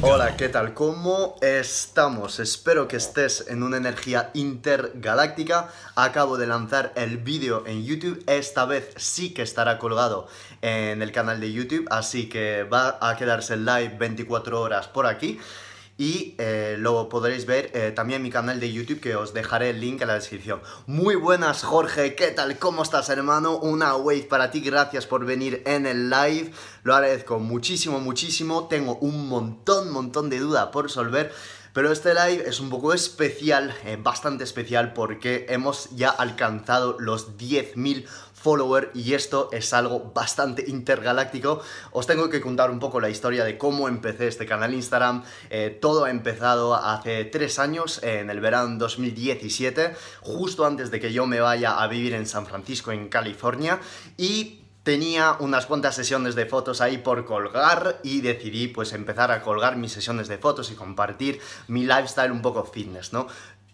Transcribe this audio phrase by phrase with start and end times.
[0.00, 0.72] Hola, ¿qué tal?
[0.72, 2.40] ¿Cómo estamos?
[2.40, 5.68] Espero que estés en una energía intergaláctica.
[5.94, 8.24] Acabo de lanzar el vídeo en YouTube.
[8.26, 10.26] Esta vez sí que estará colgado
[10.62, 15.38] en el canal de YouTube, así que va a quedarse live 24 horas por aquí.
[15.98, 19.70] Y eh, lo podréis ver eh, también en mi canal de YouTube que os dejaré
[19.70, 20.60] el link en la descripción.
[20.86, 22.58] Muy buenas Jorge, ¿qué tal?
[22.58, 23.56] ¿Cómo estás hermano?
[23.56, 26.52] Una wave para ti, gracias por venir en el live.
[26.82, 28.68] Lo agradezco muchísimo, muchísimo.
[28.68, 31.32] Tengo un montón, montón de dudas por resolver.
[31.76, 37.36] Pero este live es un poco especial, eh, bastante especial, porque hemos ya alcanzado los
[37.36, 38.06] 10.000
[38.46, 41.60] follower y esto es algo bastante intergaláctico.
[41.90, 45.24] Os tengo que contar un poco la historia de cómo empecé este canal Instagram.
[45.50, 51.12] Eh, todo ha empezado hace tres años, en el verano 2017, justo antes de que
[51.12, 53.80] yo me vaya a vivir en San Francisco, en California.
[54.16, 59.42] Y tenía unas cuantas sesiones de fotos ahí por colgar y decidí pues empezar a
[59.42, 63.26] colgar mis sesiones de fotos y compartir mi lifestyle un poco fitness, ¿no?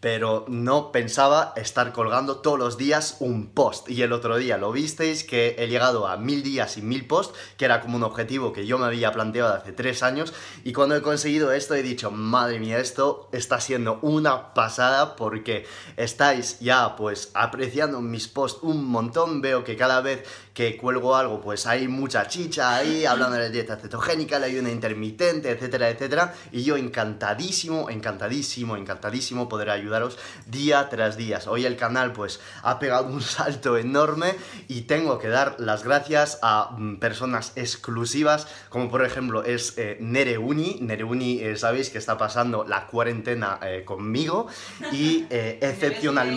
[0.03, 3.89] Pero no pensaba estar colgando todos los días un post.
[3.89, 7.39] Y el otro día lo visteis que he llegado a mil días y mil posts,
[7.57, 10.35] que era como un objetivo que yo me había planteado hace tres años.
[10.65, 15.67] Y cuando he conseguido esto he dicho, madre mía, esto está siendo una pasada porque
[15.97, 19.41] estáis ya pues apreciando mis posts un montón.
[19.41, 23.49] Veo que cada vez que cuelgo algo pues hay mucha chicha ahí, hablando de la
[23.49, 26.35] dieta cetogénica, la ayuda intermitente, etcétera, etcétera.
[26.51, 30.03] Y yo encantadísimo, encantadísimo, encantadísimo poder ayudar
[30.47, 31.41] día tras día.
[31.47, 34.35] Hoy el canal pues ha pegado un salto enorme
[34.69, 39.97] y tengo que dar las gracias a mm, personas exclusivas como por ejemplo es eh,
[40.01, 40.79] Nereuni.
[40.81, 44.47] Nereuni eh, sabéis que está pasando la cuarentena eh, conmigo
[44.93, 46.29] y excepcional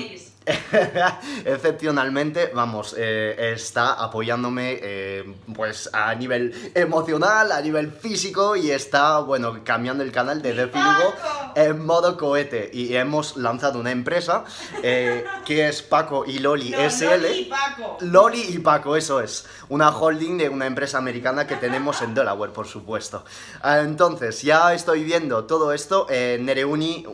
[1.46, 9.20] excepcionalmente, vamos, eh, está apoyándome eh, pues a nivel emocional, a nivel físico y está,
[9.20, 11.14] bueno, cambiando el canal de Defilugo
[11.56, 12.70] en modo cohete.
[12.72, 14.44] Y hemos lanzado una empresa
[14.84, 17.06] eh, que es Paco y Loli SL.
[17.06, 17.98] Loli y Paco.
[18.02, 19.48] Loli y Paco, eso es.
[19.70, 23.26] Una holding de una empresa americana que tenemos en Delaware, por supuesto.
[23.64, 26.06] Entonces, ya estoy viendo todo esto.
[26.10, 27.06] Nereuni,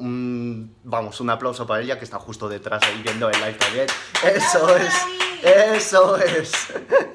[0.83, 3.87] vamos, un aplauso para ella que está justo detrás ahí viendo el live también.
[4.23, 4.93] Eso es.
[5.41, 6.51] Eso es.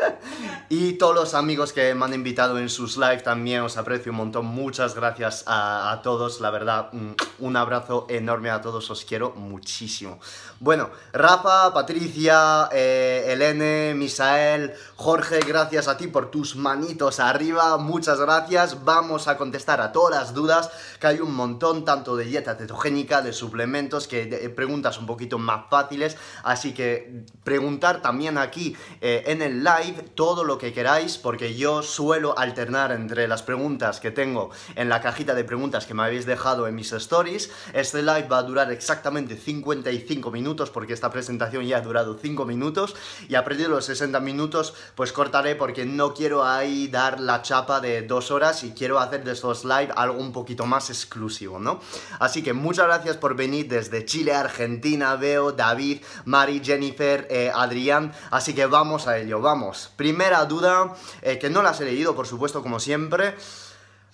[0.68, 4.18] y todos los amigos que me han invitado en sus live también os aprecio un
[4.18, 4.46] montón.
[4.46, 6.40] Muchas gracias a, todos.
[6.40, 6.90] La verdad,
[7.38, 8.90] un abrazo enorme a todos.
[8.90, 10.18] Os quiero muchísimo.
[10.58, 17.76] Bueno, Rafa, Patricia, eh, Elene, Misael, Jorge, gracias a ti por tus manitos arriba.
[17.76, 18.84] Muchas gracias.
[18.84, 23.22] Vamos a contestar a todas las dudas que hay un montón, tanto de dieta cetogénica,
[23.22, 26.16] de suplementos, que preguntas un poquito más fáciles.
[26.42, 31.82] Así que preguntar también aquí eh, en el live todo lo que queráis, porque yo
[31.82, 36.24] suelo alternar entre las preguntas que tengo en la cajita de preguntas que me habéis
[36.24, 37.50] dejado en mis stories.
[37.74, 42.44] Este live va a durar exactamente 55 minutos, porque esta presentación ya ha durado 5
[42.46, 42.96] minutos,
[43.28, 47.42] y a partir de los 60 minutos, pues cortaré porque no quiero ahí dar la
[47.42, 51.58] chapa de dos horas y quiero hacer de estos live algo un poquito más exclusivo,
[51.58, 51.80] ¿no?
[52.18, 58.05] Así que muchas gracias por venir desde Chile, Argentina, veo David, Mari, Jennifer, eh, Adrián,
[58.30, 59.90] así que vamos a ello, vamos.
[59.96, 63.34] Primera duda, eh, que no las he leído, por supuesto, como siempre.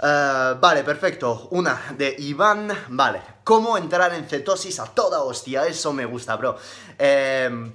[0.02, 1.48] Eh, vale, perfecto.
[1.50, 2.70] Una de Iván.
[2.88, 3.22] Vale.
[3.44, 5.66] ¿Cómo entrar en cetosis a toda hostia?
[5.66, 6.56] Eso me gusta, bro.
[6.98, 7.72] Eh,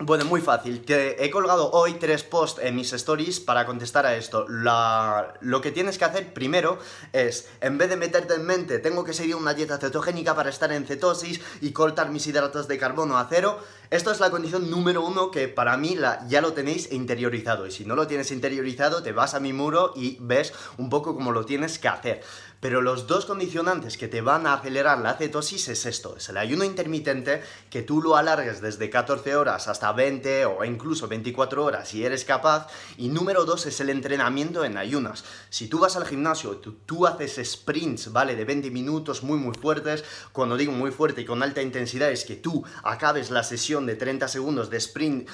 [0.00, 0.82] bueno, muy fácil.
[0.88, 4.46] He colgado hoy tres posts en mis stories para contestar a esto.
[4.48, 6.78] lo que tienes que hacer primero
[7.12, 10.72] es, en vez de meterte en mente, tengo que seguir una dieta cetogénica para estar
[10.72, 13.58] en cetosis y cortar mis hidratos de carbono a cero,
[13.90, 17.66] esto es la condición número uno que para mí la, ya lo tenéis interiorizado.
[17.66, 21.16] Y si no lo tienes interiorizado, te vas a mi muro y ves un poco
[21.16, 22.22] cómo lo tienes que hacer.
[22.60, 26.36] Pero los dos condicionantes que te van a acelerar la cetosis es esto, es el
[26.36, 31.88] ayuno intermitente, que tú lo alargues desde 14 horas hasta 20 o incluso 24 horas
[31.88, 32.68] si eres capaz.
[32.98, 35.24] Y número dos es el entrenamiento en ayunas.
[35.48, 38.36] Si tú vas al gimnasio, tú, tú haces sprints, ¿vale?
[38.36, 40.04] De 20 minutos muy muy fuertes.
[40.32, 43.96] Cuando digo muy fuerte y con alta intensidad es que tú acabes la sesión de
[43.96, 45.28] 30 segundos de sprint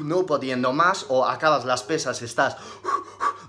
[0.00, 2.56] no pudiendo más o acabas las pesas, estás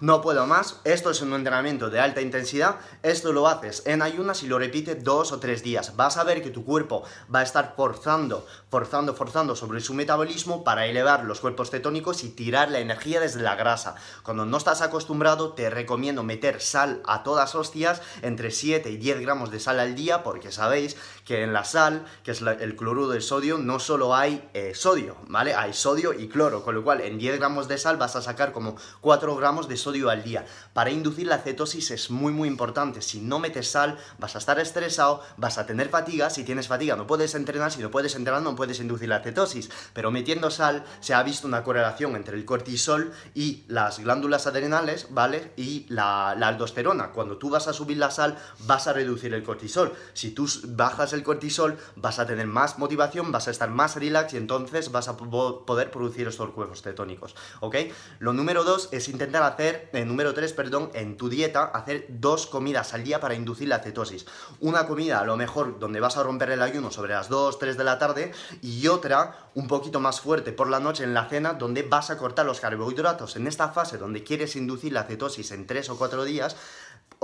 [0.03, 4.43] no puedo más, esto es un entrenamiento de alta intensidad, esto lo haces en ayunas
[4.43, 5.95] y lo repites dos o tres días.
[5.95, 7.03] Vas a ver que tu cuerpo
[7.33, 12.29] va a estar forzando, forzando, forzando sobre su metabolismo para elevar los cuerpos cetónicos y
[12.31, 13.95] tirar la energía desde la grasa.
[14.23, 19.21] Cuando no estás acostumbrado, te recomiendo meter sal a todas hostias, entre 7 y 10
[19.21, 23.07] gramos de sal al día, porque sabéis que en la sal, que es el cloruro
[23.09, 25.53] de sodio, no solo hay eh, sodio, ¿vale?
[25.53, 28.51] Hay sodio y cloro, con lo cual en 10 gramos de sal vas a sacar
[28.51, 30.45] como 4 gramos de sodio al día.
[30.73, 33.01] Para inducir la cetosis es muy muy importante.
[33.01, 36.29] Si no metes sal, vas a estar estresado, vas a tener fatiga.
[36.29, 37.71] Si tienes fatiga, no puedes entrenar.
[37.71, 39.69] Si no puedes entrenar, no puedes inducir la cetosis.
[39.93, 45.07] Pero metiendo sal, se ha visto una correlación entre el cortisol y las glándulas adrenales,
[45.11, 45.53] ¿vale?
[45.55, 47.11] Y la, la aldosterona.
[47.11, 49.93] Cuando tú vas a subir la sal, vas a reducir el cortisol.
[50.13, 54.33] Si tú bajas el cortisol, vas a tener más motivación, vas a estar más relax
[54.33, 57.75] y entonces vas a poder producir estos cuerpos cetónicos, ¿ok?
[58.19, 62.47] Lo número dos es intentar hacer, eh, número tres, perdón, en tu dieta, hacer dos
[62.47, 64.25] comidas al día para inducir la cetosis.
[64.59, 67.77] Una comida, a lo mejor, donde vas a romper el ayuno sobre las 2, 3
[67.77, 68.31] de la tarde
[68.61, 72.17] y otra un poquito más fuerte por la noche en la cena, donde vas a
[72.17, 73.35] cortar los carbohidratos.
[73.35, 76.55] En esta fase donde quieres inducir la cetosis en 3 o 4 días,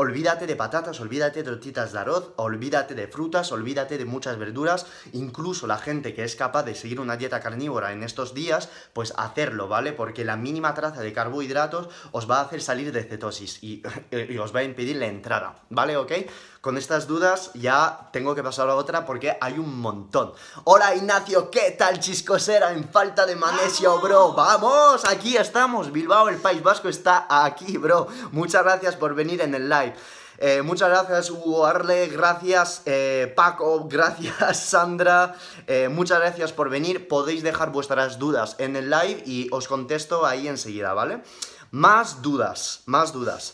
[0.01, 4.85] Olvídate de patatas, olvídate de tortitas de arroz, olvídate de frutas, olvídate de muchas verduras.
[5.11, 9.13] Incluso la gente que es capaz de seguir una dieta carnívora en estos días, pues
[9.17, 9.91] hacerlo, ¿vale?
[9.91, 13.83] Porque la mínima traza de carbohidratos os va a hacer salir de cetosis y,
[14.29, 15.97] y os va a impedir la entrada, ¿vale?
[15.97, 16.13] ¿Ok?
[16.61, 20.33] Con estas dudas ya tengo que pasar a otra porque hay un montón.
[20.65, 22.73] Hola Ignacio, ¿qué tal chiscosera?
[22.73, 24.33] En falta de magnesio, bro.
[24.33, 25.93] Vamos, aquí estamos.
[25.93, 28.09] Bilbao, el País Vasco está aquí, bro.
[28.33, 29.95] Muchas gracias por venir en el live.
[30.37, 35.35] Eh, muchas gracias Hugo Arle, gracias eh, Paco, gracias Sandra,
[35.67, 37.07] eh, muchas gracias por venir.
[37.07, 41.23] Podéis dejar vuestras dudas en el live y os contesto ahí enseguida, ¿vale?
[41.71, 43.53] Más dudas, más dudas.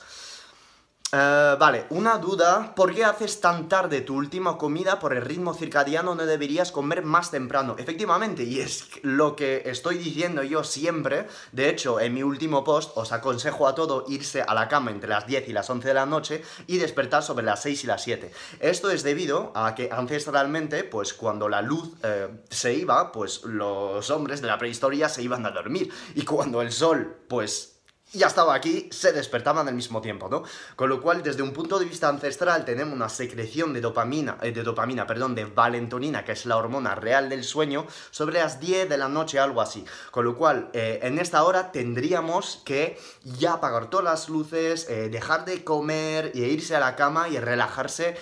[1.18, 5.54] Eh, vale, una duda, ¿por qué haces tan tarde tu última comida por el ritmo
[5.54, 6.14] circadiano?
[6.14, 7.78] No deberías comer más temprano.
[7.80, 11.28] Efectivamente, y es lo que estoy diciendo yo siempre.
[11.54, 15.08] De hecho, en mi último post os aconsejo a todo irse a la cama entre
[15.08, 18.04] las 10 y las 11 de la noche y despertar sobre las 6 y las
[18.04, 18.34] 7.
[18.60, 24.10] Esto es debido a que ancestralmente, pues cuando la luz eh, se iba, pues los
[24.10, 25.90] hombres de la prehistoria se iban a dormir.
[26.14, 27.75] Y cuando el sol, pues
[28.16, 30.44] ya estaba aquí, se despertaban al mismo tiempo, ¿no?
[30.76, 34.52] Con lo cual, desde un punto de vista ancestral, tenemos una secreción de dopamina, eh,
[34.52, 38.90] de dopamina, perdón, de valentonina, que es la hormona real del sueño, sobre las 10
[38.90, 39.86] de la noche, algo así.
[40.12, 45.10] Con lo cual, eh, en esta hora tendríamos que ya apagar todas las luces, eh,
[45.10, 48.18] dejar de comer e irse a la cama y relajarse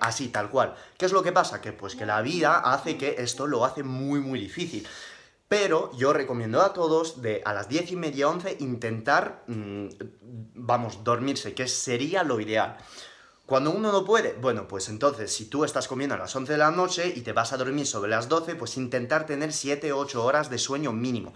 [0.00, 0.74] así, tal cual.
[0.96, 1.60] ¿Qué es lo que pasa?
[1.60, 4.86] Que pues que la vida hace que esto lo hace muy, muy difícil.
[5.48, 9.86] Pero yo recomiendo a todos de a las 10 y media, 11 intentar, mm,
[10.54, 12.76] vamos, dormirse, que sería lo ideal.
[13.46, 16.58] Cuando uno no puede, bueno, pues entonces si tú estás comiendo a las 11 de
[16.58, 19.98] la noche y te vas a dormir sobre las 12, pues intentar tener 7 o
[19.98, 21.32] 8 horas de sueño mínimo.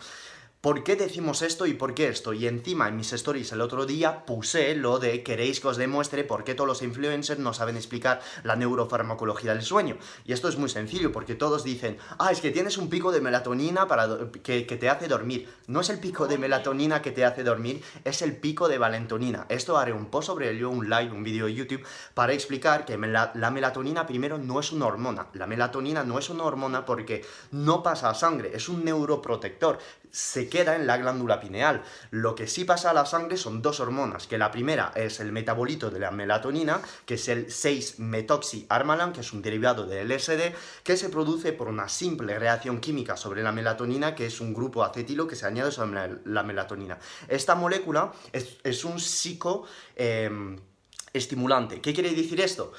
[0.61, 2.35] ¿Por qué decimos esto y por qué esto?
[2.35, 6.23] Y encima en mis stories el otro día puse lo de queréis que os demuestre
[6.23, 9.97] por qué todos los influencers no saben explicar la neurofarmacología del sueño.
[10.27, 13.23] Y esto es muy sencillo porque todos dicen, ah, es que tienes un pico de
[13.23, 14.07] melatonina para
[14.43, 15.49] que, te hace dormir.
[15.67, 19.47] No es el pico de melatonina que te hace dormir, es el pico de valentonina.
[19.49, 22.99] Esto haré un post sobre ello, un live, un vídeo de YouTube, para explicar que
[22.99, 25.29] la melatonina primero no es una hormona.
[25.33, 29.79] La melatonina no es una hormona porque no pasa a sangre, es un neuroprotector
[30.11, 31.83] se queda en la glándula pineal.
[32.11, 35.33] Lo que sí pasa a la sangre son dos hormonas, que la primera es el
[35.33, 40.53] metabolito de la melatonina, que es el 6-metoxy-armalan, que es un derivado del LSD,
[40.83, 44.85] que se produce por una simple reacción química sobre la melatonina, que es un grupo
[44.85, 46.99] acetilo que se añade sobre la melatonina.
[47.29, 49.67] Esta molécula es, un psico...
[51.13, 51.81] Estimulante.
[51.81, 52.73] ¿Qué quiere decir esto?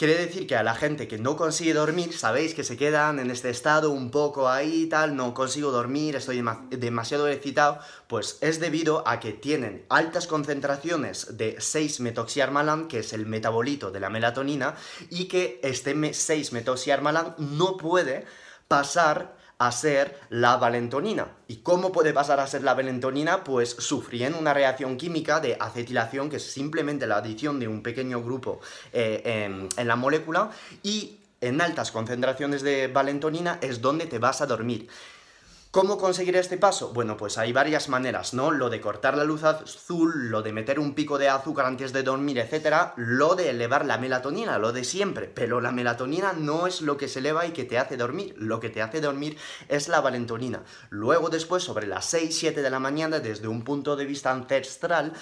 [0.00, 3.30] Quiere decir que a la gente que no consigue dormir, sabéis que se quedan en
[3.30, 9.06] este estado un poco ahí tal, no consigo dormir, estoy demasiado excitado, pues es debido
[9.06, 14.74] a que tienen altas concentraciones de 6-metoxiarmalan, que es el metabolito de la melatonina,
[15.10, 18.24] y que este 6-metoxiarmalan no puede
[18.68, 21.28] pasar a ser la valentonina.
[21.46, 23.44] ¿Y cómo puede pasar a ser la valentonina?
[23.44, 28.22] Pues sufriendo una reacción química de acetilación, que es simplemente la adición de un pequeño
[28.22, 30.50] grupo eh, en, en la molécula,
[30.82, 34.88] y en altas concentraciones de valentonina es donde te vas a dormir.
[35.72, 36.92] ¿Cómo conseguir este paso?
[36.92, 38.50] Bueno, pues hay varias maneras, ¿no?
[38.50, 42.02] Lo de cortar la luz azul, lo de meter un pico de azúcar antes de
[42.02, 45.28] dormir, etcétera, lo de elevar la melatonina, lo de siempre.
[45.32, 48.34] Pero la melatonina no es lo que se eleva y que te hace dormir.
[48.36, 50.64] Lo que te hace dormir es la valentonina.
[50.88, 55.12] Luego, después, sobre las 6, 7 de la mañana, desde un punto de vista ancestral,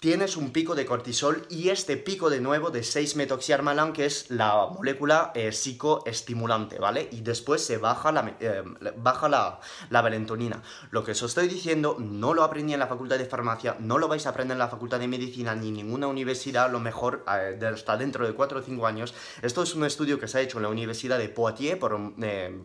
[0.00, 4.68] tienes un pico de cortisol y este pico de nuevo de 6-metoxiarmalán, que es la
[4.72, 7.08] molécula eh, psicoestimulante, ¿vale?
[7.10, 8.62] Y después se baja, la, eh,
[8.96, 9.58] baja la,
[9.90, 10.62] la, valentonina.
[10.92, 14.06] Lo que os estoy diciendo no lo aprendí en la facultad de farmacia, no lo
[14.06, 17.24] vais a aprender en la facultad de medicina ni en ninguna universidad, a lo mejor
[17.28, 19.14] eh, hasta dentro de 4 o 5 años.
[19.42, 22.14] Esto es un estudio que se ha hecho en la Universidad de Poitiers por un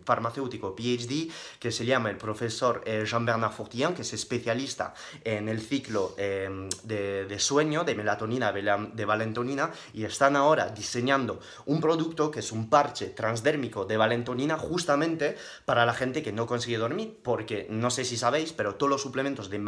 [0.06, 6.16] farmacéutico PhD que se llama el profesor Jean-Bernard Fortien, que es especialista en el ciclo
[6.16, 12.52] de de, sueño, de melatonina, de valentonina, y están ahora diseñando un producto que es
[12.52, 17.90] un parche transdérmico de valentonina justamente para la gente que no consigue dormir, porque no
[17.90, 19.60] sé si sabéis, pero todos los suplementos de,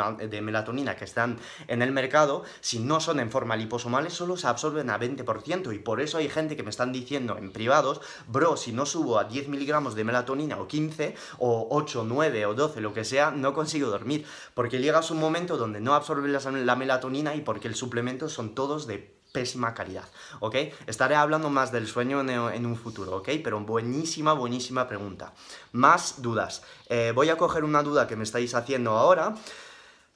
[0.41, 4.89] melatonina que están en el mercado, si no son en forma liposomales, solo se absorben
[4.89, 8.71] a 20%, y por eso hay gente que me están diciendo en privados, bro, si
[8.71, 12.93] no subo a 10 miligramos de melatonina o 15, o 8, 9 o 12, lo
[12.93, 17.35] que sea, no consigo dormir, porque llegas a un momento donde no absorbes la melatonina
[17.35, 20.05] y porque el suplemento son todos de pésima calidad,
[20.39, 20.55] ¿ok?
[20.87, 23.29] Estaré hablando más del sueño en, un futuro, ¿ok?
[23.43, 25.33] Pero buenísima, buenísima pregunta.
[25.73, 26.63] Más dudas.
[26.87, 29.35] Eh, voy a coger una duda que me estáis haciendo ahora.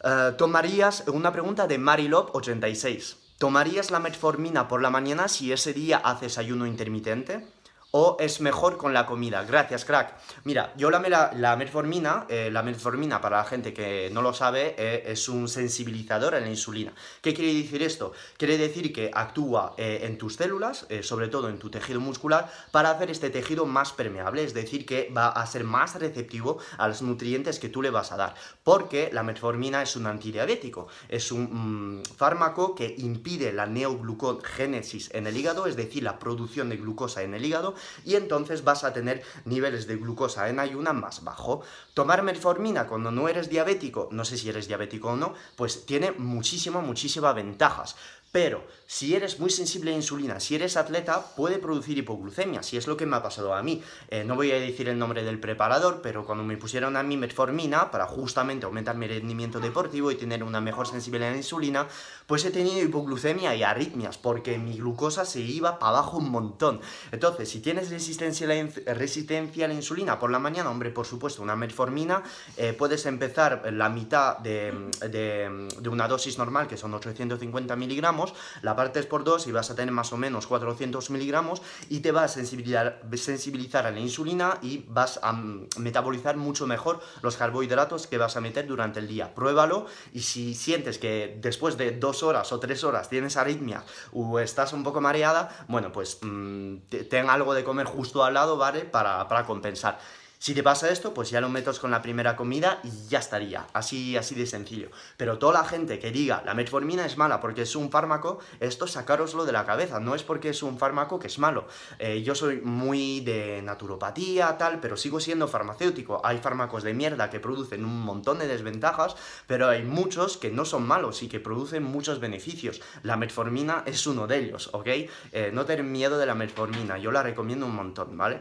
[0.04, 5.98] Eh, ¿Tomarías, una pregunta de Marilop86, ¿tomarías la metformina por la mañana si ese día
[5.98, 7.46] haces ayuno intermitente?
[7.92, 9.44] O es mejor con la comida.
[9.44, 10.16] Gracias, crack.
[10.44, 14.76] Mira, yo la, la, metformina, eh, la metformina para la gente que no lo sabe,
[14.78, 16.94] eh, es un sensibilizador a la insulina.
[17.22, 18.14] ¿Qué quiere decir esto?
[18.38, 22.92] Quiere decir que actúa eh, en tus células, sobre todo en tu tejido muscular, para
[22.92, 27.02] hacer este tejido más permeable, es decir, que va a ser más receptivo a los
[27.02, 28.36] nutrientes que tú le vas a dar.
[28.64, 35.28] Porque la metformina es un antidiabético, es un mm, fármaco que impide la neoglucogénesis en
[35.28, 38.94] el hígado, es decir, la producción de glucosa en el hígado, y entonces vas a
[38.94, 41.62] tener niveles de glucosa en ayuna más bajo.
[41.94, 46.12] Tomar metformina cuando no eres diabético, no sé si eres diabético o no, pues tiene
[46.12, 47.96] muchísimas, muchísimas ventajas.
[48.32, 52.86] Pero si eres muy sensible a insulina, si eres atleta, puede producir hipoglucemia, si es
[52.86, 53.82] lo que me ha pasado a mí.
[54.10, 57.18] Eh, no voy a decir el nombre del preparador, pero cuando me pusieron a mí
[57.18, 61.88] metformina para justamente aumentar mi rendimiento deportivo y tener una mejor sensibilidad a la insulina,
[62.28, 66.82] pues he tenido hipoglucemia y arritmias, porque mi glucosa se iba para abajo un montón.
[67.12, 71.08] Entonces, si tienes resistencia a la, resistencia a la insulina por la mañana, hombre, por
[71.08, 72.22] supuesto, una metformina,
[72.58, 78.19] eh, puedes empezar la mitad de, de una dosis normal, que son 850 miligramos,
[78.62, 82.12] la partes por dos y vas a tener más o menos 400 miligramos y te
[82.12, 85.34] va a sensibilizar, a la insulina y vas a
[85.78, 89.34] metabolizar mucho mejor los carbohidratos que vas a meter durante el día.
[89.34, 93.84] Pruébalo y si sientes que después de dos horas o tres horas tienes arritmia
[94.14, 96.76] o estás un poco mareada, bueno, pues mm,
[97.10, 98.82] ten algo de comer justo al lado, ¿vale?
[98.82, 100.00] Para compensar.
[100.42, 103.68] Si te pasa esto, pues ya lo metes con la primera comida y ya estaría.
[103.74, 104.90] Así, así de sencillo.
[105.18, 108.88] Pero toda la gente que diga la metformina es mala porque es un fármaco, esto
[108.88, 110.00] sacároslo de la cabeza.
[110.00, 111.68] No es porque es un fármaco que es malo.
[111.98, 116.22] Eh, yo soy muy de naturopatía, tal, pero sigo siendo farmacéutico.
[116.24, 120.64] Hay fármacos de mierda que producen un montón de desventajas, pero hay muchos que no
[120.64, 122.82] son malos y que producen muchos beneficios.
[123.04, 124.88] La metformina es uno de ellos, ¿ok?
[124.88, 126.98] Eh, no tener miedo de la metformina.
[126.98, 128.40] Yo la recomiendo un montón, ¿vale?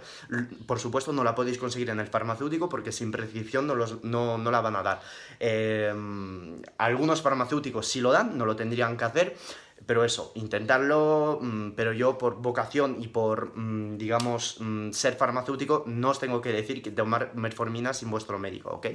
[0.64, 4.38] Por supuesto, no la podéis conseguir en el farmacéutico porque sin prescripción no, los, no,
[4.38, 5.00] no la van a dar.
[5.40, 5.92] Eh,
[6.78, 9.36] algunos farmacéuticos sí lo dan, no lo tendrían que hacer.
[9.86, 15.84] Pero eso, intentarlo, mm, pero yo por vocación y por, mm, digamos, mm, ser farmacéutico,
[15.86, 18.86] no os tengo que decir que tomar metformina sin vuestro médico, ¿ok?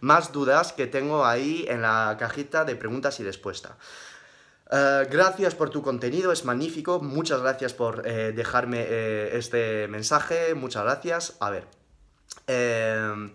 [0.00, 3.74] Más dudas que tengo ahí en la cajita de preguntas y respuestas.
[4.70, 7.00] Eh, gracias por tu contenido, es magnífico.
[7.00, 10.54] Muchas gracias por eh, dejarme este mensaje.
[10.54, 11.36] Muchas gracias.
[11.40, 11.83] A ver.
[12.46, 13.30] Eh,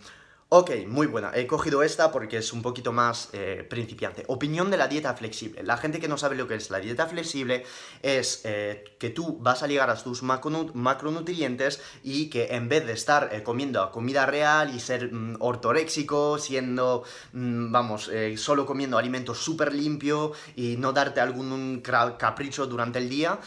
[0.52, 1.32] Ok, muy buena.
[1.36, 4.24] He cogido esta porque es un poquito más eh, principiante.
[4.26, 5.62] Opinión de la dieta flexible.
[5.62, 7.66] La gente que no sabe lo que es la dieta flexible
[8.02, 12.94] es eh, que tú vas a llegar a tus macronutrientes y que en vez de
[12.94, 17.04] estar eh, comiendo comida real y ser mm, ortoréxico, siendo,
[17.34, 21.84] mm, vamos, solo comiendo alimentos súper limpio y no darte algún
[22.18, 23.40] capricho durante el día,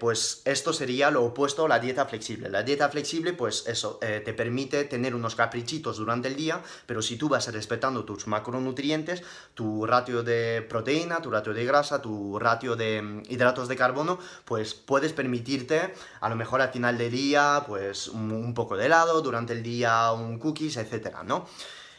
[0.00, 2.48] pues esto sería lo opuesto a la dieta flexible.
[2.48, 7.16] La dieta flexible, pues eso, te permite tener unos caprichitos durante el día, pero si
[7.16, 9.22] tú vas respetando tus macronutrientes,
[9.54, 14.18] tu ratio de proteína, tu ratio de grasa, tu ratio de mm, hidratos de carbono,
[14.44, 19.20] pues puedes permitirte a lo mejor al final del día, pues un, poco de helado,
[19.22, 21.46] durante el día un cookies, etcétera, ¿no?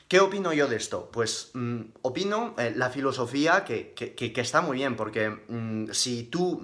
[0.08, 1.10] ¿Qué opino yo de esto?
[1.12, 6.62] Pues mm, opino eh, la filosofía que, que, está muy bien, porque mm, si tú,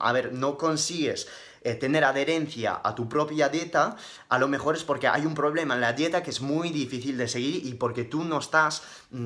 [0.00, 1.28] a ver, no consigues
[1.64, 3.96] eh, tener adherencia a tu propia dieta,
[4.28, 7.16] a lo mejor es porque hay un problema en la dieta que es muy difícil
[7.16, 8.82] de seguir y porque tú no estás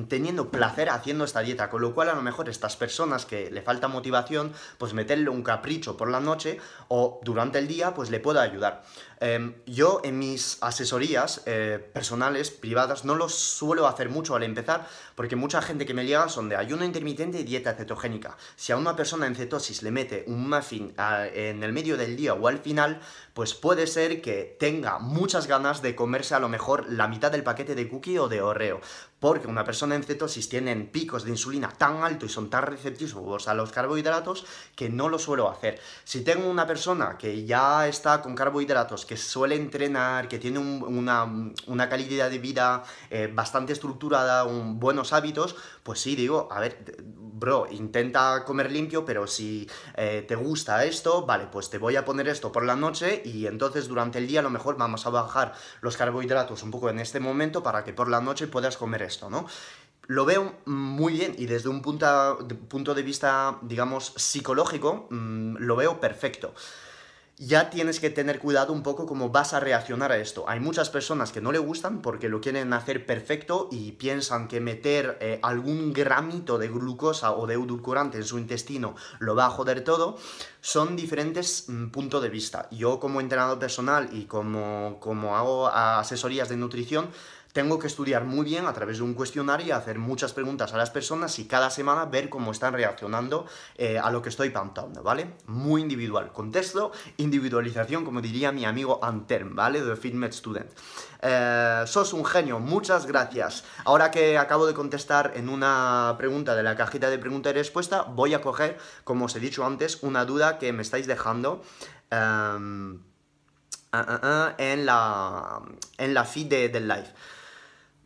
[0.07, 3.61] teniendo placer haciendo esta dieta, con lo cual a lo mejor estas personas que le
[3.61, 8.19] falta motivación, pues meterle un capricho por la noche o durante el día, pues le
[8.19, 8.83] puede ayudar.
[9.19, 14.87] Em, yo en mis asesorías eh, personales, privadas, no lo suelo hacer mucho al empezar,
[15.15, 18.37] porque mucha gente que me llega son de ayuno intermitente y dieta cetogénica.
[18.55, 22.15] Si a una persona en cetosis le mete un muffin ah, en el medio del
[22.15, 22.99] día o al final,
[23.33, 27.43] pues puede ser que tenga muchas ganas de comerse a lo mejor la mitad del
[27.43, 28.81] paquete de cookie o de oreo
[29.19, 33.47] porque una persona en cetosis tiene picos de insulina tan altos y son tan receptivos
[33.47, 34.45] a los carbohidratos
[34.75, 35.79] que no lo suelo hacer.
[36.03, 41.89] Si tengo una persona que ya está con carbohidratos, que suele entrenar, que tiene una,
[41.89, 46.77] calidad de vida eh, bastante estructurada, buenos hábitos, pues sí, digo, a ver,
[47.37, 52.05] bro, intenta comer limpio, pero si eh, te gusta esto, vale, pues te voy a
[52.05, 55.09] poner esto por la noche y entonces durante el día a lo mejor vamos a
[55.09, 59.03] bajar los carbohidratos un poco en este momento para que por la noche puedas comer
[59.03, 59.45] esto, ¿no?
[60.07, 62.39] Lo veo muy bien y desde un punto,
[62.69, 66.53] punto de vista, digamos, psicológico, mm, lo veo perfecto
[67.39, 70.45] ya tienes que tener cuidado un poco cómo vas a reaccionar a esto.
[70.47, 74.59] Hay muchas personas que no le gustan porque lo quieren hacer perfecto y piensan que
[74.59, 79.49] meter eh, algún gramito de glucosa o de edulcorante en su intestino lo va a
[79.51, 80.17] joder todo.
[80.61, 82.67] Son diferentes mm, puntos de vista.
[82.71, 87.09] Yo como entrenador personal y como, como hago asesorías de nutrición,
[87.57, 90.77] tengo que estudiar muy bien a través de un cuestionario y hacer muchas preguntas a
[90.77, 93.47] las personas y cada semana ver cómo están reaccionando
[93.79, 95.33] eh, a lo que estoy pantando, ¿vale?
[95.47, 96.31] Muy individual.
[96.31, 99.81] Contexto, individualización, como diría mi amigo Anterm, ¿vale?
[99.81, 100.69] De Fitmed Student.
[101.23, 103.63] Eh, sos un genio, muchas gracias.
[103.85, 108.03] Ahora que acabo de contestar en una pregunta de la cajita de pregunta y respuesta,
[108.03, 111.63] voy a coger, como os he dicho antes, una duda que me estáis dejando.
[112.11, 112.99] Em,
[113.93, 115.61] ah, ah, ah, en, la,
[115.97, 117.07] en la feed del live.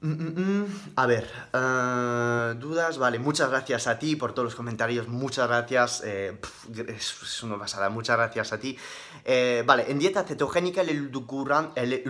[0.01, 0.65] Mm, mm, mm.
[0.95, 6.01] A ver, eh, dudas, vale, muchas gracias a ti por todos los comentarios, muchas gracias,
[6.03, 6.39] eh,
[6.87, 8.75] es, una pasada, muchas gracias a ti.
[9.23, 11.81] Eh, vale, en dieta cetogénica el edulcorante...
[11.83, 12.03] El,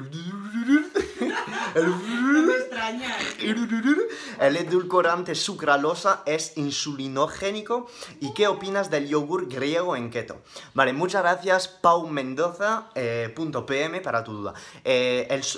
[4.39, 7.89] el edulcorante sucralosa es insulinogénico.
[8.19, 10.41] ¿Y qué opinas del yogur griego en keto?
[10.73, 14.53] Vale, muchas gracias, Pau Mendoza, PM para tu duda.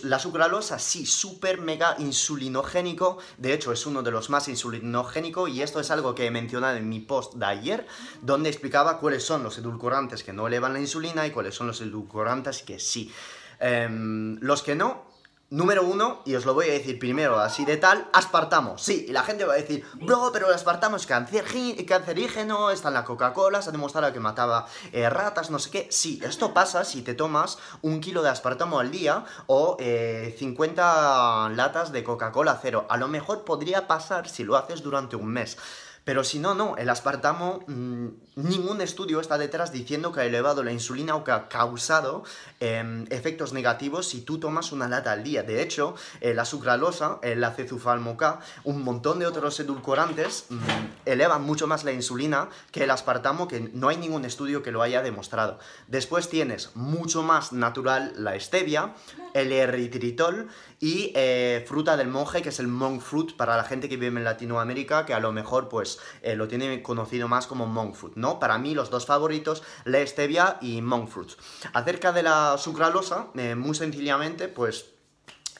[0.03, 5.49] la sucralosa, sí, súper mega insulinogénico insulinogénico, de hecho es uno de los más insulinogénicos
[5.49, 7.87] y esto es algo que he mencionado en mi post de ayer,
[8.21, 11.81] donde explicaba cuáles son los edulcorantes que no elevan la insulina y cuáles son los
[11.81, 13.11] edulcorantes que sí.
[13.59, 15.05] Em, los que no,
[15.53, 18.75] Número uno, y os lo voy a decir primero así de tal, aspartamo.
[18.79, 22.95] Sí, y la gente va a decir, bro, pero el aspartamo es cancerígeno, está en
[22.95, 25.87] la Coca-Cola, se ha demostrado que mataba eh, ratas, no sé qué.
[25.91, 31.55] Sí, esto pasa si te tomas un kilo de aspartamo al día o 50 eh,
[31.55, 32.87] latas de Coca-Cola cero.
[32.89, 35.59] A lo mejor podría pasar si lo haces durante un mes.
[36.03, 40.61] Pero si no, no, el aspartamo, mm, ningún estudio está detrás diciendo que ha elevado
[40.63, 42.23] la insulina o que ha causado
[42.63, 45.43] em, efectos negativos si tú tomas una lata al día.
[45.43, 50.57] De hecho, la sucralosa, el acezufalmo K, un montón de otros edulcorantes mm,
[51.05, 54.81] elevan mucho más la insulina que el aspartamo, que no hay ningún estudio que lo
[54.81, 55.59] haya demostrado.
[55.87, 58.93] Después tienes mucho más natural la stevia,
[59.33, 60.47] el eritritol
[60.79, 64.17] y eh, fruta del monje, que es el monk fruit para la gente que vive
[64.17, 68.15] en Latinoamérica, que a lo mejor pues eh, lo tiene conocido más como monk fruit,
[68.15, 68.39] ¿no?
[68.39, 71.31] Para mí los dos favoritos, la stevia y monk fruit.
[71.73, 74.92] Acerca de la sucralosa, eh, muy sencillamente, pues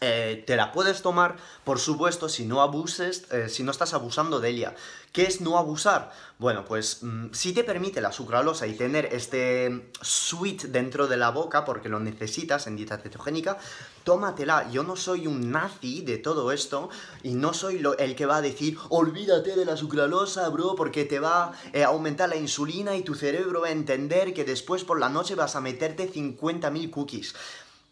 [0.06, 4.42] eh, te la puedes tomar, por supuesto, si no abuses, eh, si no estás abusando
[4.42, 4.76] de ella.
[5.14, 6.12] ¿Qué es no abusar?
[6.40, 11.30] Bueno, pues mm, si te permite la sucralosa y tener este sweet dentro de la
[11.30, 13.58] boca, porque lo necesitas en dieta cetogénica,
[14.04, 14.70] tómatela.
[14.72, 16.90] Yo no soy un nazi de todo esto
[17.22, 21.20] y no soy el que va a decir, olvídate de la sucralosa, bro, porque te
[21.20, 25.00] va eh, a aumentar la insulina y tu cerebro va a entender que después por
[25.00, 27.36] la noche vas a meterte 50.000 cookies.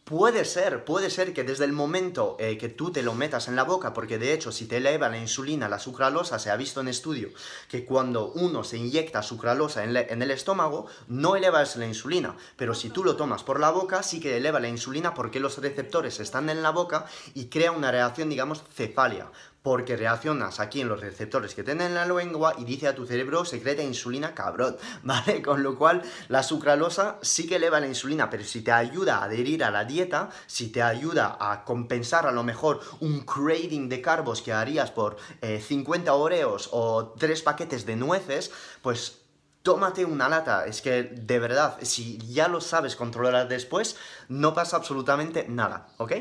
[0.03, 3.55] Puede ser, puede ser que desde el momento eh, que tú te lo metas en
[3.55, 6.81] la boca, porque de hecho si te eleva la insulina, la sucralosa, se ha visto
[6.81, 7.29] en estudio
[7.69, 12.73] que cuando uno se inyecta sucralosa en, en el estómago, no eleva la insulina, pero
[12.73, 16.19] si tú lo tomas por la boca, sí que eleva la insulina porque los receptores
[16.19, 19.31] están en la boca y crea una reacción, digamos, cefalia
[19.63, 23.05] porque reaccionas aquí en los receptores que tienen en la lengua y dice a tu
[23.05, 25.41] cerebro secreta insulina cabrón, ¿vale?
[25.41, 29.25] Con lo cual la sucralosa sí que eleva la insulina, pero si te ayuda a
[29.25, 34.01] adherir a la dieta, si te ayuda a compensar a lo mejor un craving de
[34.01, 39.21] carbos que harías por 50 eh, oreos o 3 paquetes de nueces, pues
[39.61, 40.65] tómate una lata.
[40.65, 43.97] Es que, de verdad, si ya lo sabes controlar después,
[44.27, 46.13] no pasa absolutamente nada, ¿ok?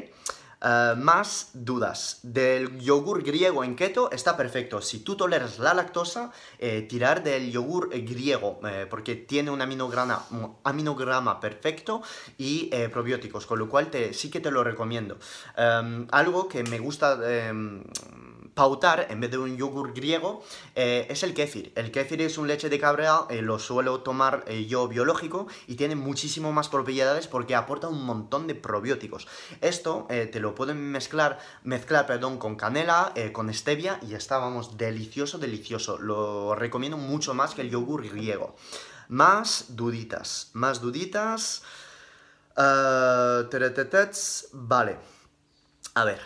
[0.63, 2.21] Eh, más dudas.
[2.23, 4.83] Del yogur griego en keto está perfecto.
[4.83, 10.25] Si tú toleras la lactosa, eh, tirar del yogur griego, eh, porque tiene un aminograma,
[10.65, 12.03] aminograma perfecto
[12.37, 15.19] y probióticos, con lo cual te, sí que te lo recomiendo.
[15.57, 17.83] Em, algo que me gusta em,
[18.55, 20.43] pautar, en vez de un yogur griego,
[20.75, 21.73] eh, es el kéfir.
[21.77, 25.77] El kéfir es un leche de cabra, eh, lo suelo tomar eh, yo biológico y
[25.77, 29.29] tiene muchísimo más propiedades porque aporta un montón de probióticos.
[29.61, 35.39] Esto te lo pueden mezclar, mezclar perdón, con canela, con stevia y está, vamos, delicioso,
[35.39, 35.99] delicioso.
[35.99, 38.57] Lo recomiendo mucho más que el yogur griego.
[39.09, 41.63] Más duditas, más duditas.
[44.53, 44.97] vale.
[45.95, 46.21] A ver,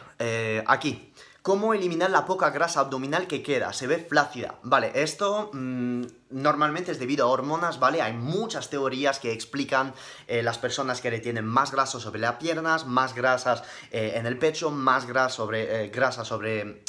[0.66, 1.13] aquí.
[1.44, 3.74] ¿Cómo eliminar la poca grasa abdominal que queda?
[3.74, 4.54] Se ve flácida.
[4.62, 6.04] Vale, esto mm,
[6.34, 8.02] normalmente es debido a hormonas, ¿vale?
[8.02, 9.94] Hay muchas teorías que explican
[10.26, 14.36] eh, las personas que tienen más grasa sobre las piernas, más grasas eh, en el
[14.36, 16.82] pecho, más grasa sobre, eh, grasa sobre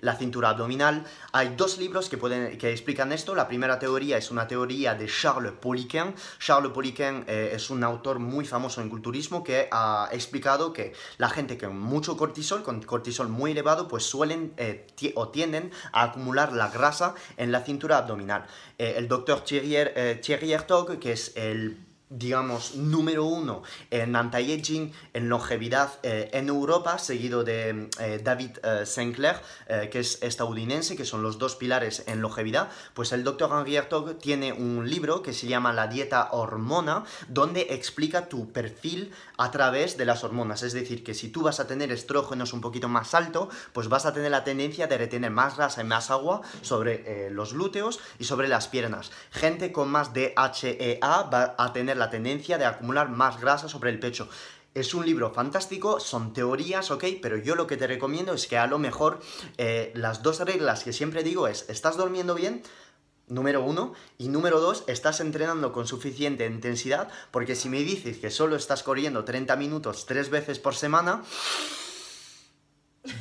[0.00, 1.04] la cintura abdominal.
[1.32, 3.34] Hay dos libros que, pueden, que explican esto.
[3.36, 6.14] La primera teoría es una teoría de Charles Poliquin.
[6.40, 11.56] Charles Poliquin es un autor muy famoso en culturismo que ha explicado que la gente
[11.56, 14.54] con mucho cortisol, con cortisol muy elevado, pues suelen
[15.14, 18.46] o tienden a acumular la grasa en la cintura abdominal.
[18.78, 20.54] Eh, el doctor Thierry, eh, Thierry
[21.00, 27.88] que es el digamos, número uno en anti-aging, en longevidad eh, en Europa, seguido de
[27.98, 29.40] eh, David uh, Sinclair,
[29.90, 34.18] que es estadounidense, que son los dos pilares en longevidad, pues el doctor Henri Hertog
[34.18, 39.96] tiene un libro que se llama La dieta hormona, donde explica tu perfil a través
[39.96, 40.62] de las hormonas.
[40.62, 44.06] Es decir, que si tú vas a tener estrógenos un poquito más alto, pues vas
[44.06, 48.24] a tener la tendencia de retener más grasa y más agua sobre los glúteos y
[48.24, 49.10] sobre las piernas.
[49.30, 53.98] Gente con más DHEA va a tener la tendencia de acumular más grasa sobre el
[53.98, 54.28] pecho.
[54.74, 57.04] Es un libro fantástico, son teorías, ¿ok?
[57.22, 59.20] Pero yo lo que te recomiendo es que a lo mejor
[59.56, 62.62] eh, las dos reglas que siempre digo es, ¿estás durmiendo bien?
[63.26, 63.94] Número uno.
[64.18, 68.82] Y número dos, estás entrenando con suficiente intensidad, porque si me dices que solo estás
[68.82, 71.22] corriendo 30 minutos tres veces por semana,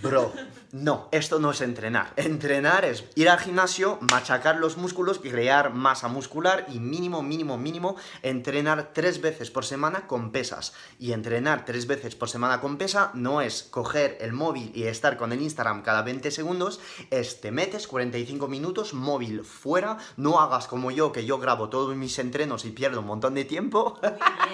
[0.02, 0.34] Bro,
[0.71, 2.12] no, esto no es entrenar.
[2.15, 7.95] Entrenar es ir al gimnasio, machacar los músculos, crear masa muscular y mínimo, mínimo, mínimo,
[8.24, 10.74] entrenar tres veces por semana con pesas.
[11.00, 15.17] Y entrenar tres veces por semana con pesa no es coger el móvil y estar
[15.17, 20.67] con el Instagram cada 20 segundos, es te metes 45 minutos móvil fuera, no hagas
[20.67, 24.00] como yo, que yo grabo todos mis entrenos y pierdo un montón de tiempo.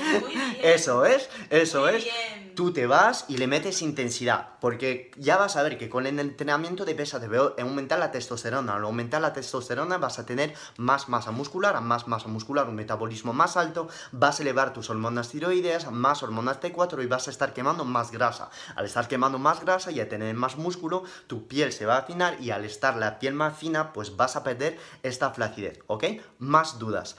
[0.61, 2.05] Eso es, eso es.
[2.55, 6.19] Tú te vas y le metes intensidad, porque ya vas a ver que con el
[6.19, 8.73] entrenamiento de pesa te veo aumentar la testosterona.
[8.73, 13.31] Al aumentar la testosterona vas a tener más masa muscular, más masa muscular, un metabolismo
[13.31, 17.53] más alto, vas a elevar tus hormonas tiroideas, más hormonas T4 y vas a estar
[17.53, 18.49] quemando más grasa.
[18.75, 21.99] Al estar quemando más grasa y a tener más músculo, tu piel se va a
[21.99, 26.05] afinar y al estar la piel más fina, pues vas a perder esta flacidez, ¿ok?
[26.39, 27.15] Más dudas.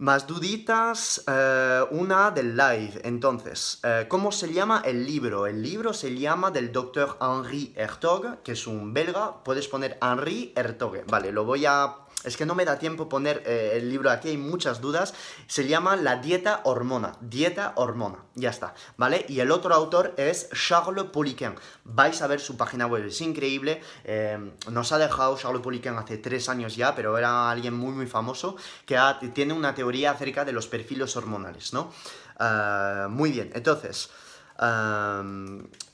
[0.00, 3.02] Más duditas, eh, una del live.
[3.04, 5.46] Entonces, eh, ¿cómo se llama el libro?
[5.46, 9.44] El libro se llama del doctor Henri Hertog, que es un belga.
[9.44, 11.04] Puedes poner Henri Hertog.
[11.06, 14.28] Vale, lo voy a es que no me da tiempo poner eh, el libro aquí,
[14.28, 15.14] hay muchas dudas.
[15.46, 17.16] Se llama La dieta hormona.
[17.20, 18.18] Dieta hormona.
[18.34, 19.24] Ya está, ¿vale?
[19.28, 21.54] Y el otro autor es Charles Poliquin.
[21.84, 23.80] Vais a ver su página web, es increíble.
[24.04, 28.06] Eh, nos ha dejado Charles Poliquin hace tres años ya, pero era alguien muy, muy
[28.06, 28.98] famoso que
[29.32, 31.90] tiene una teoría acerca de los perfiles hormonales, ¿no?
[32.38, 34.10] Ah, muy bien, entonces.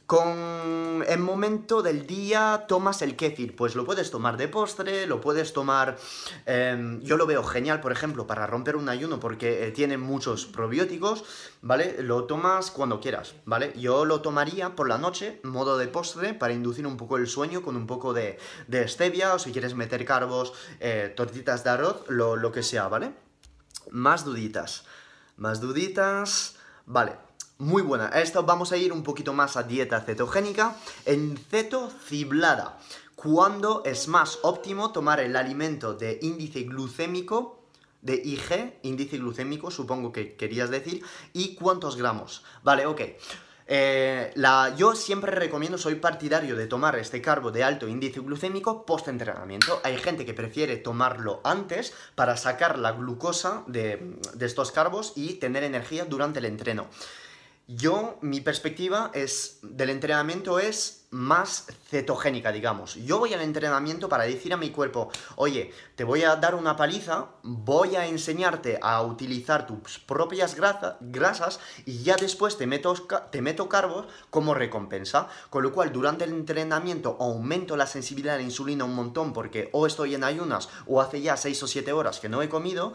[0.06, 5.20] Con el momento del día tomas el kéfir, pues lo puedes tomar de postre, lo
[5.20, 5.98] puedes tomar...
[6.46, 10.46] Em, yo lo veo genial, por ejemplo, para romper un ayuno porque eh, tiene muchos
[10.46, 11.24] probióticos,
[11.60, 12.00] ¿vale?
[12.04, 13.72] Lo tomas cuando quieras, ¿vale?
[13.76, 17.62] Yo lo tomaría por la noche, modo de postre, para inducir un poco el sueño
[17.62, 18.38] con un poco de,
[18.86, 23.12] stevia o si quieres meter carbos, eh, tortitas de arroz, lo, lo que sea, ¿vale?
[23.90, 24.84] Más duditas,
[25.36, 26.54] más duditas...
[26.88, 27.25] Vale,
[27.58, 28.08] muy buena.
[28.08, 30.76] Esto vamos a ir un poquito más a dieta cetogénica.
[31.04, 32.78] En ceto ciblada.
[33.14, 37.62] ¿Cuándo es más óptimo tomar el alimento de índice glucémico?
[38.02, 41.02] De IG, índice glucémico, supongo que querías decir.
[41.32, 42.44] ¿Y cuántos gramos?
[42.62, 43.00] Vale, ok.
[43.68, 44.32] Eh,
[44.76, 49.80] yo siempre recomiendo, soy partidario de tomar este carbo de alto índice glucémico post entrenamiento.
[49.82, 55.34] Hay gente que prefiere tomarlo antes para sacar la glucosa de, de estos carbos y
[55.34, 56.86] tener energía durante el entreno.
[57.68, 62.94] Yo, mi perspectiva es del entrenamiento es más cetogénica, digamos.
[62.94, 66.76] Yo voy al entrenamiento para decir a mi cuerpo, oye, te voy a dar una
[66.76, 70.56] paliza, voy a enseñarte a utilizar tus propias
[71.00, 72.94] grasas y ya después te meto,
[73.32, 75.28] te meto carbos como recompensa.
[75.50, 79.70] Con lo cual, durante el entrenamiento aumento la sensibilidad a la insulina un montón porque
[79.72, 82.92] o estoy en ayunas o hace ya 6 o 7 horas que no he comido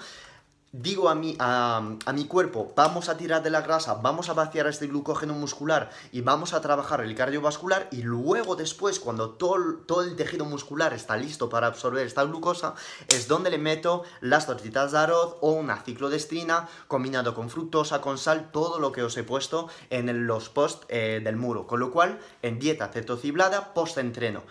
[0.73, 4.67] digo a mi, a, mi cuerpo, vamos a tirar de la grasa, vamos a vaciar
[4.67, 10.03] este glucógeno muscular y vamos a trabajar el cardiovascular y luego después, cuando todo, todo
[10.03, 12.75] el tejido muscular está listo para absorber esta glucosa,
[13.09, 18.17] es donde le meto las tortitas de arroz o una ciclodestrina combinado con fructosa, con
[18.17, 21.67] sal, todo lo que os he puesto en los post eh, del muro.
[21.67, 24.43] Con lo cual, en dieta cetociblada, post-entreno.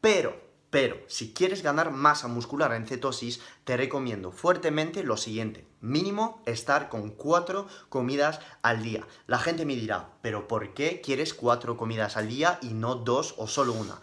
[0.00, 5.66] Pero pero si quieres ganar masa muscular en cetosis, te recomiendo fuertemente lo siguiente.
[5.80, 9.06] Mínimo estar con cuatro comidas al día.
[9.26, 13.34] La gente me dirá, pero ¿por qué quieres cuatro comidas al día y no dos
[13.36, 14.00] o solo una?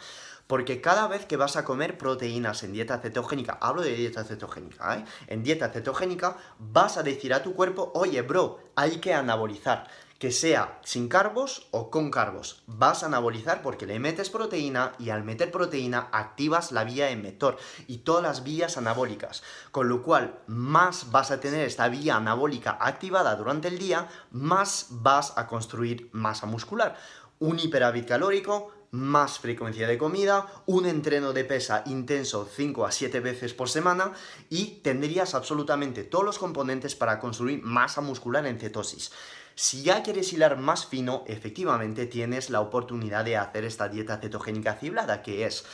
[0.47, 4.97] Porque cada vez que vas a comer proteínas en dieta cetogénica, hablo de dieta cetogénica,
[4.97, 5.05] ¿eh?
[5.27, 10.31] en dieta cetogénica vas a decir a tu cuerpo, oye bro, hay que anabolizar que
[10.31, 12.63] sea sin carbos o con carbos.
[12.65, 17.57] Vas a anabolizar porque le metes proteína y al meter proteína activas la vía emetor
[17.87, 19.43] y todas las vías anabólicas.
[19.71, 24.87] Con lo cual, más vas a tener esta vía anabólica activada durante el día, más
[24.89, 26.97] vas a construir masa muscular.
[27.39, 33.19] Un hiperávit calórico, más frecuencia de comida, un entreno de pesa intenso 5 a 7
[33.19, 34.13] veces por semana
[34.49, 39.11] y tendrías absolutamente todos los componentes para construir masa muscular en cetosis.
[39.59, 44.75] Si ya quieres hilar más fino, efectivamente tienes la oportunidad de hacer esta dieta cetogénica
[44.75, 45.65] ciblada, que es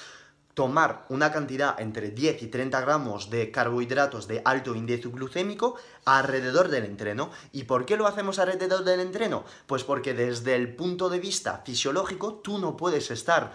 [0.54, 6.70] tomar una cantidad entre 10 y 30 gramos de carbohidratos de alto índice glucémico alrededor
[6.70, 7.30] del entreno.
[7.52, 9.44] ¿Y por qué lo hacemos alrededor del entreno?
[9.68, 13.52] Pues porque desde el punto de vista fisiológico tú no puedes estar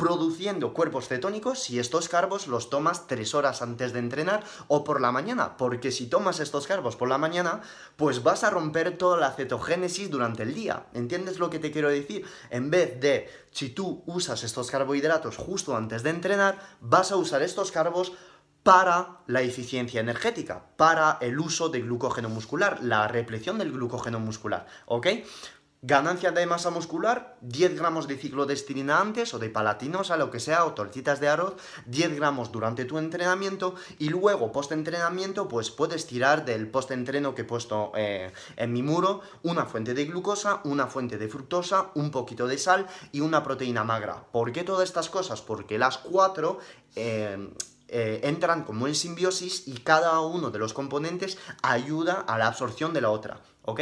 [0.00, 4.98] produciendo cuerpos cetónicos si estos carbos los tomas tres horas antes de entrenar o por
[4.98, 7.60] la mañana, porque si tomas estos carbos por la mañana,
[7.96, 10.86] pues vas a romper toda la cetogénesis durante el día.
[10.94, 12.24] ¿Entiendes lo que te quiero decir?
[12.48, 17.42] En vez de, si tú usas estos carbohidratos justo antes de entrenar, vas a usar
[17.42, 18.12] estos carbos
[18.62, 24.66] para la eficiencia energética, para el uso de glucógeno muscular, la represión del glucógeno muscular,
[24.86, 25.06] ¿ok?
[25.82, 30.66] Ganancia de masa muscular, 10 gramos de ciclodestrina antes o de palatinosa, lo que sea,
[30.66, 31.54] o tortitas de arroz,
[31.86, 37.44] 10 gramos durante tu entrenamiento y luego post-entrenamiento pues puedes tirar del post-entreno que he
[37.46, 42.46] puesto eh, en mi muro una fuente de glucosa, una fuente de fructosa, un poquito
[42.46, 44.26] de sal y una proteína magra.
[44.32, 45.40] ¿Por qué todas estas cosas?
[45.40, 46.58] Porque las cuatro...
[46.94, 47.54] Eh,
[47.92, 52.92] eh, entran como en simbiosis y cada uno de los componentes ayuda a la absorción
[52.92, 53.80] de la otra, ¿ok?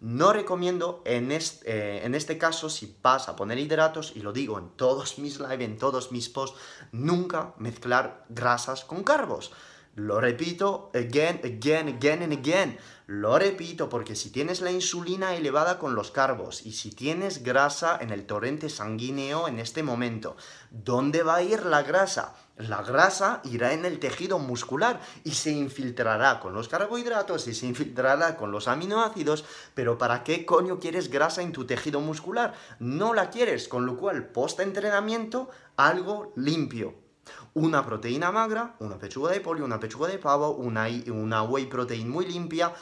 [0.00, 4.32] No recomiendo en este, eh, en este caso, si vas a poner hidratos, y lo
[4.32, 6.58] digo en todos mis live, en todos mis posts,
[6.92, 9.52] nunca mezclar grasas con carbos.
[9.94, 12.78] Lo repito again, again, again and again.
[13.06, 17.96] Lo repito porque si tienes la insulina elevada con los carbos y si tienes grasa
[17.98, 20.36] en el torrente sanguíneo en este momento,
[20.70, 22.34] ¿dónde va a ir la grasa?
[22.56, 27.66] La grasa irá en el tejido muscular y se infiltrará con los carbohidratos y se
[27.66, 32.54] infiltrará con los aminoácidos, pero ¿para qué coño quieres grasa en tu tejido muscular?
[32.78, 36.94] No la quieres, con lo cual post entrenamiento algo limpio,
[37.52, 42.08] una proteína magra, una pechuga de pollo, una pechuga de pavo, una, una whey protein
[42.08, 42.72] muy limpia,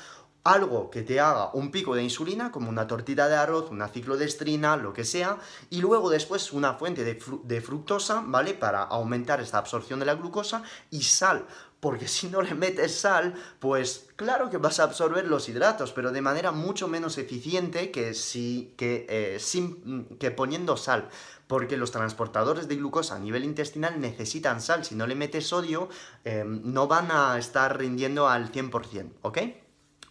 [0.44, 4.76] algo que te haga un pico de insulina, como una tortita de arroz, una ciclodestrina,
[4.76, 5.38] lo que sea,
[5.70, 8.52] y luego después una fuente de, fructosa, ¿vale?
[8.52, 11.46] Para aumentar esta absorción de la glucosa y sal,
[11.80, 16.12] porque si no le metes sal, pues claro que vas a absorber los hidratos, pero
[16.12, 21.09] de manera mucho menos eficiente que, si, que, eh, sin, que poniendo sal
[21.46, 24.83] porque los transportadores de glucosa a nivel intestinal necesitan sal.
[24.83, 25.90] Si no le metes sodio,
[26.24, 29.38] em, no van a estar rindiendo al 100%, ¿ok?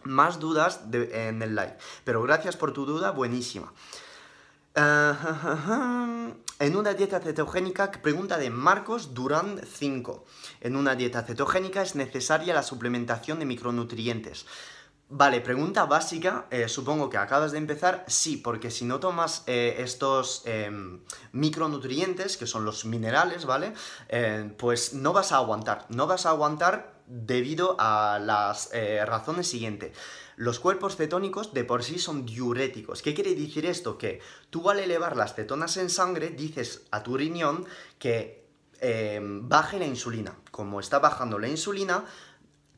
[0.04, 1.76] Más dudas en el live.
[2.04, 3.72] Pero gracias por tu duda, buenísima.
[4.76, 10.24] en una dieta cetogénica, pregunta de Marcos Durán 5.
[10.60, 14.46] En una dieta cetogénica es necesaria la suplementación de micronutrientes.
[15.10, 19.76] Vale, pregunta básica, eh, supongo que acabas de empezar, sí, porque si no tomas eh,
[19.78, 21.00] estos em,
[21.32, 23.74] micronutrientes, que son los minerales, ¿vale?
[24.08, 28.70] Eh, pues no vas a aguantar, no vas a aguantar debido a las
[29.06, 29.92] razones siguientes.
[30.36, 33.02] Los cuerpos cetónicos de por sí son diuréticos.
[33.02, 33.98] ¿Qué quiere decir esto?
[33.98, 37.64] Que tú al elevar las cetonas en sangre dices a tu riñón
[37.98, 38.44] que
[38.80, 40.36] em, baje la insulina.
[40.50, 42.04] Como está bajando la insulina,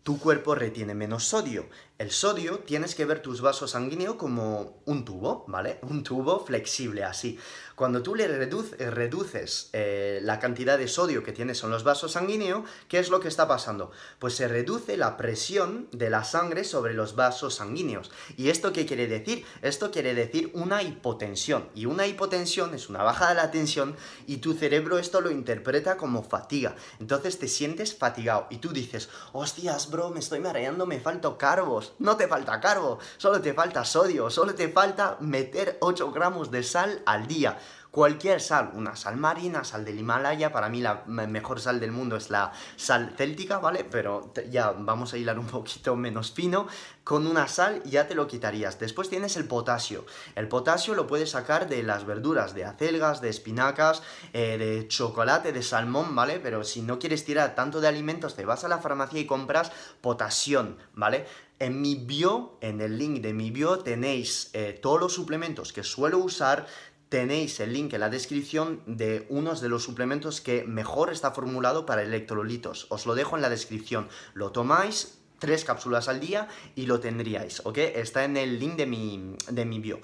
[0.02, 1.66] tu cuerpo retiene menos sodio.
[1.98, 5.78] El sodio tienes que ver tus vasos sanguíneos como un tubo, ¿vale?
[5.82, 7.38] Un tubo flexible así.
[7.76, 12.12] Cuando tú le eh, reduces eh, la cantidad de sodio que tienes en los vasos
[12.12, 13.90] sanguíneos, ¿qué es lo que está pasando?
[14.18, 18.10] Pues se reduce la presión de la sangre sobre los vasos sanguíneos.
[18.38, 19.44] ¿Y esto qué quiere decir?
[19.60, 21.68] Esto quiere decir una hipotensión.
[21.74, 23.94] Y una hipotensión es una baja de la tensión
[24.26, 26.76] y tu cerebro esto lo interpreta como fatiga.
[26.98, 31.92] Entonces te sientes fatigado y tú dices, hostias, bro, me estoy mareando, me falta carbos.
[31.98, 36.62] No te falta carbo, solo te falta sodio, solo te falta meter 8 gramos de
[36.62, 37.58] sal al día
[37.96, 42.16] cualquier sal, una sal marina, sal del Himalaya, para mí la mejor sal del mundo
[42.16, 43.84] es la sal céltica, ¿vale?
[43.84, 46.66] Pero ya vamos a hilar un poquito menos fino,
[47.04, 48.78] con una sal ya te lo quitarías.
[48.78, 50.04] Después tienes el potasio.
[50.34, 54.02] El potasio lo puedes sacar de las verduras, de acelgas, de espinacas,
[54.34, 56.38] eh, de chocolate, de salmón, ¿vale?
[56.38, 59.72] Pero si no quieres tirar tanto de alimentos, te vas a la farmacia y compras
[60.02, 61.24] potasión, ¿vale?
[61.58, 65.82] En mi bio, en el link de mi bio, tenéis eh, todos los suplementos que
[65.82, 66.66] suelo usar,
[67.08, 71.86] tenéis el link en la descripción de unos de los suplementos que mejor está formulado
[71.86, 72.86] para electrolitos.
[72.90, 74.08] Os lo dejo en la descripción.
[74.34, 77.78] Lo tomáis, tres cápsulas al día y lo tendríais, ¿ok?
[77.78, 80.00] Está en el link de mi, de mi bio.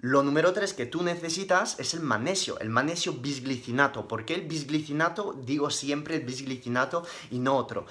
[0.00, 4.06] Lo número tres que tú necesitas es el magnesio, el magnesio bisglicinato.
[4.06, 5.32] ¿Por qué el bisglicinato?
[5.44, 7.84] Digo siempre bisglicinato y no otro.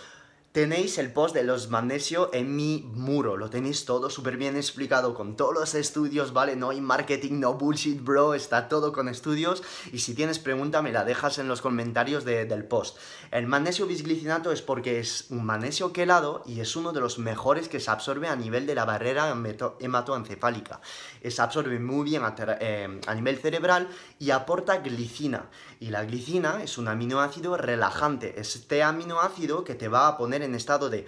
[0.57, 5.13] Tenéis el post de los magnesio en mi muro, lo tenéis todo súper bien explicado
[5.13, 6.55] con todos los estudios, ¿vale?
[6.55, 9.61] No hay marketing, no bullshit, bro, está todo con estudios
[9.93, 12.97] y si tienes pregunta me la dejas en los comentarios del post.
[13.29, 17.69] El magnesio bisglicinato es porque es un magnesio quelado y es uno de los mejores
[17.69, 19.31] que se absorbe a nivel de la barrera
[19.79, 20.81] hematoencefálica.
[21.23, 25.51] Se absorbe muy bien a, eh, a nivel cerebral y aporta glicina.
[25.79, 30.89] Y la glicina es un aminoácido relajante, este aminoácido que te va a poner estado
[30.89, 31.07] de...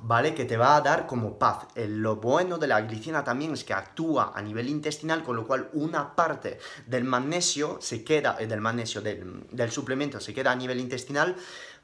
[0.00, 0.32] ¿Vale?
[0.32, 1.66] Que te va a dar como paz.
[1.74, 5.70] lo bueno de la glicina también es que actúa a nivel intestinal, con lo cual
[5.72, 10.56] una parte del magnesio se queda, eh, del magnesio, del, del suplemento se queda a
[10.56, 11.36] nivel intestinal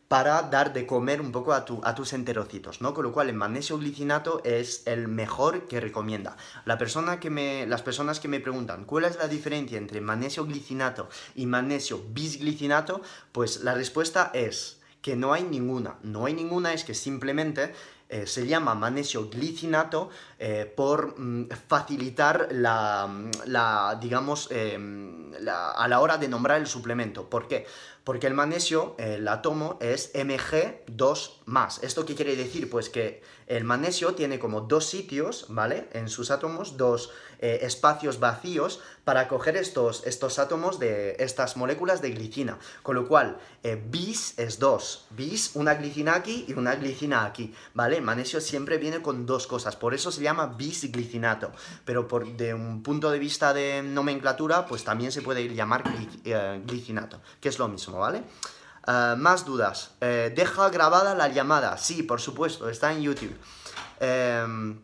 [0.09, 2.93] para dar de comer un poco a, a, tus enterocitos, ¿no?
[2.95, 6.37] Con lo cual el magnesio glicinato es el mejor que recomienda.
[6.67, 10.45] La persona que me, las personas que me preguntan cuál es la diferencia entre magnesio
[10.45, 13.01] glicinato y magnesio bisglicinato,
[13.33, 15.99] pues la respuesta es que no hay ninguna.
[16.03, 17.75] No hay ninguna, es que simplemente
[18.09, 23.07] eh, se llama magnesio glicinato eh, por mm, facilitar la,
[23.45, 27.29] la digamos, em, a la hora de nombrar el suplemento.
[27.29, 27.67] ¿Por qué?
[28.05, 31.79] Porque el magnesio, el átomo, es Mg2+.
[31.83, 32.69] ¿Esto qué quiere decir?
[32.69, 35.89] Pues que el magnesio tiene como dos sitios, ¿vale?
[35.93, 42.01] En sus átomos, dos eh, espacios vacíos para coger estos, estos átomos de estas moléculas
[42.01, 42.59] de glicina.
[42.83, 45.07] Con lo cual, eh, bis es dos.
[45.11, 47.99] Bis, una glicina aquí y una glicina aquí, ¿vale?
[47.99, 49.77] El magnesio siempre viene con dos cosas.
[49.77, 51.53] Por eso se llama bisglicinato.
[51.85, 55.85] Pero por, de un punto de vista de nomenclatura, pues también se puede llamar
[56.25, 57.94] eh, glicinato, que es lo mismo.
[57.99, 58.25] ¿Vale?
[58.87, 59.93] Eh, más dudas.
[60.01, 61.77] Eh, deja grabada la llamada.
[61.79, 63.37] Sí, por supuesto, está en YouTube.
[64.01, 64.81] Em,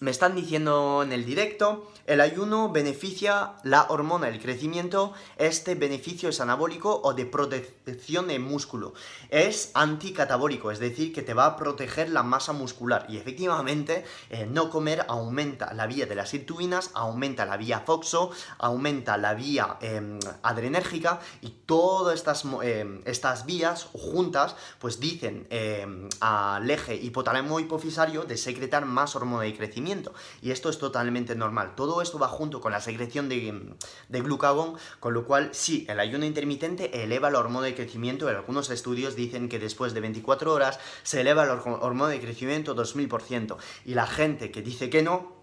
[0.00, 5.12] me están diciendo en el directo el ayuno beneficia la hormona del crecimiento.
[5.36, 8.94] Este beneficio es anabólico o de protección de músculo.
[9.28, 13.06] Es anticatabólico, es decir, que te va a proteger la masa muscular.
[13.08, 18.30] Y efectivamente, eh, no comer aumenta la vía de las sirtuinas, aumenta la vía FOXO,
[18.58, 26.08] aumenta la vía em, adrenérgica y todas estas, em, estas vías juntas, pues dicen em,
[26.20, 30.14] al eje hipotálamo hipofisario de secretar más hormona de crecimiento.
[30.40, 31.74] Y esto es totalmente normal.
[31.74, 33.76] Todo esto va junto con la secreción de,
[34.08, 38.28] glucagón, con lo cual sí, el ayuno intermitente eleva la hormona de crecimiento.
[38.28, 42.74] En algunos estudios dicen que después de 24 horas se eleva la hormona de crecimiento
[42.74, 43.56] 2000%.
[43.84, 45.35] Y la gente que dice que no,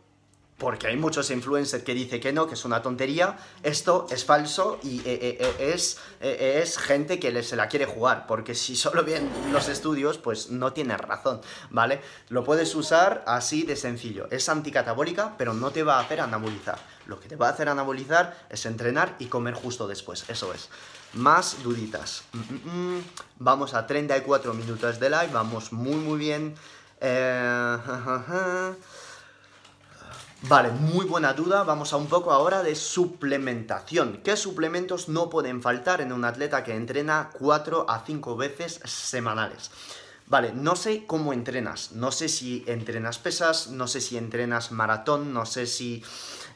[0.58, 4.80] porque hay muchos influencers que dicen que no, que es una tontería, esto es falso
[4.84, 9.04] y eh, eh, eh, es, es gente que se la quiere jugar, porque si solo
[9.04, 12.02] ven los estudios, pues no tienes razón, ¿vale?
[12.30, 16.80] Lo puedes usar así de sencillo, es anticatabólica, pero no te va a hacer anabolizar.
[17.08, 20.70] Lo que te va a hacer anabolizar es entrenar y comer justo después, eso es.
[21.14, 22.24] Más duditas.
[22.32, 23.04] Mm, mm, mm.
[23.40, 26.56] Vamos a 34 minutos de live, vamos muy muy bien.
[27.02, 27.78] Eh...
[30.50, 31.64] Vale, muy buena duda.
[31.64, 34.20] Vamos a un poco ahora de suplementación.
[34.26, 39.72] ¿Qué suplementos no pueden faltar en un atleta que entrena 4 a 5 veces semanales?
[40.28, 45.34] vale, no sé cómo entrenas, no sé si entrenas pesas, no sé si entrenas maratón,
[45.34, 46.04] no sé si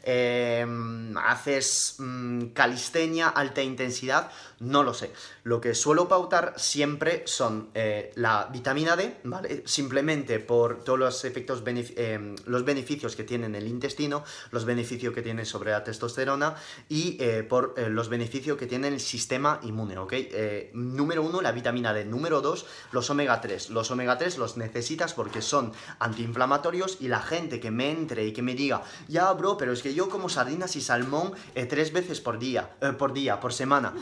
[0.04, 5.12] em, haces mm, calistenia, alta intensidad, no lo sé.
[5.44, 9.64] Lo que suelo pautar siempre son eh, la vitamina D, ¿vale?
[9.66, 15.14] Simplemente por todos los efectos, em, los beneficios que tiene en el intestino, los beneficios
[15.14, 16.56] que tiene sobre la testosterona
[16.90, 20.14] y eh, por eh, los beneficios que tiene el sistema inmune, ¿ok?
[20.74, 22.06] número uno, la vitamina D.
[22.06, 23.70] Número dos, los omega 3.
[23.70, 28.34] Los omega 3 los necesitas porque son antiinflamatorios y la gente que me entre y
[28.34, 31.34] que me diga, ya, bro, pero es que yo como sardinas y salmón
[31.70, 33.94] tres veces por día, por día, por semana.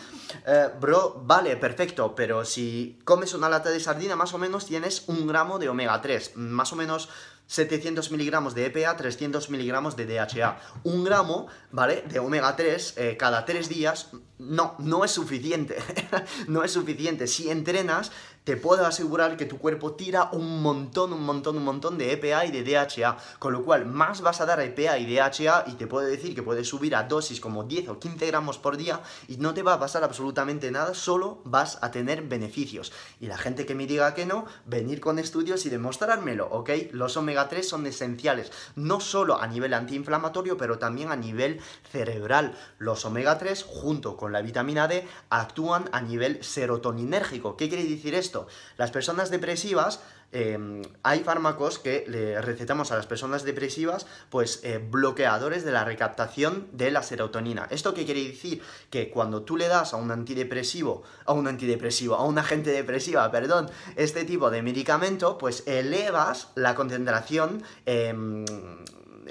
[0.48, 5.04] Eh, bro, vale, perfecto, pero si comes una lata de sardina, más o menos tienes
[5.08, 7.10] un gramo de omega 3, más o menos
[7.48, 10.58] 700 miligramos de EPA, 300 miligramos de DHA.
[10.84, 12.04] Un gramo, ¿vale?
[12.08, 15.78] De omega 3 eh, cada 3 días, no, no es suficiente.
[16.48, 17.28] no es suficiente.
[17.28, 18.12] Si entrenas,
[18.46, 22.46] te puedo asegurar que tu cuerpo tira un montón, un montón, un montón de EPA
[22.46, 25.88] y de DHA, con lo cual más vas a dar EPA y DHA y te
[25.88, 29.38] puedo decir que puedes subir a dosis como 10 o 15 gramos por día y
[29.38, 32.93] no te va a pasar absolutamente nada, solo vas a tener beneficios.
[33.20, 36.70] Y la gente que me diga que no, venir con estudios y demostrármelo, ¿ok?
[36.91, 41.59] Los omega 3 son esenciales, no solo a nivel antiinflamatorio, pero también a nivel
[41.91, 42.57] cerebral.
[42.79, 47.57] Los omega 3, junto con la vitamina D, actúan a nivel serotoninérgico.
[47.57, 48.47] ¿Qué quiere decir esto?
[48.77, 49.99] Las personas depresivas,
[50.32, 55.86] em, hay fármacos que le recetamos a las personas depresivas, pues eh, bloqueadores de la
[55.86, 57.67] recaptación de la serotonina.
[57.69, 58.61] ¿Esto qué quiere decir?
[58.89, 63.30] Que cuando tú le das a un antidepresivo, a un antidepresivo, a un agente depresiva,
[63.32, 68.45] perdón, este tipo de medicamento, pues elevas la concentración em,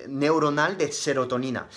[0.09, 1.69] neuronal de serotonina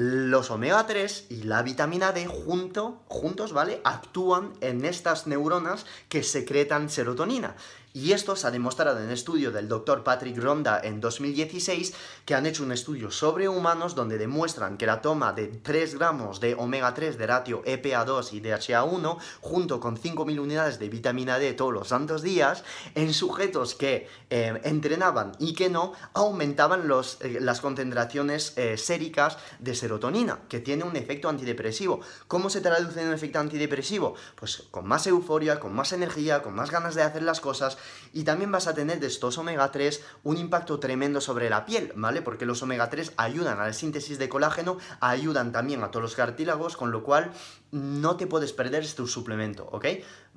[0.00, 3.80] los omega 3 y la vitamina D junto, juntos, ¿vale?
[3.82, 7.56] Actúan en estas neuronas que secretan serotonina.
[7.98, 11.92] Y esto se ha demostrado en un estudio del doctor Patrick Ronda en 2016,
[12.24, 16.38] que han hecho un estudio sobre humanos donde demuestran que la toma de 3 gramos
[16.38, 21.54] de omega 3 de ratio EPA2 y DHA1, junto con 5.000 unidades de vitamina D
[21.54, 22.62] todos los santos días,
[22.94, 29.38] en sujetos que eh, entrenaban y que no, aumentaban los, eh, las concentraciones eh, séricas
[29.58, 32.00] de serotonina, que tiene un efecto antidepresivo.
[32.28, 34.14] ¿Cómo se traduce en un efecto antidepresivo?
[34.36, 37.76] Pues con más euforia, con más energía, con más ganas de hacer las cosas
[38.12, 41.92] y también vas a tener de estos omega 3 un impacto tremendo sobre la piel,
[41.94, 42.22] ¿vale?
[42.22, 46.14] Porque los omega 3 ayudan a la síntesis de colágeno, ayudan también a todos los
[46.14, 47.32] cartílagos, con lo cual
[47.70, 49.86] no te puedes perder este suplemento, ¿ok?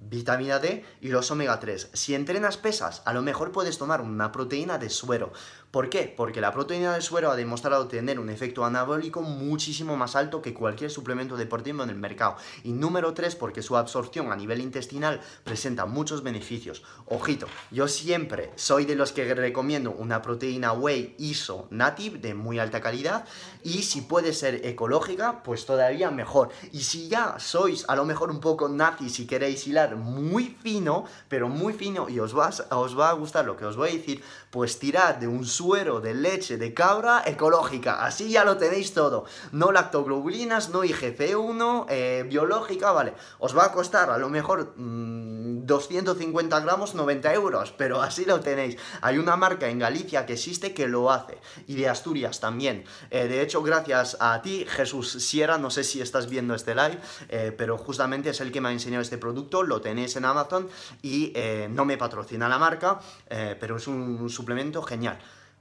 [0.02, 1.92] Vitamina D y los omega 3.
[1.94, 5.32] Si entrenas pesas, a lo mejor puedes tomar una proteína de suero.
[5.70, 6.14] ¿Por qué?
[6.18, 10.54] Porque la proteína de suero ha demostrado tener un efecto anabólico muchísimo más alto que
[10.54, 12.36] cualquier suplemento deportivo en el mercado.
[12.64, 16.84] Y número 3, porque su absorción a nivel intestinal presenta muchos beneficios.
[17.06, 22.60] Ojito, yo siempre soy de los que recomiendo una proteína whey ISO native de muy
[22.60, 23.26] alta calidad
[23.64, 26.50] y si puede ser ecológica, pues todavía mejor.
[26.74, 31.06] Y si ya sois a lo mejor un poco nazi si queréis hilar muy fino,
[31.28, 33.94] pero muy fino y os va, os va a gustar lo que os voy a
[33.94, 34.22] decir,
[34.52, 38.04] pues tirad de un suero de leche de cabra ecológica.
[38.06, 39.24] Así ya lo tenéis todo.
[39.54, 43.14] No lactoglobulinas, no IGF-1, eh, biológica, vale.
[43.40, 48.42] Os va a costar a lo mejor 250 mm, gramos, 90 euros, pero así lo
[48.42, 48.76] tenéis.
[49.02, 51.38] Hay una marca en Galicia que existe que lo hace.
[51.68, 52.84] Y de Asturias también.
[53.10, 57.00] Eh, de hecho, gracias a ti, Jesús Sierra, no sé si estás viendo este live,
[57.30, 59.64] eh, pero justamente es el que me ha enseñado este producto.
[59.64, 60.68] Lo tenéis en Amazon
[61.02, 61.34] y
[61.70, 63.00] no me patrocina la marca,
[63.30, 65.20] pero es un suplemento genial.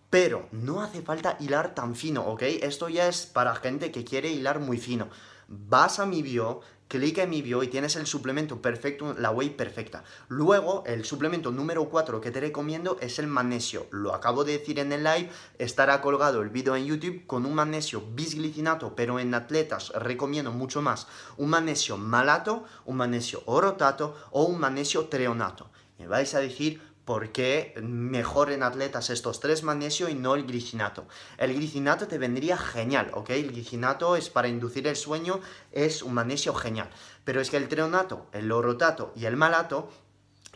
[0.08, 2.42] Pero no hace falta hilar tan fino, ¿ok?
[2.62, 5.08] Esto ya es para gente que quiere hilar muy fino.
[5.46, 9.50] Vas a mi bio, clica en mi bio y tienes el suplemento perfecto, la whey
[9.50, 10.02] perfecta.
[10.28, 13.86] Luego, el suplemento número 4 que te recomiendo es el magnesio.
[13.90, 17.54] Lo acabo de decir en el live, estará colgado el vídeo en YouTube con un
[17.54, 21.06] magnesio bisglicinato, pero en atletas recomiendo mucho más
[21.36, 25.70] un magnesio malato, un magnesio orotato o un magnesio treonato.
[26.00, 30.46] Me vais a decir, ¿Por qué mejor en atletas estos tres magnesio y no el
[30.46, 31.08] glicinato?
[31.38, 33.30] El glicinato te vendría genial, ¿ok?
[33.30, 35.40] El glicinato es para inducir el sueño,
[35.72, 36.88] es un magnesio genial.
[37.24, 39.90] Pero es que el treonato, el orotato y el malato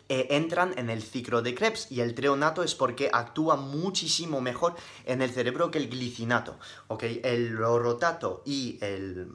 [0.07, 4.75] eh, entran en el ciclo de Krebs y el treonato es porque actúa muchísimo mejor
[5.03, 7.03] en el cerebro que el glicinato, ¿ok?
[7.23, 9.27] El orotato y el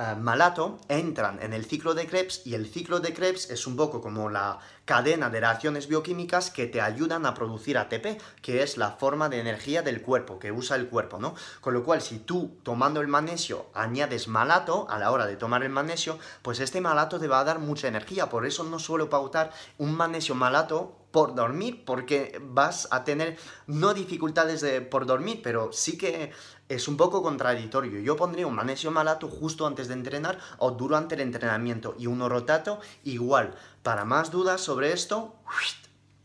[0.00, 3.76] eh, malato entran en el ciclo de Krebs y el ciclo de Krebs es un
[3.76, 8.78] poco como la cadena de reacciones bioquímicas que te ayudan a producir ATP, que es
[8.78, 11.34] la forma de energía del cuerpo, que usa el cuerpo, ¿no?
[11.60, 15.62] Con lo cual, si tú tomando el magnesio añades malato a la hora de tomar
[15.64, 19.10] el magnesio, pues este malato te va a dar mucha energía, por eso no suelo
[19.10, 25.40] pautar un magnesio malato por dormir, porque vas a tener no dificultades de, por dormir,
[25.42, 26.32] pero sí que
[26.68, 28.00] es un poco contradictorio.
[28.00, 32.28] Yo pondría un magnesio malato justo antes de entrenar o durante el entrenamiento y uno
[32.28, 33.54] rotato igual.
[33.82, 35.34] Para más dudas sobre esto,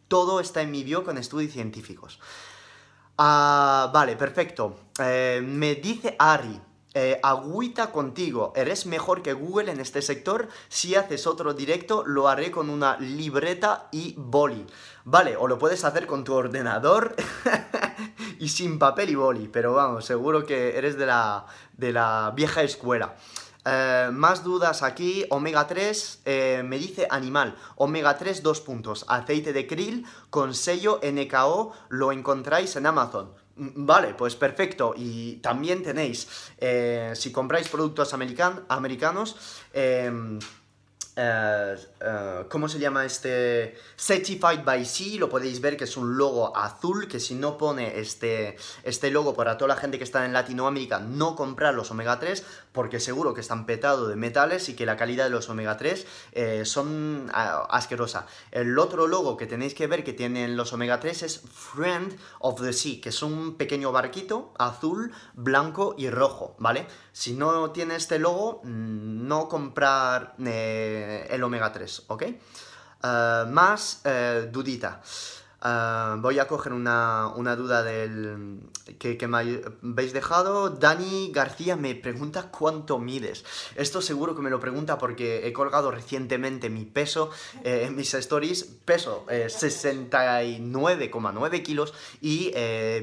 [0.08, 2.20] todo está en mi bio con estudios científicos.
[3.18, 4.78] Ah, vale, perfecto.
[5.00, 6.62] Eh, me dice Ari,
[6.98, 10.48] eh, agüita contigo, eres mejor que Google en este sector.
[10.70, 14.66] Si haces otro directo, lo haré con una libreta y boli.
[15.04, 17.16] Vale, o lo puedes hacer con tu ordenador
[18.40, 22.64] y sin papel y boli, pero vamos, seguro que eres de la, de la vieja
[22.64, 23.16] escuela.
[23.66, 29.54] Eh, más dudas aquí, omega 3, eh, me dice animal, omega 3 dos puntos, aceite
[29.54, 33.45] de krill con sello NKO, lo encontráis en Amazon.
[33.56, 34.94] Mm, vale, pues perfecto.
[34.98, 36.28] Y también tenéis,
[36.58, 39.36] eh, si compráis productos americanos,
[39.74, 40.40] em,
[41.18, 43.76] eh, eh, ¿cómo se llama este?
[43.98, 48.00] Certified by Sea, lo podéis ver que es un logo azul, que si no pone
[48.00, 52.20] este, este logo para toda la gente que está en Latinoamérica, no comprar los omega
[52.20, 52.44] 3,
[52.76, 56.06] porque seguro que están petados de metales y que la calidad de los omega 3
[56.34, 58.28] eh, son ah, asquerosa.
[58.52, 62.62] El otro logo que tenéis que ver que tienen los omega 3 es Friend of
[62.62, 66.86] the Sea, que es un pequeño barquito azul, blanco y rojo, ¿vale?
[67.12, 72.24] Si no tiene este logo, mm, no comprar eh, el omega 3, ¿ok?
[73.06, 75.02] Eh, más eh, dudita.
[75.62, 78.62] Voy a coger una, duda del
[79.00, 80.70] que, me habéis dejado.
[80.70, 83.44] Dani García me pregunta cuánto mides.
[83.76, 87.30] Esto seguro que me lo pregunta porque he colgado recientemente mi peso
[87.64, 88.64] en mis stories.
[88.86, 92.52] Peso 69,9 kilos y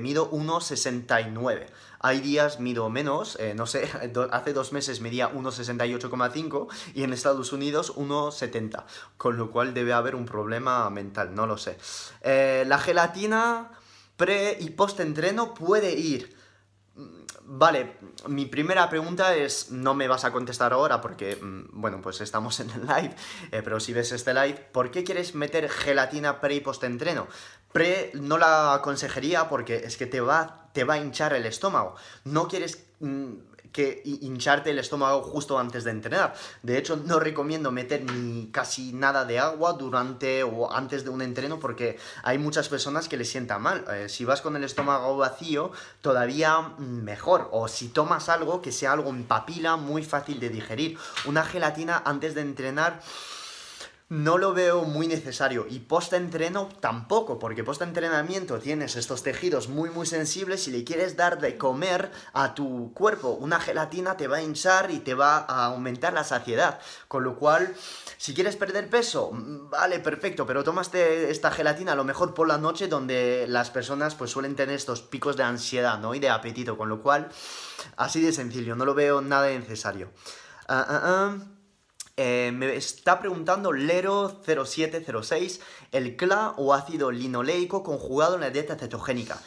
[0.01, 1.67] mido 1,69.
[2.03, 3.89] Hay días mido menos, eh, no sé,
[4.33, 8.85] hace dos meses medía 1,68,5 y en Estados Unidos 1,70,
[9.17, 11.79] con lo cual debe haber un problema mental, no lo sé.
[12.23, 13.71] Eh, la gelatina
[14.17, 16.42] pre y post entreno puede ir.
[17.55, 17.99] Vale,
[18.29, 22.59] mi primera pregunta es, no me vas a contestar ahora porque, mm, bueno, pues estamos
[22.61, 23.15] en el live,
[23.51, 27.29] eh, pero si ves este live, ¿por qué quieres meter gelatina pre y post entreno?
[27.71, 31.95] Pre no la aconsejaría porque es que te va, te va a hinchar el estómago.
[32.25, 33.35] No quieres mm,
[33.73, 36.35] que hincharte el estómago justo antes de entrenar.
[36.63, 41.23] De hecho, no recomiendo meter ni casi nada de agua durante o antes de un
[41.23, 43.85] entreno porque hay muchas personas que les sienta mal.
[43.93, 47.49] Eh, si vas con el estómago vacío, todavía mm, mejor.
[47.53, 50.99] O si tomas algo que sea algo en papila, muy fácil de digerir.
[51.25, 53.01] Una gelatina antes de entrenar
[54.13, 55.67] no lo veo muy necesario.
[55.71, 61.41] Y post-entreno tampoco, porque post-entrenamiento tienes estos tejidos muy muy sensibles y le quieres dar
[61.41, 63.31] de comer a tu cuerpo.
[63.31, 66.79] Una gelatina te va a hinchar y te va a aumentar la saciedad.
[67.09, 67.75] Con lo cual,
[68.19, 72.47] si quieres perder peso, mm, vale, perfecto, pero tomaste esta gelatina a lo mejor por
[72.47, 76.15] la noche donde las personas pues suelen tener estos picos de ansiedad, ¿no?
[76.15, 77.31] Y de apetito, con lo cual,
[77.97, 80.13] así de sencillo, no lo veo nada necesario.
[80.69, 81.62] Ah, ah.
[82.17, 85.61] Eh, me está preguntando Lero0706,
[85.93, 89.41] el CLA o ácido linoleico conjugado en la dieta cetogénica.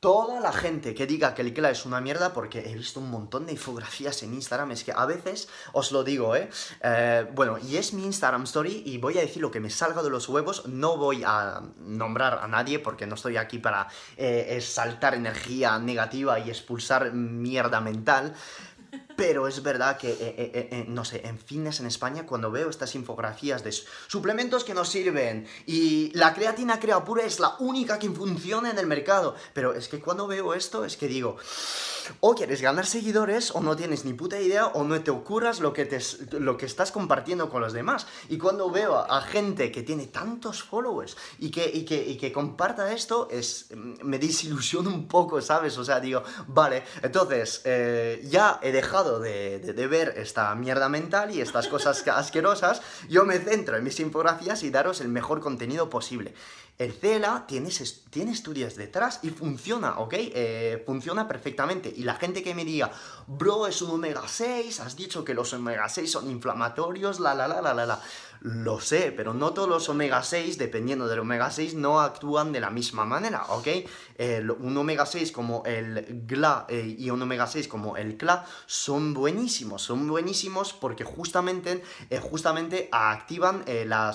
[0.00, 3.10] Toda la gente que diga que el CLA es una mierda, porque he visto un
[3.10, 6.48] montón de infografías en Instagram, es que a veces, os lo digo, ¿eh?
[6.84, 10.04] eh bueno, y es mi Instagram Story y voy a decir lo que me salga
[10.04, 14.60] de los huevos, no voy a nombrar a nadie porque no estoy aquí para eh,
[14.62, 18.36] saltar energía negativa y expulsar mierda mental,
[19.18, 22.70] pero es verdad que, eh, eh, eh, no sé, en fitness en España, cuando veo
[22.70, 23.72] estas infografías de
[24.06, 28.78] suplementos que nos sirven y la creatina crea pura es la única que funciona en
[28.78, 31.36] el mercado, pero es que cuando veo esto es que digo,
[32.20, 35.72] o quieres ganar seguidores o no tienes ni puta idea o no te ocurras lo
[35.72, 35.98] que, te,
[36.38, 38.06] lo que estás compartiendo con los demás.
[38.28, 42.32] Y cuando veo a, gente que tiene tantos followers y que, y que, y que
[42.32, 45.76] comparta esto, es, me desilusiona un poco, ¿sabes?
[45.76, 47.62] O sea, digo, vale, entonces
[48.30, 53.76] ya he dejado de, ver esta mierda mental y estas cosas asquerosas, yo me centro
[53.76, 56.34] en mis infografías y daros el mejor contenido posible.
[56.78, 57.70] El CLA tiene,
[58.10, 60.14] tiene estudios detrás y funciona, ¿ok?
[60.16, 61.92] Eh, funciona perfectamente.
[61.94, 62.92] Y la gente que me diga,
[63.26, 67.48] bro, es un omega 6, has dicho que los omega 6 son inflamatorios, la, la,
[67.48, 68.00] la, la, la, la.
[68.40, 72.60] Lo sé, pero no todos los omega 6, dependiendo del omega 6, no actúan de
[72.60, 73.68] la misma manera, ¿ok?
[74.60, 79.14] un omega 6 como el GLA eh, y un omega 6 como el CLA son
[79.14, 84.12] buenísimos, son buenísimos porque justamente, eh, justamente activan eh, la,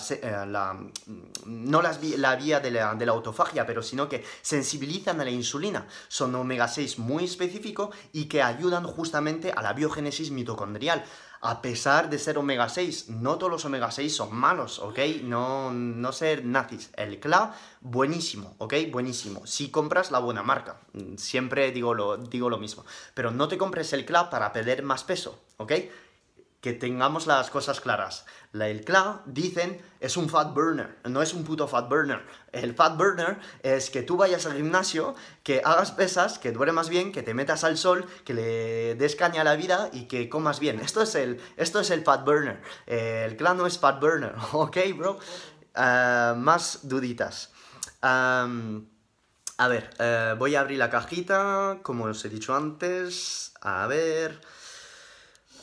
[1.46, 5.32] no las, la vía de la, de la autofagia, pero sino que sensibilizan a la
[5.32, 5.88] insulina.
[6.08, 11.04] Son omega 6 muy específicos y que ayudan justamente a la biogénesis mitocondrial
[11.46, 13.10] a pesar de ser omega 6.
[13.10, 14.98] No todos los omega 6 son malos, ¿ok?
[15.24, 16.90] No, no ser nazis.
[16.96, 18.76] El CLA, buenísimo, ¿ok?
[18.90, 19.46] Buenísimo.
[19.46, 20.78] Si compras la buena marca.
[21.18, 22.86] Siempre digo lo, digo lo mismo.
[23.14, 25.74] Pero no te compres el CLA para perder más peso, ¿ok?
[26.64, 28.26] Que tengamos las cosas claras.
[28.54, 32.26] La, el CLA, dicen, es un fat burner, no es un puto fat burner.
[32.54, 37.12] El fat burner es que tú vayas al gimnasio, que hagas pesas, que duermas bien,
[37.12, 40.62] que te metas al sol, que le des caña a la vida y que comas
[40.62, 40.80] bien.
[40.80, 42.62] Esto es el, esto es el fat burner.
[42.86, 45.20] el CLA no es fat burner, ¿ok, bro?
[45.76, 47.52] Ah, más duditas.
[48.02, 48.48] a
[49.68, 53.52] ver, eh, voy a abrir la cajita, como os he dicho antes.
[53.60, 54.40] A ver...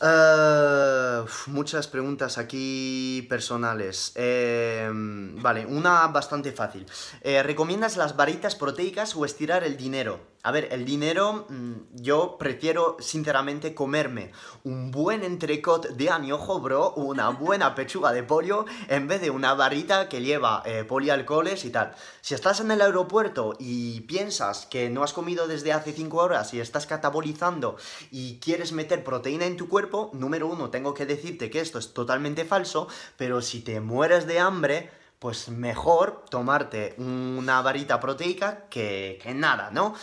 [0.02, 4.12] Uh, muchas preguntas aquí personales.
[4.14, 6.86] Eh, vale, una bastante fácil.
[7.20, 10.30] Eh, ¿Recomiendas las varitas proteicas o estirar el dinero?
[10.42, 14.32] A ver, el dinero, mm, yo prefiero sinceramente comerme
[14.64, 19.52] un buen entrecot de añojo, bro, una buena pechuga de pollo, en vez de una
[19.52, 21.94] varita que lleva eh, polialcoholes y tal.
[22.22, 26.54] Si estás en el aeropuerto y piensas que no has comido desde hace 5 horas
[26.54, 27.76] y estás catabolizando
[28.10, 31.92] y quieres meter proteína en tu cuerpo, número uno, tengo que decirte que esto es
[31.92, 39.18] totalmente falso, pero si te mueres de hambre, pues mejor tomarte una varita proteica que,
[39.22, 39.94] que nada, ¿no?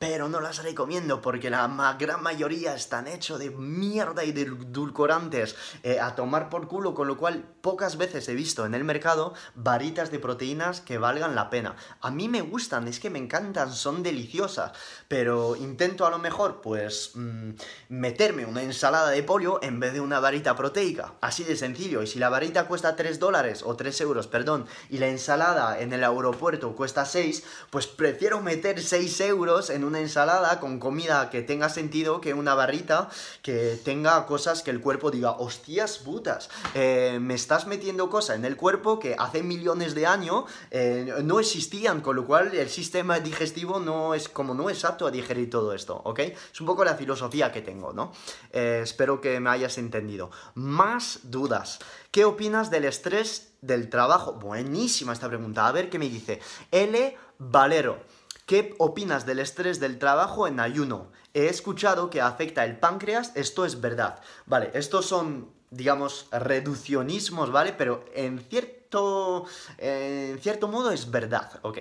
[0.00, 5.56] Pero no las recomiendo porque la gran mayoría están hechos de mierda y de edulcorantes
[5.82, 9.34] eh, a tomar por culo, con lo cual pocas veces he visto en el mercado
[9.54, 11.76] varitas de proteínas que valgan la pena.
[12.00, 14.72] A mí me gustan, es que me encantan, son deliciosas,
[15.06, 17.50] pero intento a lo mejor pues mm,
[17.90, 22.06] meterme una ensalada de pollo en vez de una varita proteica, así de sencillo, y
[22.06, 26.04] si la varita cuesta 3 dólares o 3 euros, perdón, y la ensalada en el
[26.04, 31.68] aeropuerto cuesta 6, pues prefiero meter 6 euros en una ensalada con comida que tenga
[31.68, 33.08] sentido que una barrita
[33.42, 38.44] que tenga cosas que el cuerpo diga, hostias putas, eh, me estás metiendo cosas en
[38.44, 43.18] el cuerpo que hace millones de años eh, no existían, con lo cual el sistema
[43.20, 46.20] digestivo no es como no es apto a digerir todo esto, ¿ok?
[46.20, 48.12] Es un poco la filosofía que tengo, ¿no?
[48.52, 50.30] Eh, espero que me hayas entendido.
[50.54, 51.78] Más dudas.
[52.10, 54.34] ¿Qué opinas del estrés del trabajo?
[54.34, 55.66] Buenísima esta pregunta.
[55.66, 56.40] A ver qué me dice.
[56.70, 57.16] L.
[57.38, 58.19] Valero.
[58.50, 61.12] ¿Qué opinas del estrés del trabajo en ayuno?
[61.34, 64.18] He escuchado que afecta el páncreas, esto es verdad.
[64.44, 67.72] Vale, estos son, digamos, reduccionismos, ¿vale?
[67.72, 69.44] Pero en cierto,
[69.78, 71.78] en cierto modo es verdad, ok.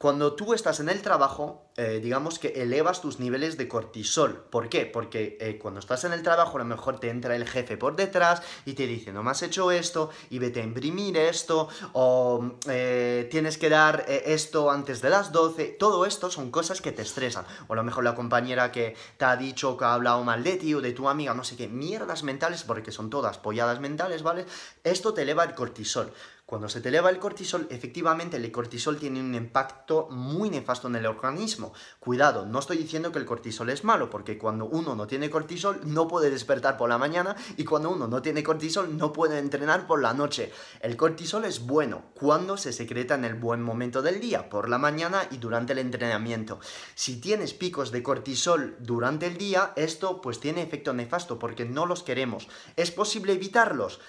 [0.00, 4.46] Cuando tú estás en el trabajo, eh, digamos que elevas tus niveles de cortisol.
[4.48, 4.86] ¿Por qué?
[4.86, 7.96] Porque eh, cuando estás en el trabajo a lo mejor te entra el jefe por
[7.96, 12.52] detrás y te dice, no me has hecho esto y vete a imprimir esto o
[12.66, 15.66] eh, tienes que dar esto antes de las 12.
[15.78, 17.44] Todo esto son cosas que te estresan.
[17.68, 20.56] O a lo mejor la compañera que te ha dicho que ha hablado mal de
[20.56, 24.22] ti o de tu amiga, no sé qué, mierdas mentales, porque son todas polladas mentales,
[24.22, 24.46] ¿vale?
[24.82, 26.10] Esto te eleva el cortisol.
[26.50, 30.96] Cuando se te eleva el cortisol, efectivamente el cortisol tiene un impacto muy nefasto en
[30.96, 31.72] el organismo.
[32.00, 35.78] Cuidado, no estoy diciendo que el cortisol es malo, porque cuando uno no tiene cortisol
[35.84, 39.86] no puede despertar por la mañana y cuando uno no tiene cortisol no puede entrenar
[39.86, 40.50] por la noche.
[40.80, 44.78] El cortisol es bueno cuando se secreta en el buen momento del día, por la
[44.78, 46.58] mañana y durante el entrenamiento.
[46.96, 51.86] Si tienes picos de cortisol durante el día, esto pues tiene efecto nefasto porque no
[51.86, 52.48] los queremos.
[52.74, 54.00] ¿Es posible evitarlos?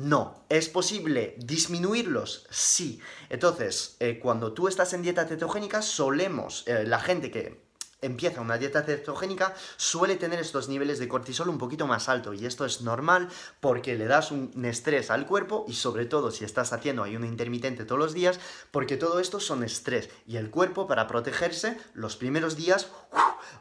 [0.00, 0.44] No.
[0.48, 2.46] ¿Es posible disminuirlos?
[2.48, 3.00] Sí.
[3.28, 7.60] Entonces, eh, cuando tú estás en dieta cetogénica, solemos, eh, la gente que
[8.00, 12.46] empieza una dieta cetogénica suele tener estos niveles de cortisol un poquito más alto y
[12.46, 13.28] esto es normal
[13.60, 17.84] porque le das un estrés al cuerpo y sobre todo si estás haciendo ayuno intermitente
[17.84, 18.40] todos los días
[18.70, 22.88] porque todo esto son estrés y el cuerpo para protegerse los primeros días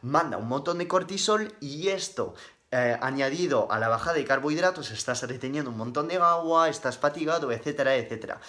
[0.01, 2.33] manda un montón de cortisol y esto
[2.71, 7.51] eh, añadido a la bajada de carbohidratos, estás reteniendo un montón de agua, estás fatigado,
[7.51, 8.39] etcétera, etcétera.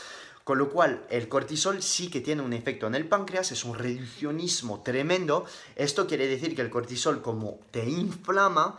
[0.44, 3.76] Con lo cual, el cortisol sí que tiene un efecto en el páncreas, es un
[3.76, 5.44] reduccionismo tremendo.
[5.76, 8.76] Esto quiere decir que el cortisol, como te inflama,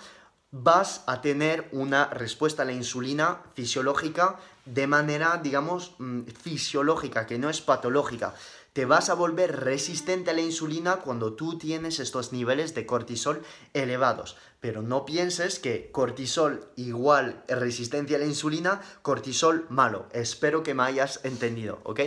[0.51, 7.39] vas a tener una respuesta a la insulina fisiológica de manera, digamos, mm, fisiológica, que
[7.39, 8.35] no es patológica
[8.73, 13.43] te vas a volver resistente a la insulina cuando tú tienes estos niveles de cortisol
[13.73, 14.37] elevados.
[14.61, 20.07] Pero no pienses que cortisol igual resistencia a la insulina, cortisol malo.
[20.13, 22.01] Espero que me hayas entendido, ¿ok?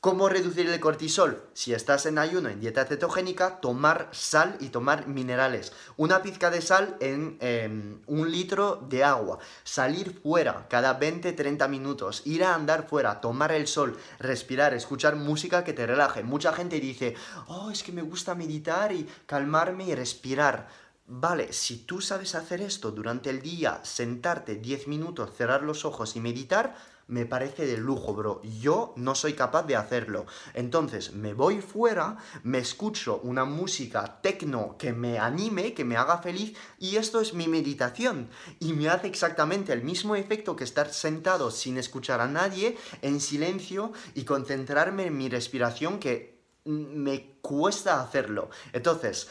[0.00, 1.44] ¿Cómo reducir el cortisol?
[1.52, 5.74] Si estás en ayuno, en dieta cetogénica, tomar sal y tomar minerales.
[5.98, 9.40] Una pizca de sal en em, un litro de agua.
[9.62, 12.22] Salir fuera cada 20-30 minutos.
[12.24, 16.22] Ir a andar fuera, tomar el sol, respirar, escuchar música que te relaje.
[16.22, 17.14] Mucha gente dice,
[17.48, 20.66] oh, es que me gusta meditar y calmarme y respirar
[21.10, 26.14] vale, si tú sabes hacer esto durante el día, sentarte 10 minutos, cerrar los ojos
[26.14, 26.76] y meditar,
[27.08, 28.40] me parece de lujo, bro.
[28.60, 30.26] Yo no soy capaz de hacerlo.
[30.54, 36.18] Entonces me voy fuera, me escucho una música tecno que me anime, que me haga
[36.18, 38.30] feliz y esto es mi meditación.
[38.60, 43.20] Y me hace exactamente el mismo efecto que estar sentado sin escuchar a nadie, en
[43.20, 48.50] silencio y concentrarme en mi respiración que me cuesta hacerlo.
[48.72, 49.28] Entonces,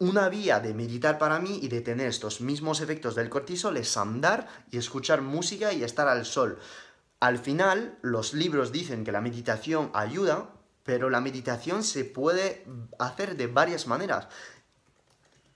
[0.00, 3.96] una vía de meditar para mí y de tener estos mismos efectos del cortisol es
[3.96, 6.58] andar y escuchar música y estar al sol.
[7.20, 10.50] Al final, los libros dicen que la meditación ayuda,
[10.82, 12.66] pero la meditación se puede
[12.98, 14.28] hacer de varias maneras.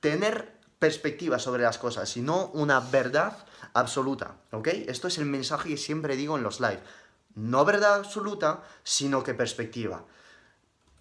[0.00, 3.36] Tener perspectiva sobre las cosas, y no una verdad
[3.74, 4.68] absoluta, ¿ok?
[4.86, 6.80] Esto es el mensaje que siempre digo en los live.
[7.34, 10.04] No verdad absoluta, sino que perspectiva.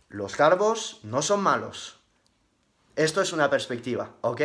[0.09, 1.96] Los carbos no son malos.
[2.97, 4.41] Esto es una perspectiva, ¿ok?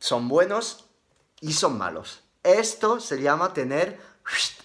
[0.00, 0.86] Son buenos
[1.40, 2.24] y son malos.
[2.42, 4.00] Esto se llama tener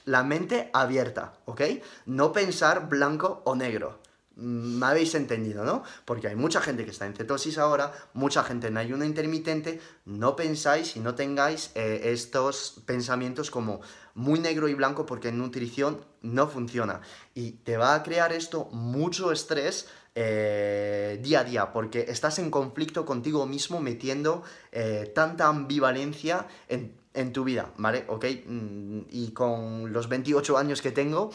[0.06, 1.62] la mente abierta, ¿ok?
[2.08, 4.00] No pensar blanco o negro.
[4.36, 5.84] Mm, me habéis entendido, ¿no?
[6.06, 9.80] Porque hay mucha gente que está en cetosis ahora, mucha gente en ayuno intermitente.
[10.06, 13.82] No pensáis y no tengáis eh, estos pensamientos como
[14.16, 17.02] muy negro y blanco porque en nutrición no funciona.
[17.36, 22.52] Y te va a crear esto mucho estrés eh, día a día, porque estás en
[22.52, 28.06] conflicto contigo mismo metiendo eh, tanta ambivalencia en en tu vida, ¿vale?
[28.08, 28.26] ¿Ok?
[28.46, 31.32] Mm, y con los 28 años que tengo,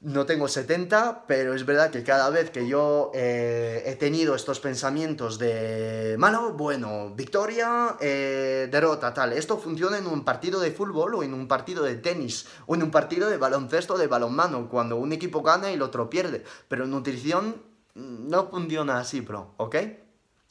[0.00, 4.60] no tengo 70, pero es verdad que cada vez que yo eh, he tenido estos
[4.60, 11.14] pensamientos de malo, bueno, victoria, eh, derrota, tal, esto funciona en un partido de fútbol
[11.14, 14.96] o en un partido de tenis o en un partido de baloncesto, de balonmano, cuando
[14.96, 17.56] un equipo gana y el otro pierde, pero en nutrición
[17.94, 19.76] mm, no funciona así, bro, ¿ok?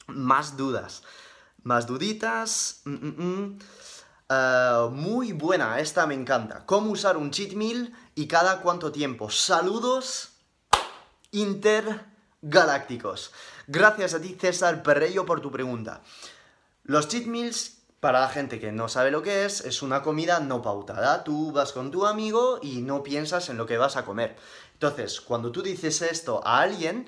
[0.08, 1.02] Más dudas,
[1.62, 2.80] más duditas.
[2.84, 3.58] Mm,
[4.28, 6.64] eh, muy buena, esta me encanta.
[6.66, 9.30] ¿Cómo usar un cheat meal y cada cuánto tiempo?
[9.30, 10.32] Saludos
[11.30, 13.32] intergalácticos.
[13.66, 16.02] Gracias a ti, César Perrello, por tu pregunta.
[16.84, 20.40] Los cheat meals, para la gente que no sabe lo que es, es una comida
[20.40, 21.24] no pautada.
[21.24, 24.36] Tú vas con tu amigo y no piensas en lo que vas a comer.
[24.74, 27.06] Entonces, cuando tú dices esto a alguien,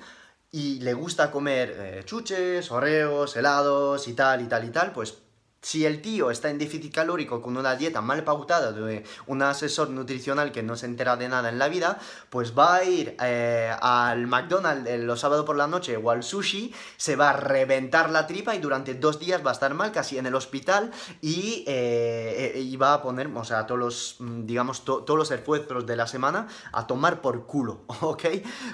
[0.51, 5.15] y le gusta comer eh, chuches, oreos, helados y tal y tal y tal, pues
[5.61, 9.89] si el tío está en déficit calórico con una dieta mal pautada de un asesor
[9.89, 11.99] nutricional que no se entera de nada en la vida,
[12.29, 16.73] pues va a ir eh, al McDonald's los sábados por la noche o al sushi,
[16.97, 20.17] se va a reventar la tripa y durante dos días va a estar mal, casi
[20.17, 20.91] en el hospital,
[21.21, 25.95] y, eh, va a poner, o sea, todos los, mm, digamos, todos los esfuerzos de
[25.97, 28.23] la semana a tomar por culo, ¿ok?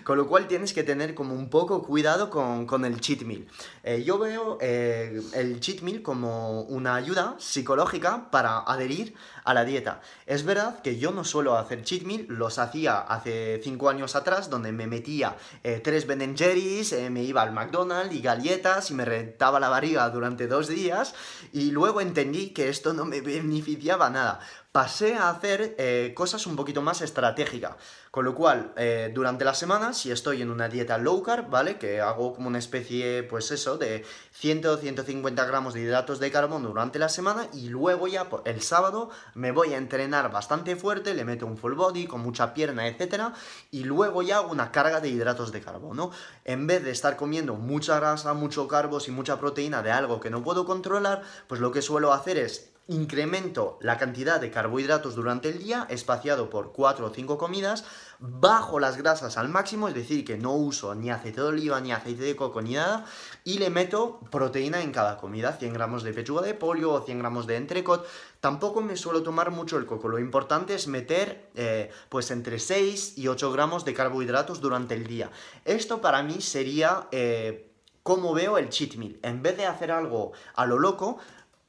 [0.03, 3.47] Con lo cual tienes que tener como un poco cuidado con, el cheat meal.
[3.83, 10.01] Eh, yo veo el cheat meal como una ayuda psicológica para adherir a la dieta.
[10.25, 14.49] Es verdad que yo no suelo hacer cheat meal, los hacía hace 5 años atrás,
[14.49, 18.93] donde me metía eh, tres Ben Jerry's, eh, me iba al McDonald's y galletas y
[18.93, 21.15] me rentaba la barriga durante dos días
[21.53, 24.41] y luego entendí que esto no me beneficiaba nada
[24.75, 27.77] pasé a hacer eh, cosas un poquito más estratégicas.
[28.15, 31.77] Con lo cual, eh, durante la semana, si estoy en una dieta low carb, ¿vale?
[31.77, 34.05] Que hago como una especie, pues eso, de
[34.41, 39.51] 100-150 gramos de hidratos de carbono durante la semana y luego ya el sábado me
[39.51, 43.33] voy a entrenar bastante fuerte, le meto un full body con mucha pierna, etc.
[43.69, 46.11] Y luego ya hago una carga de hidratos de carbono.
[46.45, 50.29] En vez de estar comiendo mucha grasa, mucho carbos y mucha proteína de algo que
[50.29, 55.49] no puedo controlar, pues lo que suelo hacer es incremento la cantidad de carbohidratos durante
[55.49, 57.83] el día, espaciado por 4 o 5 comidas,
[58.19, 61.91] bajo las grasas al máximo, es decir, que no uso ni aceite de oliva, ni
[61.91, 63.05] aceite de coco, ni nada,
[63.43, 67.19] y le meto proteína en cada comida, 100 gramos de pechuga de pollo o 100
[67.19, 68.05] gramos de entrecot.
[68.39, 73.17] Tampoco me suelo tomar mucho el coco, lo importante es meter eh, pues entre 6
[73.17, 75.31] y 8 gramos de carbohidratos durante el día.
[75.65, 77.07] Esto para mí sería...
[77.11, 77.71] Eh,
[78.05, 79.17] como veo el cheat meal.
[79.23, 81.17] En vez de hacer algo a lo loco,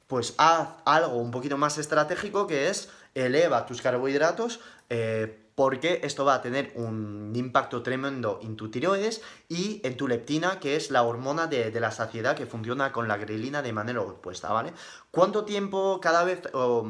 [0.05, 6.23] pues haz algo un poquito más estratégico que es eleva tus carbohidratos eh, porque esto
[6.23, 10.91] va a tener un impacto tremendo en tu tiroides y en tu leptina, que es
[10.91, 14.71] la hormona de, la saciedad que funciona con la grelina de manera opuesta, ¿vale?
[15.09, 16.87] ¿Cuánto tiempo cada vez, o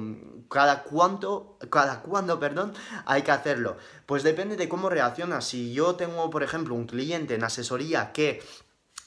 [0.49, 2.73] cada cuánto, cada cuándo, perdón,
[3.05, 3.77] hay que hacerlo?
[4.05, 5.45] Pues depende de cómo reaccionas.
[5.45, 8.43] Si yo tengo, por ejemplo, un cliente en asesoría que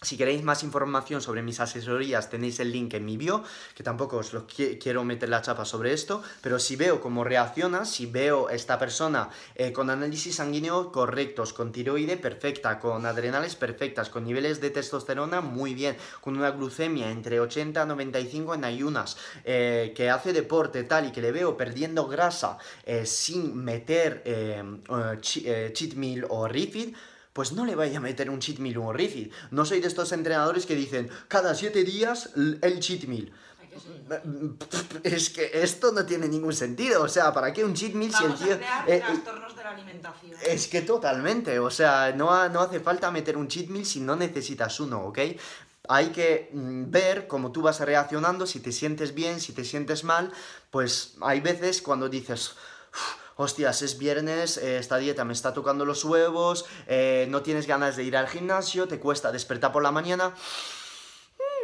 [0.03, 3.44] Si queréis más información sobre mis asesorías, tenéis el link en mi bio,
[3.74, 7.84] que tampoco os lo quiero meter la chapa sobre esto, pero si veo cómo reacciona,
[7.84, 14.09] si veo esta persona eh, con análisis sanguíneo correctos, con tiroide perfecta, con adrenales perfectas,
[14.09, 19.18] con niveles de testosterona muy bien, con una glucemia entre 80 a 95 en ayunas,
[19.44, 24.22] eh, que hace deporte tal y que le veo perdiendo grasa eh, sin meter
[25.20, 26.94] cheat meal o refeed,
[27.33, 29.33] pues no le vaya a meter un cheat meal refit.
[29.51, 33.33] No soy de estos entrenadores que dicen, cada siete días el cheat meal.
[35.05, 37.03] Es que esto no tiene ningún sentido.
[37.03, 38.55] O sea, ¿para qué un cheat meal si el tío.
[38.55, 40.33] Eh, eh, trastornos de la alimentación.
[40.45, 41.59] Es que totalmente.
[41.59, 45.18] O sea, no, no hace falta meter un cheat meal si no necesitas uno, ¿ok?
[45.89, 50.05] Hay que mm, ver cómo tú vas reaccionando, si te sientes bien, si te sientes
[50.05, 50.33] mal.
[50.70, 52.55] Pues hay veces cuando dices
[53.41, 57.97] hostias, es viernes, eh, esta dieta me está tocando los huevos, eh, no tienes ganas
[57.97, 60.34] de ir al gimnasio, te cuesta despertar por la mañana.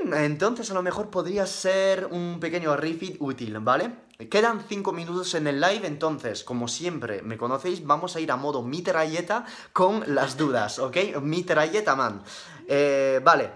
[0.04, 4.06] Mm, entonces a lo mejor podría ser un pequeño refit útil, ¿vale?
[4.30, 8.36] Quedan 5 minutos en el live, entonces, como siempre me conocéis, vamos a ir a
[8.36, 10.96] modo mitralleta con las dudas, ¿ok?
[11.20, 12.22] Mitralleta, man.
[12.66, 13.52] Eh, vale.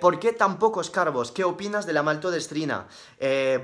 [0.00, 1.32] ¿Por qué tan pocos carbos?
[1.32, 2.86] ¿Qué opinas de la maltodestrina?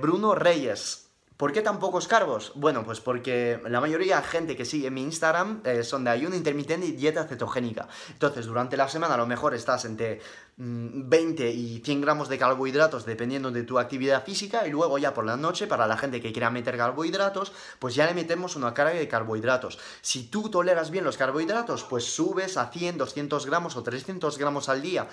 [0.00, 1.01] Bruno Reyes,
[1.42, 2.52] ¿Por qué tan pocos carbos?
[2.54, 6.36] Bueno, pues porque la mayoría de gente que sigue mi Instagram eh, son de ayuno
[6.36, 7.88] intermitente y dieta cetogénica.
[8.10, 10.20] Entonces, durante la semana a lo mejor estás entre
[10.56, 15.14] 20 mm, y 100 gramos de carbohidratos dependiendo de tu actividad física y luego ya
[15.14, 18.72] por la noche, para la gente que quiera meter carbohidratos, pues ya le metemos una
[18.72, 19.80] carga de carbohidratos.
[20.00, 24.68] Si tú toleras bien los carbohidratos, pues subes a 100, 200 gramos o 300 gramos
[24.68, 25.08] al día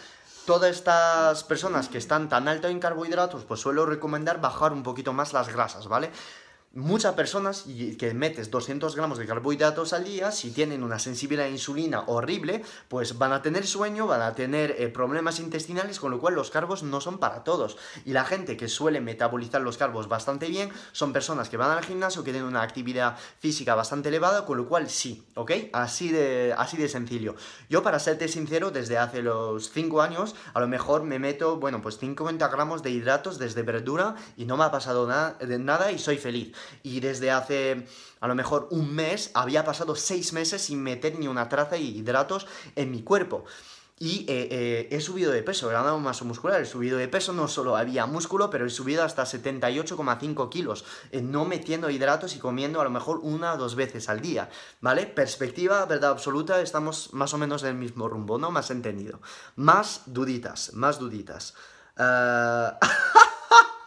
[0.50, 5.14] todas estas personas que están tan alto en carbohidratos, pues suelo recomendar bajar un poquito
[5.14, 6.10] más las grasas, ¿vale?
[6.76, 7.66] Muchas personas
[7.98, 12.64] que metes 200 gramos de carbohidratos al día, si tienen una sensibilidad a insulina horrible,
[12.90, 16.52] pues van a tener sueño, van a tener eh, problemas intestinales, con lo cual los
[16.52, 17.78] carbos no son para todos.
[18.06, 21.84] Y la gente que suele metabolizar los carbos bastante bien son personas que van al
[21.84, 25.52] gimnasio, que tienen una actividad física bastante elevada, con lo cual sí, ¿ok?
[25.74, 27.34] Así de, así de sencillo.
[27.68, 31.82] Yo, para serte sincero, desde hace los 5 años, a lo mejor me meto, bueno,
[31.82, 35.98] pues 50 gramos de hidratos desde verdura y no me ha pasado nada, nada y
[35.98, 37.86] soy feliz y desde hace
[38.20, 41.82] a lo mejor un mes había pasado seis meses sin meter ni una traza de
[41.82, 43.46] hidratos en mi cuerpo.
[44.02, 47.34] Y eh, eh, he subido de peso, he ganado masa muscular, he subido de peso,
[47.34, 52.40] no solo había músculo, pero he subido hasta 78,5 kilos, eh, no metiendo hidratos y
[52.40, 54.50] comiendo a lo mejor una o dos veces al día,
[54.80, 55.06] ¿vale?
[55.06, 58.52] Perspectiva, verdad absoluta, estamos más o menos en el mismo rumbo, ¿no?
[58.52, 59.20] Más entendido.
[59.58, 61.54] Más duditas, más duditas.
[61.98, 62.80] Ah,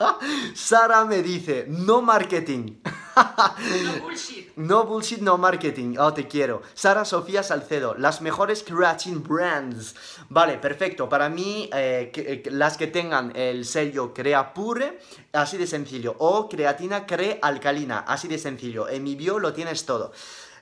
[0.55, 2.79] Sara me dice, no marketing.
[3.17, 4.57] no bullshit.
[4.57, 5.97] No bullshit, no marketing.
[5.99, 6.63] Oh, te quiero.
[6.75, 9.95] Sara Sofía Salcedo, las mejores creatine brands.
[10.29, 11.09] Vale, perfecto.
[11.09, 14.99] Para mí, eh, eh, las que tengan el sello Crea Pure,
[15.33, 16.15] así de sencillo.
[16.19, 18.89] O creatina Cre Alcalina, así de sencillo.
[18.89, 20.13] En mi bio lo tienes todo.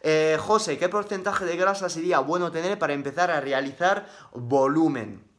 [0.03, 5.30] Eh, José, ¿qué porcentaje de grasa sería bueno tener para empezar a realizar volumen?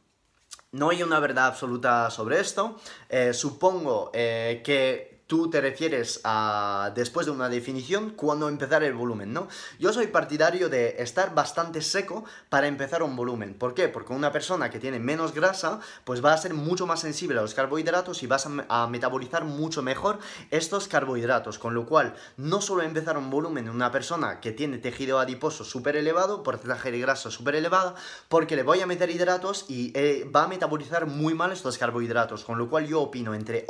[0.72, 2.76] No hay una verdad absoluta sobre esto.
[3.10, 8.92] Eh, supongo eh, que tú te refieres a, después de una definición, cuando empezar el
[8.92, 9.48] volumen, ¿no?
[9.78, 13.54] Yo soy partidario de estar bastante seco para empezar un volumen.
[13.54, 13.88] ¿Por qué?
[13.88, 17.40] Porque una persona que tiene menos grasa, pues va a ser mucho más sensible a
[17.40, 20.18] los carbohidratos y vas a, metabolizar mucho mejor
[20.50, 21.58] estos carbohidratos.
[21.58, 25.64] Con lo cual, no solo empezar un volumen en una persona que tiene tejido adiposo
[25.64, 27.94] súper elevado, porcentaje de grasa súper elevado,
[28.28, 32.44] porque le voy a meter hidratos y eh, va a metabolizar muy mal estos carbohidratos.
[32.44, 33.64] Con lo cual, yo opino entre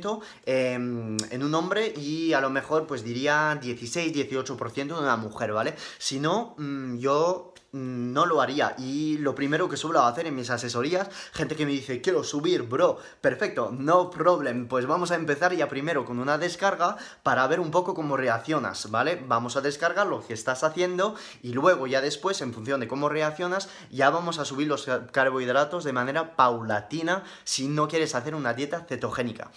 [0.00, 5.52] 11-13% Em, en un hombre y a lo mejor pues diría 16-18% en una mujer,
[5.52, 5.74] ¿vale?
[5.98, 8.74] Si no, mm, yo mm, no lo haría.
[8.78, 12.62] Y lo primero que suelo hacer en mis asesorías, gente que me dice, quiero subir,
[12.62, 14.68] bro, perfecto, no problem.
[14.68, 18.90] Pues vamos a empezar ya primero con una descarga para ver un poco cómo reaccionas,
[18.90, 19.22] ¿vale?
[19.26, 23.08] Vamos a descargar lo que estás haciendo y luego ya después, en función de cómo
[23.08, 28.54] reaccionas, ya vamos a subir los carbohidratos de manera paulatina si no quieres hacer una
[28.54, 29.50] dieta cetogénica.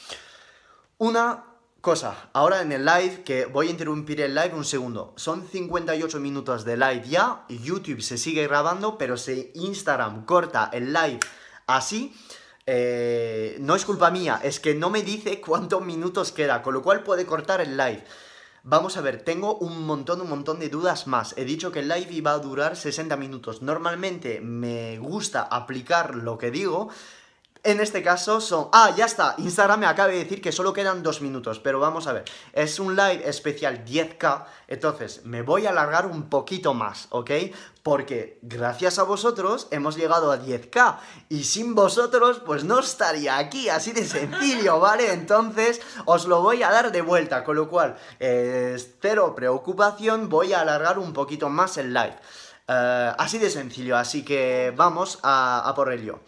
[1.02, 1.46] Una
[1.82, 5.16] cosa, ahora en el live, que voy a interrumpir el live un segundo.
[5.16, 10.94] Son 58 minutos de live ya, YouTube se sigue grabando, pero si Instagram corta el
[10.94, 11.20] live
[11.66, 12.16] así,
[12.68, 16.84] eh, no es culpa mía, es que no me dice cuántos minutos queda, con lo
[16.84, 18.04] cual puede cortar el live.
[18.62, 21.34] Vamos a ver, tengo un montón, un montón de dudas más.
[21.36, 23.64] He dicho que el live iba a durar 60 minutos.
[23.64, 26.90] Normalmente me gusta aplicar lo que digo
[27.64, 28.70] En este caso son...
[28.74, 29.36] Ah, ya está.
[29.38, 32.24] Instagram me acaba de decir que solo quedan dos minutos, pero vamos a ver.
[32.54, 37.30] Es un live especial 10K, entonces me voy a alargar un poquito más, ¿ok?
[37.84, 40.98] Porque gracias a vosotros hemos llegado a 10K
[41.30, 45.14] y sin vosotros pues no estaría aquí, así de sencillo, ¿vale?
[45.14, 50.54] Entonces os lo voy a dar de vuelta, con lo cual, eh, cero preocupación, voy
[50.54, 52.18] a alargar un poquito más el live.
[52.68, 56.22] Eh, así de sencillo, así que vamos a, a por ello.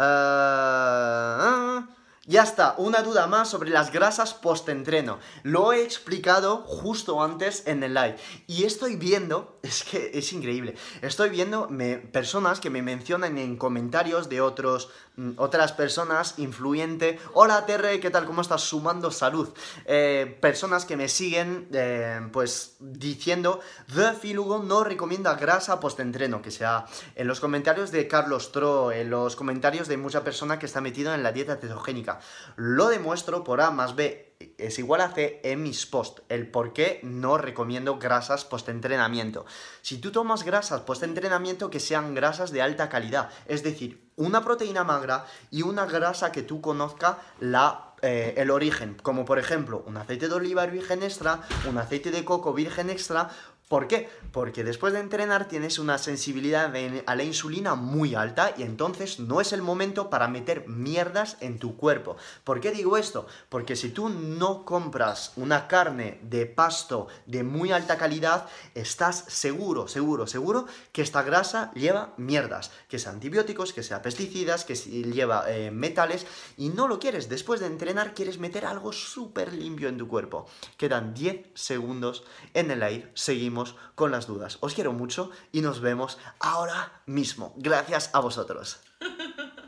[0.00, 1.82] Uh,
[2.26, 5.18] ya está, una duda más sobre las grasas post-entreno.
[5.42, 8.16] Lo he explicado justo antes en el live.
[8.46, 11.68] Y estoy viendo, es que es increíble, estoy viendo
[12.12, 17.18] personas que me mencionan en comentarios de otros, mm, otras personas, influyente.
[17.32, 18.26] Hola Terre, ¿qué tal?
[18.26, 18.60] ¿Cómo estás?
[18.62, 19.48] Sumando salud.
[19.86, 23.60] Eh, personas que me siguen, eh, pues, diciendo,
[23.94, 29.08] The Filugo no recomienda grasa post-entreno, que sea en los comentarios de Carlos Tro, en
[29.08, 32.09] los comentarios de mucha persona que está metida en la dieta cetogénica.
[32.56, 36.72] Lo demuestro por A más B es igual a C en mis posts, el por
[36.72, 39.44] qué no recomiendo grasas post-entrenamiento.
[39.82, 44.84] Si tú tomas grasas post-entrenamiento, que sean grasas de alta calidad, es decir, una proteína
[44.84, 49.96] magra y una grasa que tú conozca la, eh, el origen, como por ejemplo un
[49.96, 53.30] aceite de oliva virgen extra, un aceite de coco virgen extra,
[53.70, 54.08] ¿Por qué?
[54.32, 56.74] Porque después de entrenar tienes una sensibilidad
[57.06, 61.60] a la insulina muy alta y entonces no es el momento para meter mierdas en
[61.60, 62.16] tu cuerpo.
[62.42, 63.28] ¿Por qué digo esto?
[63.48, 69.86] Porque si tú no compras una carne de pasto de muy alta calidad, estás seguro,
[69.86, 75.44] seguro, seguro que esta grasa lleva mierdas, que sea antibióticos, que sea pesticidas, que lleva
[75.48, 77.28] eh, metales y no lo quieres.
[77.28, 80.46] Después de entrenar quieres meter algo súper limpio en tu cuerpo.
[80.76, 83.12] Quedan 10 segundos en el aire.
[83.14, 83.59] Seguimos
[83.94, 84.58] con las dudas.
[84.60, 87.54] Os quiero mucho y nos vemos ahora mismo.
[87.56, 88.80] Gracias a vosotros.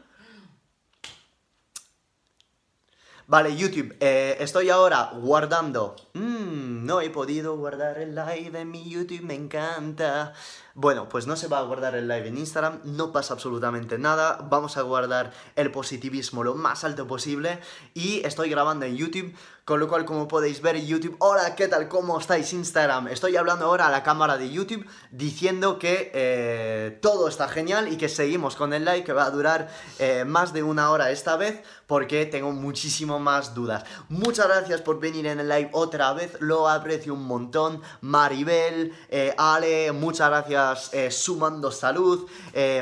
[3.27, 5.97] Vale, YouTube, eh, estoy ahora guardando.
[6.13, 10.35] Mm, no he podido guardar el live en mi YouTube, me encanta.
[10.75, 14.39] Bueno, pues no se va a guardar el live en Instagram, no pasa absolutamente nada.
[14.51, 17.61] Vamos a guardar el positivismo lo más alto posible.
[17.93, 21.87] Y estoy grabando en YouTube con lo cual, como podéis ver YouTube, hola, ¿qué tal?
[21.87, 23.07] ¿Cómo estáis Instagram?
[23.07, 27.97] Estoy hablando ahora a la cámara de YouTube diciendo que eh, todo está genial y
[27.97, 29.69] que seguimos con el live que va a durar
[30.01, 33.85] eh, más de una hora esta vez porque tengo muchísimo más dudas.
[34.09, 37.83] Muchas gracias por venir en el live otra vez, lo aprecio un montón.
[38.01, 40.62] Maribel, eh, Ale, muchas gracias
[41.11, 42.29] sumando salud,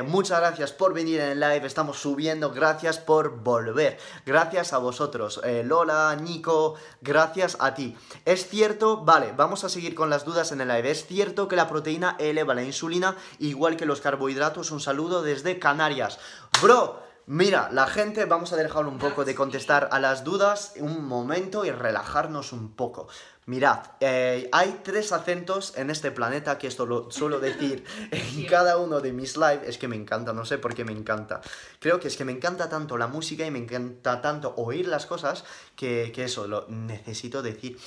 [0.05, 5.41] muchas gracias por venir en el live, estamos subiendo, gracias por volver, gracias a vosotros,
[5.63, 7.95] Lola, Nico, gracias a ti.
[8.25, 10.91] Es cierto, vale, vamos a seguir con las dudas en el live.
[10.91, 14.71] Es cierto que la proteína eleva la insulina, igual que los carbohidratos.
[14.71, 16.19] Un saludo desde Canarias.
[16.61, 21.05] Bro, Mira, la gente, vamos a dejar un poco de contestar a las dudas un
[21.05, 23.07] momento y relajarnos un poco.
[23.47, 28.77] Mirad, eh, hay tres acentos en este planeta que esto lo suelo decir en cada
[28.77, 29.67] uno de mis lives.
[29.67, 31.41] Es que me encanta, no sé por qué me encanta.
[31.79, 35.07] Creo que es que me encanta tanto la música y me encanta tanto oír las
[35.07, 35.43] cosas
[35.75, 37.79] que, eso lo necesito decir.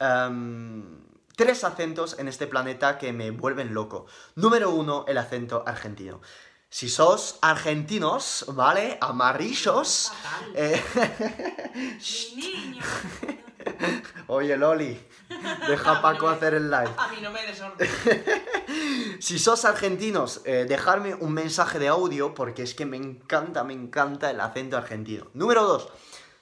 [0.00, 1.00] Em,
[1.36, 4.06] tres acentos en este planeta que me vuelven loco.
[4.34, 6.22] Número uno, el acento argentino.
[6.70, 8.96] Si sos argentinos, ¿vale?
[9.02, 10.10] Amarillos.
[10.54, 10.82] Eh...
[14.26, 14.98] Oye, Loli,
[15.68, 16.90] deja a Paco hacer el live.
[16.96, 17.88] A mí no me desorden.
[19.20, 23.74] si sos argentinos, eh, dejarme un mensaje de audio porque es que me encanta, me
[23.74, 25.26] encanta el acento argentino.
[25.34, 25.88] Número dos,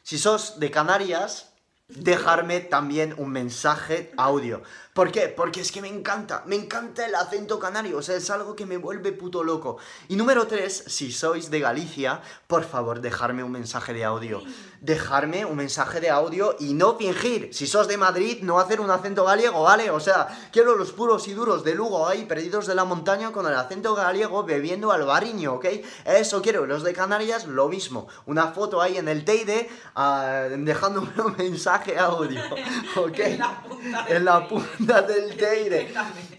[0.03, 1.53] si sos de Canarias,
[1.89, 4.63] dejarme también un mensaje audio.
[4.93, 5.29] ¿Por qué?
[5.29, 8.67] Porque es que me encanta, me encanta el acento canario, o sea, es algo que
[8.67, 9.77] me vuelve puto loco.
[10.09, 14.43] Y número tres, si sois de Galicia, por favor, dejarme un mensaje de audio.
[14.81, 17.51] Dejarme un mensaje de audio y no fingir.
[17.53, 19.91] Si sos de Madrid, no hacer un acento gallego, ¿vale?
[19.91, 23.47] O sea, quiero los puros y duros de Lugo ahí, perdidos de la montaña con
[23.47, 25.67] el acento gallego bebiendo al bariño, ¿ok?
[26.05, 26.67] Eso quiero.
[26.67, 28.09] Los de Canarias, lo mismo.
[28.27, 32.41] Una foto ahí en el Teide, uh, dejándome un mensaje audio,
[32.97, 33.19] ¿ok?
[34.09, 35.89] En la punta del Teide.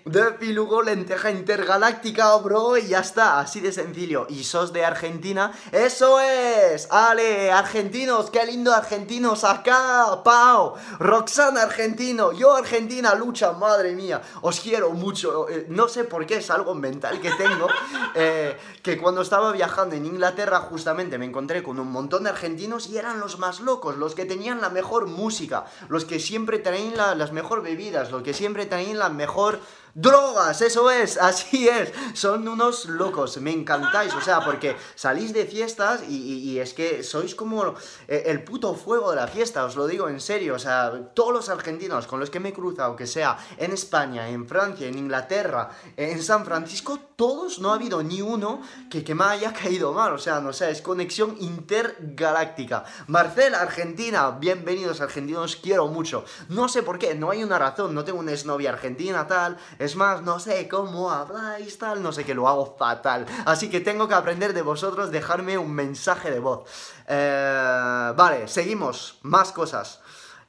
[0.05, 4.25] De Pilugo, lenteja intergaláctica, bro, y ya está, así de sencillo.
[4.29, 6.87] Y sos de Argentina, ¡eso es!
[6.89, 8.31] ¡Ale, argentinos!
[8.31, 10.23] ¡Qué lindo argentinos acá!
[10.23, 10.73] ¡Pau!
[10.97, 12.31] Roxana, argentino.
[12.31, 14.23] Yo, Argentina, lucha, madre mía.
[14.41, 15.47] Os quiero mucho.
[15.49, 17.67] Eh, no sé por qué, es algo mental que tengo.
[18.13, 22.89] Eh, que cuando estaba viajando en Inglaterra, justamente me encontré con un montón de argentinos
[22.89, 27.17] y eran los más locos, los que tenían la mejor música, los que siempre traían
[27.17, 29.59] las mejores bebidas, los que siempre traen la mejor
[29.93, 31.91] Drogas, eso es, así es.
[32.13, 37.35] Son unos locos, me encantáis, o sea, porque salís de fiestas y, es que sois
[37.35, 37.75] como
[38.07, 40.55] eh, el puto fuego de la fiesta, os lo digo en serio.
[40.55, 44.29] O sea, todos los argentinos con los que me he cruzado, que sea en España,
[44.29, 49.13] en Francia, en Inglaterra, en San Francisco, todos no ha habido ni uno que, que
[49.13, 50.11] me haya caído mal.
[50.13, 52.83] O sea, no sé, es conexión intergaláctica.
[53.05, 56.25] Marcel, Argentina, bienvenidos argentinos, quiero mucho.
[56.49, 59.59] No sé por qué, no hay una razón, no tengo una exnovia argentina, tal.
[59.77, 63.27] Es más, no sé cómo habláis, tal, no sé que lo hago fatal.
[63.45, 66.67] Así que tengo que aprender de vosotros, dejarme un mensaje de voz.
[67.07, 70.00] Eh, vale, seguimos, más cosas.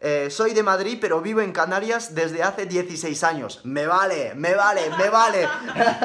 [0.04, 3.60] Eh, soy de Madrid, pero vivo en Canarias desde hace 16 años.
[3.62, 5.48] Me vale, me vale, me vale.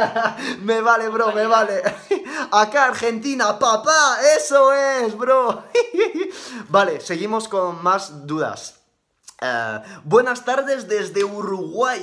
[0.62, 1.82] me vale, bro, me vale.
[2.52, 5.64] Acá Argentina, papá, eso es, bro.
[6.70, 8.76] vale, seguimos con más dudas.
[9.41, 12.00] Eh, buenas tardes desde Uruguay.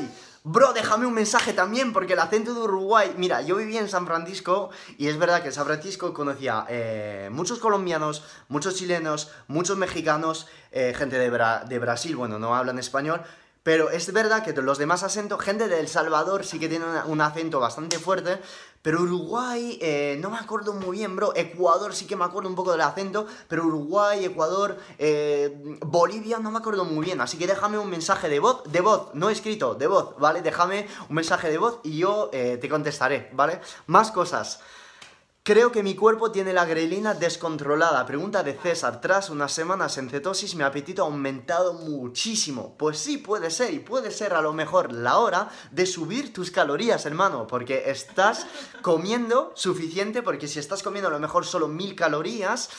[0.46, 3.14] Bro, déjame un mensaje también, porque el acento de Uruguay.
[3.16, 4.68] Mira, yo viví en San Francisco
[4.98, 10.46] y es verdad que en San Francisco conocía eh, muchos colombianos, muchos chilenos, muchos mexicanos,
[10.70, 13.22] eh, gente de, de Brasil, bueno, no hablan español.
[13.64, 17.20] Pero es verdad que los demás acentos, gente de El Salvador sí que tiene un
[17.22, 18.38] acento bastante fuerte,
[18.82, 21.32] pero Uruguay, eh, no me acuerdo muy bien, bro.
[21.34, 26.50] Ecuador sí que me acuerdo un poco del acento, pero Uruguay, Ecuador, eh, Bolivia no
[26.50, 27.22] me acuerdo muy bien.
[27.22, 30.42] Así que déjame un mensaje de voz, de voz, no escrito, de voz, ¿vale?
[30.42, 33.62] Déjame un mensaje de voz y yo eh, te contestaré, ¿vale?
[33.86, 34.60] Más cosas.
[35.46, 38.06] Creo que mi cuerpo tiene la grelina descontrolada.
[38.06, 39.02] Pregunta de César.
[39.02, 42.74] Tras unas semanas en cetosis, mi apetito ha aumentado muchísimo.
[42.78, 43.74] Pues sí, puede ser.
[43.74, 47.46] Y puede ser a lo mejor la hora de subir tus calorías, hermano.
[47.46, 48.46] Porque estás
[48.80, 50.22] comiendo suficiente.
[50.22, 52.70] Porque si estás comiendo a lo mejor solo mil calorías,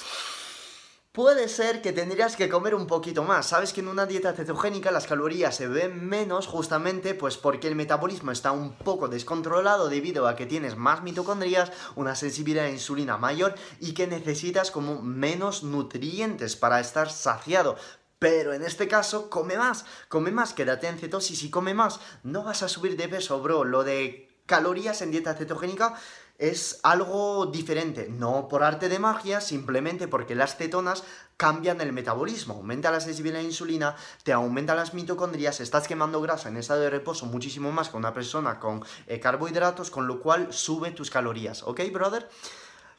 [1.16, 3.46] Puede ser que tendrías que comer un poquito más.
[3.46, 7.76] Sabes que en una dieta cetogénica las calorías se ven menos justamente pues porque el
[7.76, 13.16] metabolismo está un poco descontrolado debido a que tienes más mitocondrias, una sensibilidad a insulina
[13.16, 17.78] mayor y que necesitas como menos nutrientes para estar saciado.
[18.20, 22.02] Pero en este caso, come más, come más, quédate en cetosis y come más.
[22.24, 23.64] No vas a subir de peso, bro.
[23.64, 25.96] Lo de calorías en dieta cetogénica
[26.38, 31.04] es algo diferente, no por arte de magia, simplemente porque las cetonas
[31.38, 36.22] cambian el metabolismo, aumenta la sensibilidad a la insulina, te aumentan las mitocondrias, estás quemando
[36.22, 40.20] grasa en estado de reposo muchísimo más que una persona con eh, carbohidratos, con lo
[40.20, 42.30] cual sube tus calorías, ¿ok, brother?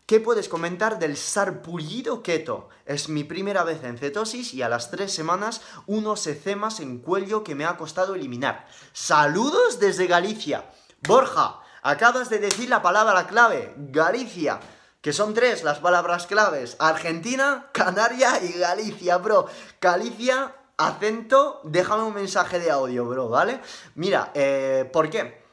[0.06, 2.68] ¿Qué puedes comentar del sarpullido keto?
[2.84, 7.42] Es mi primera vez en cetosis y a las tres semanas unos ecemas en cuello
[7.42, 8.68] que me ha costado eliminar.
[8.92, 10.70] Saludos desde Galicia.
[11.02, 14.58] Borja, acabas de decir la palabra clave, Galicia.
[15.00, 16.76] Que son tres las palabras claves.
[16.80, 19.46] Argentina, Canaria y Galicia, bro.
[19.80, 23.60] Galicia, acento, déjame un mensaje de audio, bro, ¿vale?
[23.94, 25.46] Mira, eh, ¿por qué?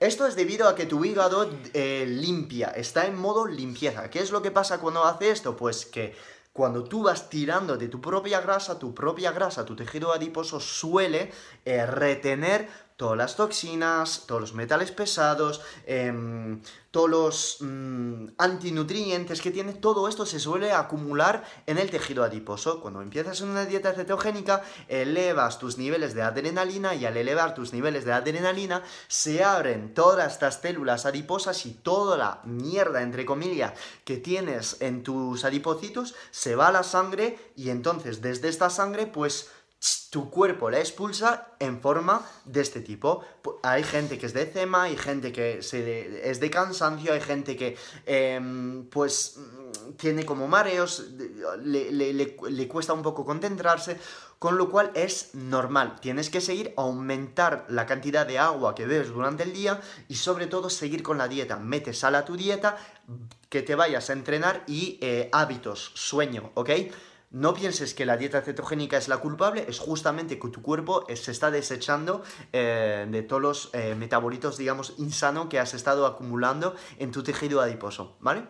[0.00, 4.10] Esto es debido a que tu hígado eh, limpia, está en modo limpieza.
[4.10, 5.56] ¿Qué es lo que pasa cuando hace esto?
[5.56, 6.16] Pues que
[6.52, 11.30] cuando tú vas tirando de tu propia grasa, tu propia grasa, tu tejido adiposo suele
[11.64, 12.68] eh, retener
[12.98, 20.08] todas las toxinas, todos los metales pesados, em, todos los mm, antinutrientes que tiene, todo
[20.08, 22.80] esto se suele acumular en el tejido adiposo.
[22.80, 28.04] Cuando empiezas una dieta cetogénica, elevas tus niveles de adrenalina y al elevar tus niveles
[28.04, 33.74] de adrenalina, se abren todas estas células adiposas y toda la mierda, entre comillas,
[34.04, 39.06] que tienes en tus adipocitos, se va a la sangre y entonces desde esta sangre,
[39.06, 39.52] pues
[40.10, 43.24] tu cuerpo la expulsa en forma de este tipo.
[43.62, 47.76] Hay gente que es de eczema, hay gente que es de cansancio, hay gente que
[48.06, 51.04] em, pues mm, tiene como mareos,
[51.62, 53.98] le- le cuesta un poco concentrarse,
[54.38, 56.00] con lo cual es normal.
[56.00, 60.46] Tienes que seguir aumentar la cantidad de agua que bebes durante el día y sobre
[60.46, 61.56] todo seguir con la dieta.
[61.56, 62.76] Mete sal a tu dieta,
[63.48, 66.70] que te vayas a entrenar y eh, hábitos, sueño, ¿ok?
[67.30, 71.16] No pienses que la dieta cetogénica es la culpable, es justamente que tu cuerpo eh,
[71.16, 72.22] se está desechando
[72.54, 77.60] eh, de todos los eh, metabolitos, digamos, insano que has estado acumulando en tu tejido
[77.60, 78.46] adiposo, ¿vale?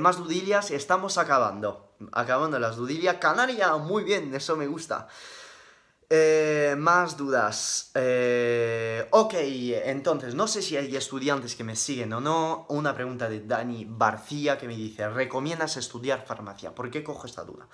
[0.00, 1.92] Más dudillas, estamos acabando.
[2.12, 3.16] Acabando las dudillas.
[3.16, 5.08] Canaria, muy bien, eso me gusta.
[6.08, 7.90] Eh, más dudas.
[7.94, 9.34] Eh, ok,
[9.84, 12.66] entonces, no sé si hay estudiantes que me siguen o no.
[12.68, 16.74] Una pregunta de Dani Barcía que me dice, ¿recomiendas estudiar farmacia?
[16.74, 17.66] ¿Por qué cojo esta duda?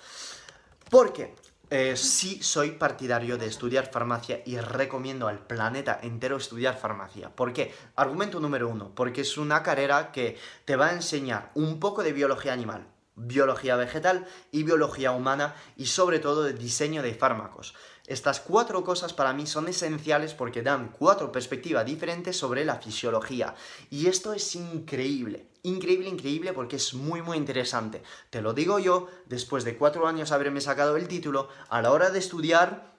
[0.89, 1.35] Porque
[1.69, 7.29] eh, sí soy partidario de estudiar farmacia y recomiendo al planeta entero estudiar farmacia.
[7.35, 7.73] ¿Por qué?
[7.95, 12.13] Argumento número uno, porque es una carrera que te va a enseñar un poco de
[12.13, 12.85] biología animal,
[13.15, 17.75] biología vegetal y biología humana y sobre todo de diseño de fármacos.
[18.05, 23.55] Estas cuatro cosas para mí son esenciales porque dan cuatro perspectivas diferentes sobre la fisiología.
[23.89, 28.03] Y esto es increíble, increíble, increíble porque es muy, muy interesante.
[28.29, 32.09] Te lo digo yo, después de cuatro años haberme sacado el título, a la hora
[32.09, 32.93] de estudiar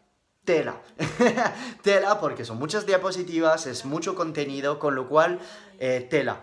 [0.47, 0.81] tela.
[1.83, 5.39] tela porque son muchas diapositivas, es mucho contenido, con lo cual
[5.79, 6.41] eh, tela.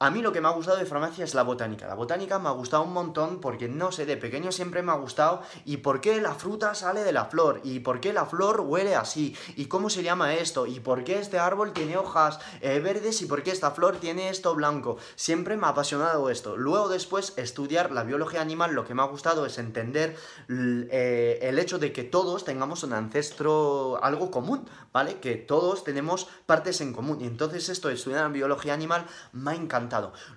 [0.00, 1.88] A mí lo que me ha gustado de farmacia es la botánica.
[1.88, 4.94] La botánica me ha gustado un montón porque, no sé, de pequeño siempre me ha
[4.94, 8.60] gustado y por qué la fruta sale de la flor y por qué la flor
[8.60, 12.78] huele así y cómo se llama esto y por qué este árbol tiene hojas eh,
[12.78, 14.98] verdes y por qué esta flor tiene esto blanco.
[15.16, 16.56] Siempre me ha apasionado esto.
[16.56, 20.16] Luego después estudiar la biología animal lo que me ha gustado es entender
[20.48, 25.18] eh, el hecho de que todos tengamos un ancestro, algo común, ¿vale?
[25.18, 29.87] Que todos tenemos partes en común y entonces esto estudiar biología animal me ha encantado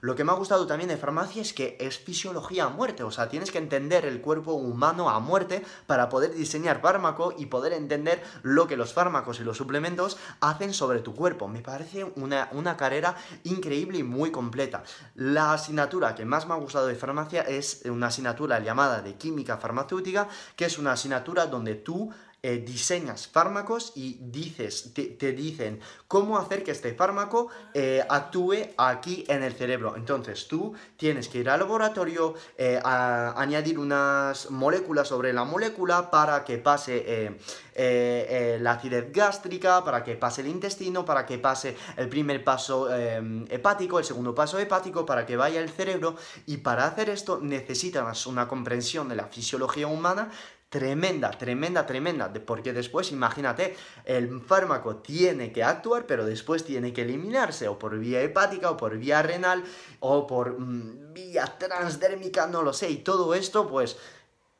[0.02, 3.12] lo que me ha gustado también de farmacia es que es fisiología a muerte, o
[3.12, 7.74] sea, tienes que entender el cuerpo humano a muerte para poder diseñar fármaco y poder
[7.74, 11.48] entender lo que los fármacos y los suplementos hacen sobre tu cuerpo.
[11.48, 14.84] Me parece una, una carrera increíble y muy completa.
[15.16, 19.58] La asignatura que más me ha gustado de farmacia es una asignatura llamada de química
[19.58, 22.12] farmacéutica, que es una asignatura donde tú
[22.44, 29.24] eh, diseñas fármacos y dices, te, dicen cómo hacer que este fármaco eh, actúe aquí
[29.28, 29.96] en el cerebro.
[29.96, 36.10] Entonces tú tienes que ir al laboratorio, eh, a añadir unas moléculas sobre la molécula
[36.10, 37.38] para que pase
[37.76, 44.00] la acidez gástrica, para que pase el intestino, para que pase el primer paso hepático,
[44.00, 46.16] el segundo paso hepático, para que vaya el cerebro.
[46.48, 50.32] Y para hacer esto necesitas una comprensión de la fisiología humana
[50.72, 53.76] tremenda, tremenda, tremenda, porque después imagínate,
[54.06, 58.78] el fármaco tiene que actuar, pero después tiene que eliminarse, o por vía hepática, o
[58.78, 59.66] por vía renal,
[60.00, 63.98] o por mm, vía transdérmica, no lo sé, y todo esto pues...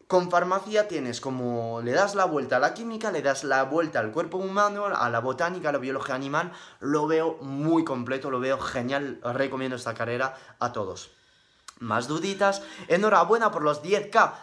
[0.08, 4.02] Con farmacia tienes como le das la vuelta a la química, le das la vuelta
[4.02, 6.52] al cuerpo humano, a la botánica, a la biología animal,
[6.82, 11.12] lo veo muy completo, lo veo genial, recomiendo esta carrera a todos.
[11.80, 14.34] Más duditas, enhorabuena por los 10k,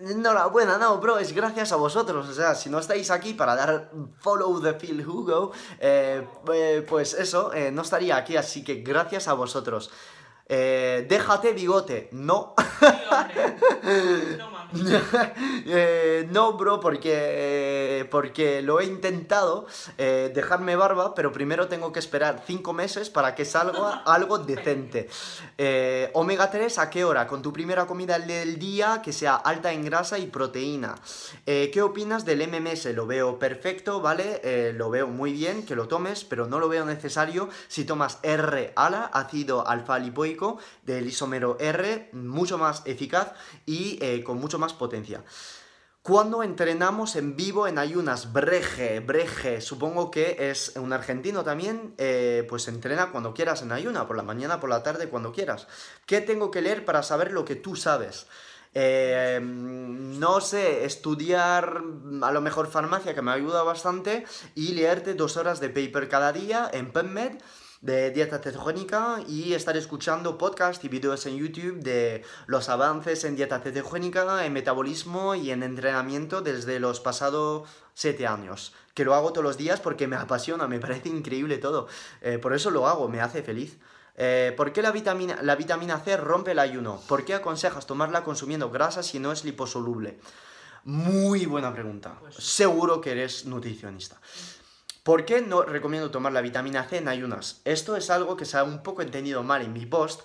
[0.00, 2.26] Enhorabuena, no, bro, es gracias a vosotros.
[2.26, 7.12] O sea, si no estáis aquí para dar follow the Phil Hugo, eh, eh, pues
[7.12, 8.34] eso, eh, no estaría aquí.
[8.36, 9.90] Así que gracias a vosotros.
[10.56, 12.08] Déjate bigote.
[12.12, 12.54] No.
[14.38, 19.66] no eh, no, bro, porque, porque lo he intentado
[19.98, 25.08] eh, dejarme barba, pero primero tengo que esperar 5 meses para que salga algo decente.
[25.58, 27.26] Eh, omega 3, ¿a qué hora?
[27.26, 30.94] Con tu primera comida del día que sea alta en grasa y proteína.
[31.44, 32.86] ¿Qué opinas del MMS?
[32.94, 34.72] Lo veo perfecto, ¿vale?
[34.74, 39.10] lo veo muy bien que lo tomes, pero no lo veo necesario si tomas R-ALA,
[39.12, 40.39] ácido alfa lipoico,
[40.82, 43.32] del isómero R, mucho más eficaz
[43.66, 45.24] y con mucho más potencia.
[46.02, 52.46] Cuando entrenamos en vivo en ayunas, Breje, Breje, supongo que es un argentino también, eh,
[52.48, 55.68] pues entrena cuando quieras en ayuna, por la mañana, por la tarde, cuando quieras.
[56.06, 58.28] ¿Qué tengo que leer para saber lo que tú sabes?
[58.72, 61.82] Eh, no sé, estudiar
[62.22, 66.32] a lo mejor farmacia, que me ayuda bastante, y leerte dos horas de paper cada
[66.32, 67.32] día en PubMed
[67.80, 73.36] de dieta cetogénica y estar escuchando podcasts y vídeos en YouTube de los avances en
[73.36, 78.74] dieta cetogénica, en metabolismo y en entrenamiento desde los pasados 7 años.
[78.94, 81.88] Que lo hago todos los días porque me apasiona, me parece increíble todo.
[82.20, 83.78] Eh, por eso lo hago, me hace feliz.
[84.16, 87.00] Eh, ¿Por qué la vitamina, la vitamina C rompe el ayuno?
[87.08, 90.18] ¿Por qué aconsejas tomarla consumiendo grasa si no es liposoluble?
[90.84, 92.16] Muy buena pregunta.
[92.20, 94.20] Pues Seguro que eres nutricionista.
[95.10, 97.62] ¿Por qué no recomiendo tomar la vitamina C en ayunas?
[97.64, 100.20] Esto es algo que se ha un poco entendido mal en mi post.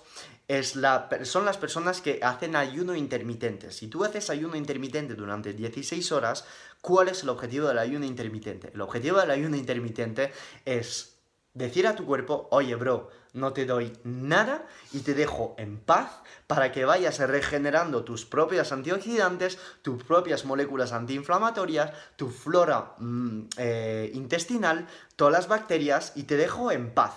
[0.46, 3.72] Es la, son las personas que hacen ayuno intermitente.
[3.72, 6.44] Si tú haces ayuno intermitente durante 16 horas,
[6.80, 8.70] ¿cuál es el objetivo del ayuno intermitente?
[8.72, 10.30] El objetivo del ayuno intermitente
[10.64, 11.15] es
[11.56, 16.10] decir a tu cuerpo, oye bro, no te doy nada y te dejo en paz
[16.46, 24.10] para que vayas regenerando tus propias antioxidantes, tus propias moléculas antiinflamatorias, tu flora mm, eh,
[24.14, 27.14] intestinal, todas las bacterias y te dejo en paz.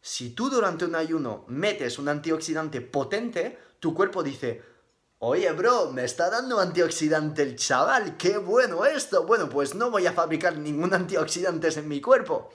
[0.00, 4.62] Si tú durante un ayuno metes un antioxidante potente, tu cuerpo dice,
[5.18, 9.24] Oye, bro, me está dando antioxidante el chaval, qué bueno esto.
[9.24, 12.50] Bueno, pues no voy a fabricar ningún antioxidante en mi cuerpo.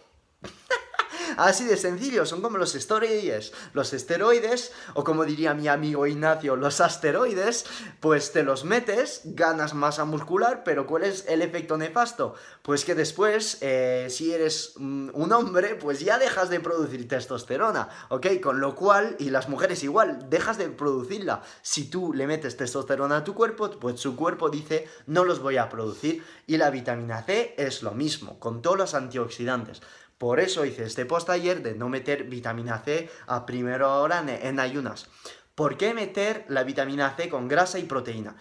[1.37, 3.53] Así de sencillo, son como los esteroides.
[3.73, 7.65] Los esteroides, o como diría mi amigo Ignacio, los asteroides,
[7.99, 12.35] pues te los metes, ganas masa muscular, pero ¿cuál es el efecto nefasto?
[12.61, 17.89] Pues que después, eh, si eres mm, un hombre, pues ya dejas de producir testosterona,
[18.09, 18.27] ¿ok?
[18.41, 21.41] Con lo cual, y las mujeres igual, dejas de producirla.
[21.61, 25.57] Si tú le metes testosterona a tu cuerpo, pues su cuerpo dice, no los voy
[25.57, 26.23] a producir.
[26.47, 29.81] Y la vitamina C es lo mismo, con todos los antioxidantes.
[30.21, 34.59] Por eso hice este post ayer de no meter vitamina C a primera hora en,
[34.59, 35.07] ayunas.
[35.55, 38.35] ¿Por qué meter la vitamina C con grasa y proteína?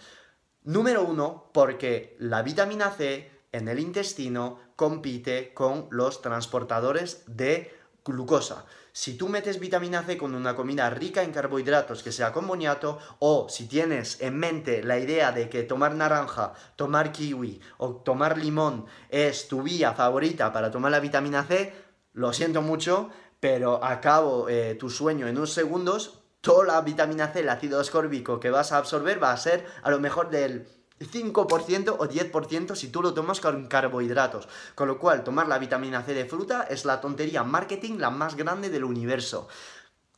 [0.61, 7.75] Número uno, porque la vitamina C en el intestino compite con los transportadores de
[8.05, 8.67] glucosa.
[8.93, 12.99] Si tú metes vitamina C con una comida rica en carbohidratos que sea con boniato,
[13.19, 18.37] o si tienes en mente la idea de que tomar naranja, tomar kiwi o tomar
[18.37, 21.73] limón es tu vía favorita para tomar la vitamina C,
[22.13, 23.09] lo siento mucho,
[23.39, 28.41] pero acabo eh, tu sueño en unos segundos, toda la vitamina C, el ácido ascórbico
[28.41, 30.67] que vas a absorber va a ser a lo mejor del
[31.01, 34.47] 5% o 10% si tú lo tomas con carbohidratos.
[34.75, 38.35] Con lo cual, tomar la vitamina C de fruta es la tontería marketing la más
[38.35, 39.47] grande del universo.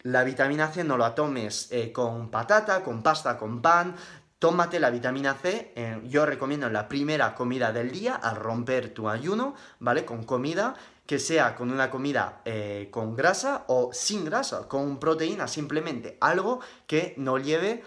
[0.03, 3.95] La vitamina C no la tomes eh, con patata, con pasta, con pan.
[4.38, 8.93] Tómate la vitamina C, eh, yo recomiendo en la primera comida del día, al romper
[8.93, 10.03] tu ayuno, ¿vale?
[10.03, 15.47] Con comida, que sea con una comida eh, con grasa o sin grasa, con proteína,
[15.47, 17.84] simplemente algo que no lleve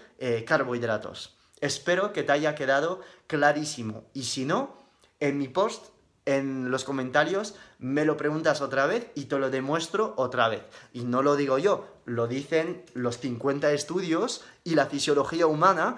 [0.47, 1.36] carbohidratos.
[1.61, 4.05] Espero que te haya quedado clarísimo.
[4.13, 4.77] Y si no,
[5.19, 5.87] en mi post,
[6.25, 10.63] en los comentarios, me lo preguntas otra vez y te lo demuestro otra vez.
[10.93, 15.97] Y no lo digo yo, lo dicen los 50 estudios y la fisiología humana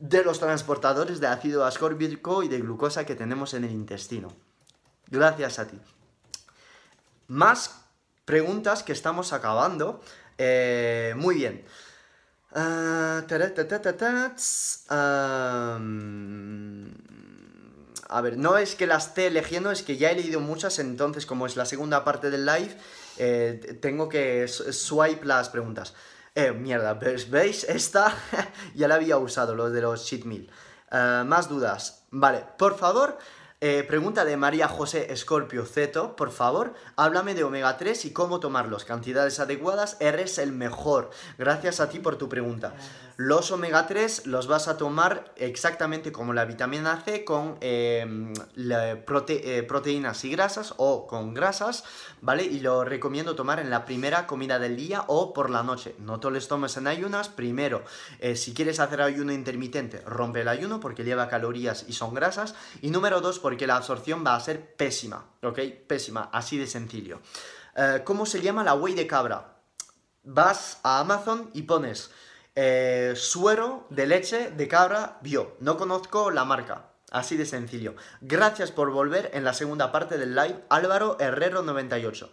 [0.00, 4.28] de los transportadores de ácido ascórbico y de glucosa que tenemos en el intestino.
[5.08, 5.78] Gracias a ti.
[7.28, 7.84] Más
[8.24, 10.00] preguntas que estamos acabando.
[10.36, 11.64] Eh, muy bien.
[12.52, 13.22] Ah,
[18.08, 21.26] a ver, no es que las esté eligiendo, es que ya he leído muchas, entonces
[21.26, 22.76] como es la segunda parte del live,
[23.18, 25.94] eh, tengo que swipe las preguntas.
[26.34, 27.64] Eh, mierda, ¿veis?
[27.64, 28.16] Esta
[28.74, 30.50] ya la había usado, lo de los cheat meal.
[30.90, 32.04] Ah, más dudas.
[32.10, 33.18] Vale, por favor,
[33.62, 38.40] eh, pregunta de María José Escorpio Zeto, por favor, háblame de omega 3 y cómo
[38.40, 38.86] tomarlos.
[38.86, 41.10] Cantidades adecuadas, eres el mejor.
[41.36, 42.72] Gracias a ti por tu pregunta.
[43.22, 49.64] Los omega 3 los vas a tomar exactamente como la vitamina C con em, eh,
[49.68, 51.84] proteínas y grasas o con grasas,
[52.22, 52.44] ¿vale?
[52.44, 55.94] Y lo recomiendo tomar en la primera comida del día o por la noche.
[55.98, 57.28] No te los tomes en ayunas.
[57.28, 57.84] Primero,
[58.20, 62.54] eh, si quieres hacer ayuno intermitente, rompe el ayuno porque lleva calorías y son grasas.
[62.80, 65.58] Y número dos, porque la absorción va a ser pésima, ¿ok?
[65.86, 67.20] Pésima, así de sencillo.
[67.76, 69.58] Eh, ¿Cómo se llama la whey de cabra?
[70.24, 72.10] Vas a Amazon y pones
[72.56, 75.56] eh, suero de leche de cabra bio.
[75.60, 76.90] No conozco la marca.
[77.10, 77.96] Así de sencillo.
[78.20, 80.64] Gracias por volver en la segunda parte del live.
[80.68, 82.30] Álvaro Herrero 98.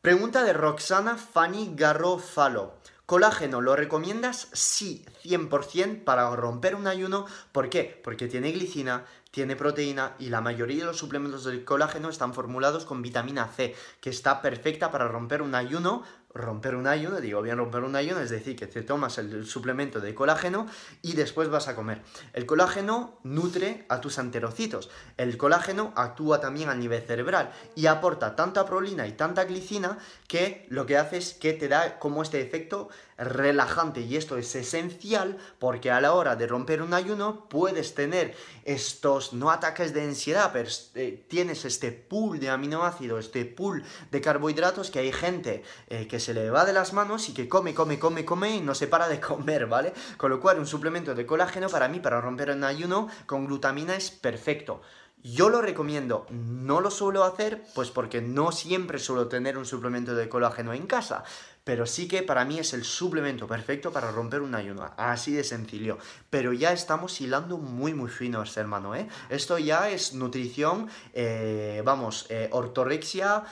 [0.00, 2.74] Pregunta de Roxana Fanny Garrofalo.
[3.06, 4.48] Colágeno, ¿lo recomiendas?
[4.52, 7.26] Sí, 100% para romper un ayuno.
[7.52, 8.00] ¿Por qué?
[8.02, 12.86] Porque tiene glicina, tiene proteína y la mayoría de los suplementos del colágeno están formulados
[12.86, 16.02] con vitamina C, que está perfecta para romper un ayuno
[16.34, 20.00] romper un ayuno, digo bien romper un ayuno, es decir, que te tomas el suplemento
[20.00, 20.66] de colágeno
[21.00, 22.02] y después vas a comer.
[22.32, 24.90] El colágeno nutre a tus anterocitos.
[25.16, 30.66] El colágeno actúa también a nivel cerebral y aporta tanta prolina y tanta glicina que
[30.68, 32.88] lo que hace es que te da como este efecto
[33.18, 38.34] relajante y esto es esencial porque a la hora de romper un ayuno puedes tener
[38.64, 44.20] estos no ataques de ansiedad, pero eh, tienes este pool de aminoácidos, este pool de
[44.20, 47.74] carbohidratos que hay gente eh, que se le va de las manos y que come,
[47.74, 49.92] come, come, come y no se para de comer, ¿vale?
[50.16, 53.96] Con lo cual un suplemento de colágeno para mí, para romper un ayuno con glutamina
[53.96, 54.80] es perfecto.
[55.26, 60.14] Yo lo recomiendo, no lo suelo hacer, pues porque no siempre suelo tener un suplemento
[60.14, 61.24] de colágeno en casa,
[61.64, 65.42] pero sí que para mí es el suplemento perfecto para romper un ayuno, así de
[65.42, 65.98] sencillo.
[66.28, 69.08] Pero ya estamos hilando muy, muy finos, hermano, ¿eh?
[69.30, 73.44] Esto ya es nutrición, eh, vamos, eh, ortorexia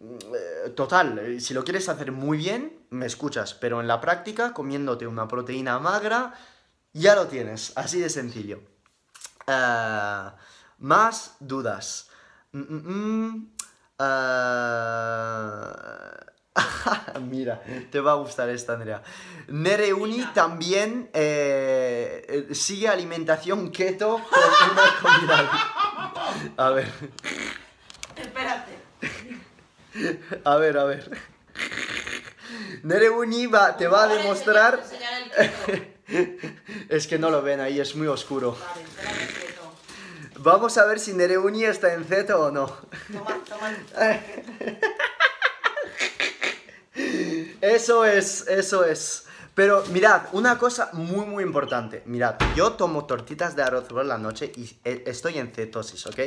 [0.00, 5.06] eh, total, si lo quieres hacer muy bien, me escuchas, pero en la práctica, comiéndote
[5.06, 6.32] una proteína magra,
[6.94, 8.62] ya lo tienes, así de sencillo.
[9.46, 10.30] Uh,
[10.78, 12.08] más dudas.
[12.52, 13.50] Mm, mm, mm.
[17.20, 19.02] Mira, te va a gustar esta, Andrea.
[19.48, 26.52] Nereuni también eh, sigue alimentación keto con una comida.
[26.56, 26.88] A ver.
[28.16, 28.78] Espérate.
[30.44, 31.10] A ver, a ver.
[32.82, 34.82] Nereuni va, te va a demostrar...
[36.88, 38.56] Es que no lo ven ahí, es muy oscuro.
[40.40, 42.66] Vamos a ver si Nereuni está en zeto o no.
[43.12, 43.70] Toma, toma.
[47.60, 49.24] Eso es, eso es.
[49.54, 52.02] Pero mirad, una cosa muy muy importante.
[52.06, 56.18] Mirad, yo tomo tortitas de arroz por la noche y eh, estoy en cetosis, ¿ok?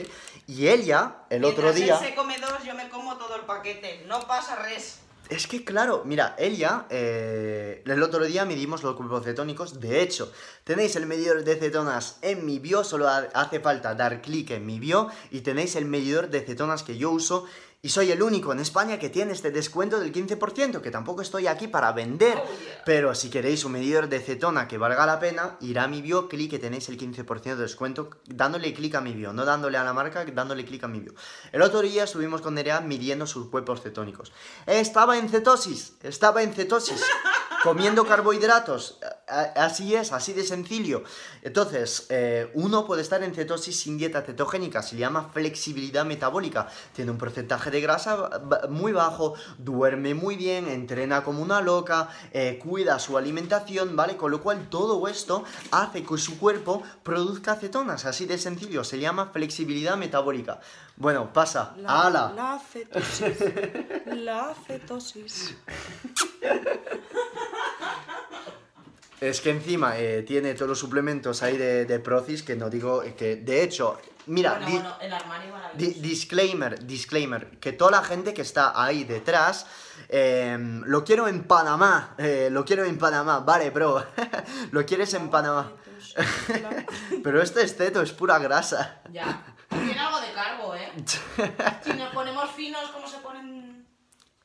[0.47, 1.97] Y ella, el otro día...
[1.99, 4.03] él se come dos, yo me como todo el paquete.
[4.07, 4.99] No pasa res.
[5.29, 9.79] Es que claro, mira, ella, eh, el otro día midimos los grupos cetónicos.
[9.79, 10.31] De hecho,
[10.65, 14.65] tenéis el medidor de cetonas en mi bio, solo ha- hace falta dar clic en
[14.65, 17.45] mi bio y tenéis el medidor de cetonas que yo uso.
[17.85, 21.47] Y soy el único en España que tiene este descuento del 15%, que tampoco estoy
[21.47, 22.37] aquí para vender.
[22.37, 22.81] Oh, yeah.
[22.85, 26.29] Pero si queréis un medidor de cetona que valga la pena, ir a mi bio,
[26.29, 29.83] clic que tenéis el 15% de descuento, dándole clic a mi bio, no dándole a
[29.83, 31.13] la marca, dándole clic a mi bio.
[31.51, 34.31] El otro día estuvimos con Nerea midiendo sus cuerpos cetónicos.
[34.65, 37.03] Estaba en cetosis, estaba en cetosis,
[37.63, 38.99] comiendo carbohidratos.
[39.27, 41.03] Así es, así de sencillo.
[41.41, 46.69] Entonces, eh, uno puede estar en cetosis sin dieta cetogénica, se le llama flexibilidad metabólica.
[46.93, 48.29] Tiene un porcentaje de grasa
[48.69, 54.15] muy bajo, duerme muy bien, entrena como una loca, eh, cuida su alimentación, ¿vale?
[54.15, 58.83] Con lo cual todo esto hace que su cuerpo produzca cetonas, así de sencillo.
[58.83, 60.59] Se llama flexibilidad metabólica.
[60.95, 61.73] Bueno, pasa.
[61.87, 62.31] ¡Hala!
[62.35, 63.37] La cetosis.
[64.05, 65.55] La cetosis.
[69.29, 73.03] Es que encima eh, tiene todos los suplementos ahí de, de Procis que no digo
[73.03, 76.01] eh, que, de hecho, mira, bueno, di- bueno, el armario di- maravilloso.
[76.01, 79.65] disclaimer, disclaimer, que toda la gente que está ahí detrás,
[80.09, 84.05] eh, lo quiero en Panamá, eh, lo quiero en Panamá, vale, bro,
[84.71, 85.71] lo quieres en Panamá.
[87.23, 89.01] Pero este esteto es pura grasa.
[89.11, 89.41] Ya.
[89.69, 90.91] Tiene algo de carbo, ¿eh?
[91.83, 93.72] Si nos ponemos finos, ¿cómo se ponen?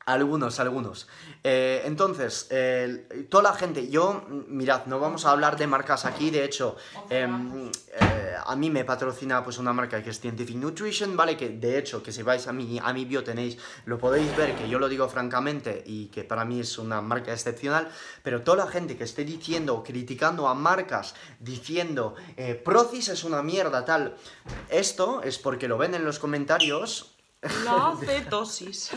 [0.09, 1.07] Algunos, algunos.
[1.43, 6.31] Eh, entonces, eh, toda la gente, yo, mirad, no vamos a hablar de marcas aquí,
[6.31, 6.77] de hecho,
[7.11, 11.37] em, eh, a mí me patrocina pues una marca que es Scientific Nutrition, ¿vale?
[11.37, 14.55] Que de hecho, que si vais a mi, a mi bio tenéis, lo podéis ver,
[14.55, 17.87] que yo lo digo francamente y que para mí es una marca excepcional,
[18.23, 23.43] pero toda la gente que esté diciendo, criticando a marcas, diciendo, eh, Procis es una
[23.43, 24.15] mierda, tal,
[24.69, 27.18] esto es porque lo ven en los comentarios.
[27.41, 28.91] La cetosis.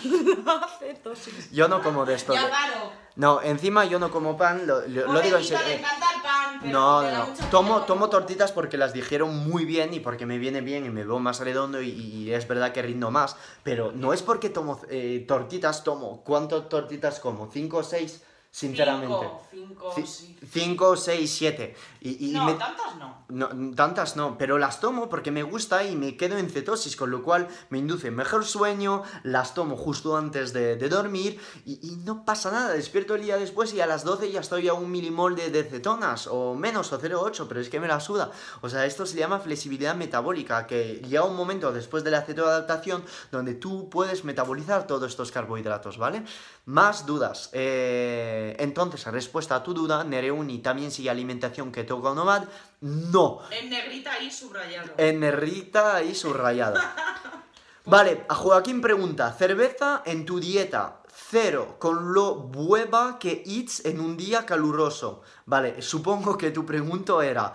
[0.44, 1.50] La cetosis.
[1.52, 2.32] Yo no como de esto.
[2.34, 2.92] Ya de- paro.
[3.14, 5.64] No, encima yo no como pan, lo, lo- lo digo en serio.
[5.66, 9.92] eh, encanta el pan, pero No, no, Tomo, tomo tortitas porque las dijeron muy bien
[9.94, 12.80] y porque me viene bien y me veo más redondo y, y es verdad que
[12.82, 13.36] rindo más.
[13.62, 16.24] Pero no es porque tomo eh, tortitas, tomo.
[16.24, 17.50] ¿Cuántas tortitas como?
[17.52, 18.22] ¿Cinco o seis?
[18.54, 19.06] Sinceramente.
[19.06, 20.38] Cinco, cinco, Ci- sí.
[20.50, 21.74] Cinco, seis, siete.
[22.02, 23.24] Y, y No, me- tantas no.
[23.30, 27.10] no, tantas no, pero las tomo porque me gusta y me quedo en cetosis, con
[27.10, 31.96] lo cual me induce mejor sueño, las tomo justo antes de, de dormir y, y
[32.04, 34.90] no pasa nada, despierto el día después y a las 12 ya estoy a un
[34.90, 38.32] milimol de, de cetonas o menos o 0,8, pero es que me la suda.
[38.60, 43.02] O sea, esto se llama flexibilidad metabólica, que llega un momento después de la cetoadaptación
[43.30, 46.22] donde tú puedes metabolizar todos estos carbohidratos, ¿vale?
[46.64, 47.50] Más dudas.
[47.52, 52.44] Eh, entonces, respuesta a tu duda, Nereuni también sigue alimentación keto nomad.
[52.80, 54.92] No, En negrita y subrayado.
[54.96, 56.94] en negrita y subrayada.
[57.84, 63.98] Vale, a Joaquín pregunta, cerveza en tu dieta, cero, con lo bueva que eats en
[63.98, 65.22] un día caluroso.
[65.46, 67.52] Vale, supongo que tu pregunta era,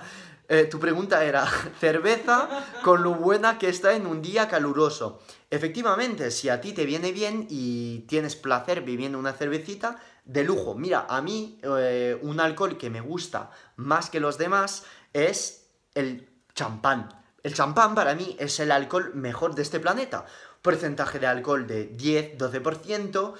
[0.49, 1.45] eh, tu pregunta era,
[1.79, 2.49] cerveza
[2.83, 5.21] con lo buena que está en un día caluroso.
[5.49, 9.97] Efectivamente, si a ti te viene bien y tienes placer bebiendo una cervecita,
[10.27, 10.75] de lujo.
[10.75, 14.83] Mira, a mí eh, un alcohol que me gusta más que los demás
[15.13, 17.09] es el champán.
[17.43, 20.25] El champán para mí es el alcohol mejor de este planeta.
[20.61, 23.33] Porcentaje de alcohol de 10-12%.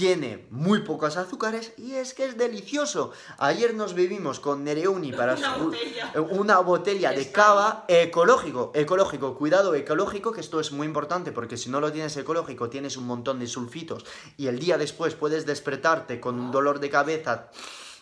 [0.00, 3.12] Tiene muy pocos azúcares y es que es delicioso.
[3.38, 6.12] Ayer nos bebimos con Nereuni para Una su- botella.
[6.32, 11.70] una botella de cava ecológico, ecológico, cuidado ecológico, que esto es muy importante porque si
[11.70, 14.04] no lo tienes ecológico tienes un montón de sulfitos
[14.36, 17.48] y el día después puedes despertarte con un dolor de cabeza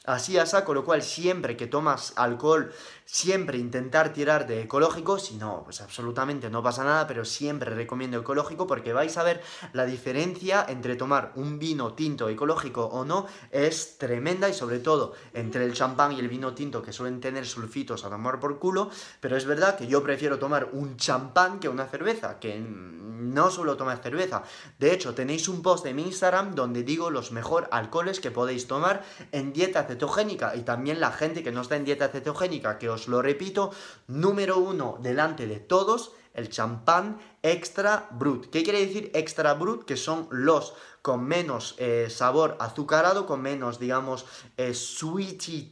[0.05, 2.73] así a saco, lo cual siempre que tomas alcohol,
[3.05, 8.19] siempre intentar tirar de ecológico, si no, pues absolutamente no pasa nada, pero siempre recomiendo
[8.19, 13.27] ecológico porque vais a ver la diferencia entre tomar un vino tinto ecológico o no,
[13.51, 17.47] es tremenda y sobre todo entre el champán y el vino tinto que suelen tener
[17.47, 18.91] sulfitos a tomar por culo,
[19.21, 23.77] pero es verdad que yo prefiero tomar un champán que una cerveza, que no suelo
[23.77, 24.43] tomar cerveza.
[24.79, 28.67] De hecho, tenéis un post de mi Instagram donde digo los mejor alcoholes que podéis
[28.67, 32.91] tomar en dieta cetogénica y también la gente que no está en dieta cetogénica, que
[32.95, 33.71] os lo repito.
[34.09, 38.51] Número uno, delante de todos, el champán extra brut.
[38.51, 39.85] ¿Qué quiere decir extra brut?
[39.85, 44.25] Que son los con menos eh, sabor azucarado, con menos, digamos,
[44.57, 44.73] eh,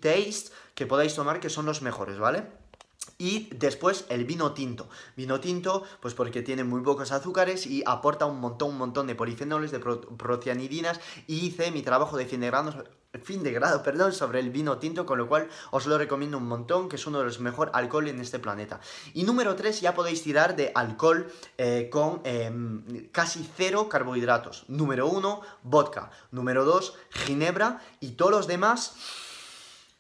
[0.01, 2.47] taste que podáis tomar, que son los mejores, ¿vale?
[3.19, 4.89] Y después el vino tinto.
[5.17, 9.15] Vino tinto, pues porque tiene muy pocos azúcares y aporta un montón, un montón de
[9.15, 11.01] polifenoles, de procianidinas.
[11.27, 12.85] Y hice mi trabajo de fin de grado,
[13.21, 16.49] fin de grado perdón, sobre el vino tinto, con lo cual os lo recomiendo un
[16.49, 18.81] montón, que es uno de los mejores alcohol en este planeta.
[19.13, 24.65] Y número 3, ya podéis tirar de alcohol eh, con em, casi cero carbohidratos.
[24.69, 26.11] Número 1, vodka.
[26.31, 27.83] Número 2, ginebra.
[28.01, 28.95] Y todos los demás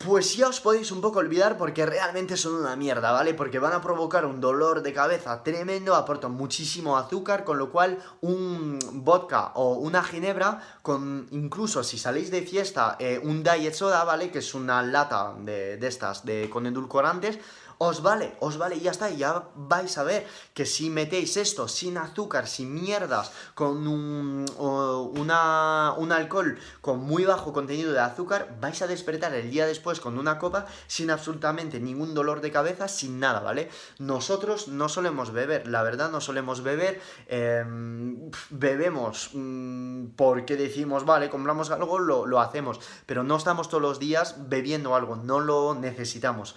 [0.04, 3.34] pues ya os podéis un poco olvidar porque realmente son una mierda, ¿vale?
[3.34, 7.98] Porque van a provocar un dolor de cabeza tremendo, aportan muchísimo azúcar, con lo cual
[8.20, 14.04] un vodka o una ginebra, con incluso si salís de fiesta, eh, un diet soda,
[14.04, 14.30] ¿vale?
[14.30, 17.38] Que es una lata de, de estas de, con edulcorantes,
[17.82, 21.66] os vale, os vale y ya está, ya vais a ver que si metéis esto
[21.66, 28.56] sin azúcar, sin mierdas, con un, una, un alcohol con muy bajo contenido de azúcar,
[28.60, 32.86] vais a despertar el día después con una copa sin absolutamente ningún dolor de cabeza,
[32.86, 33.68] sin nada, ¿vale?
[33.98, 41.30] Nosotros no solemos beber, la verdad no solemos beber, em, bebemos mm, porque decimos, vale,
[41.30, 45.74] compramos algo, lo, lo hacemos, pero no estamos todos los días bebiendo algo, no lo
[45.74, 46.54] necesitamos.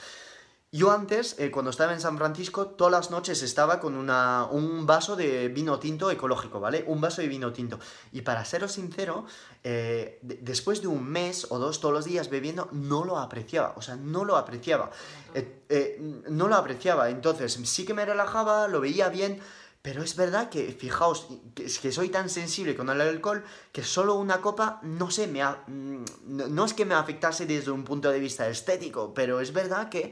[0.75, 4.85] Yo antes, eh, cuando estaba en San Francisco, todas las noches estaba con una, un
[4.85, 6.83] vaso de vino tinto ecológico, ¿vale?
[6.85, 7.79] Un vaso de vino tinto.
[8.11, 9.25] Y para seros sincero,
[9.63, 13.73] eh, después de un mes o dos todos los días bebiendo, no lo apreciaba.
[13.77, 14.91] O sea, no lo apreciaba.
[15.33, 17.09] Eh, no lo apreciaba.
[17.09, 19.39] Entonces, sí que me relajaba, lo veía bien.
[19.81, 24.15] Pero es verdad que, fijaos, que, que, soy tan sensible con el alcohol que solo
[24.15, 28.19] una copa, no sé, me mm, no es que me afectase desde un punto de
[28.19, 30.11] vista estético, pero es verdad que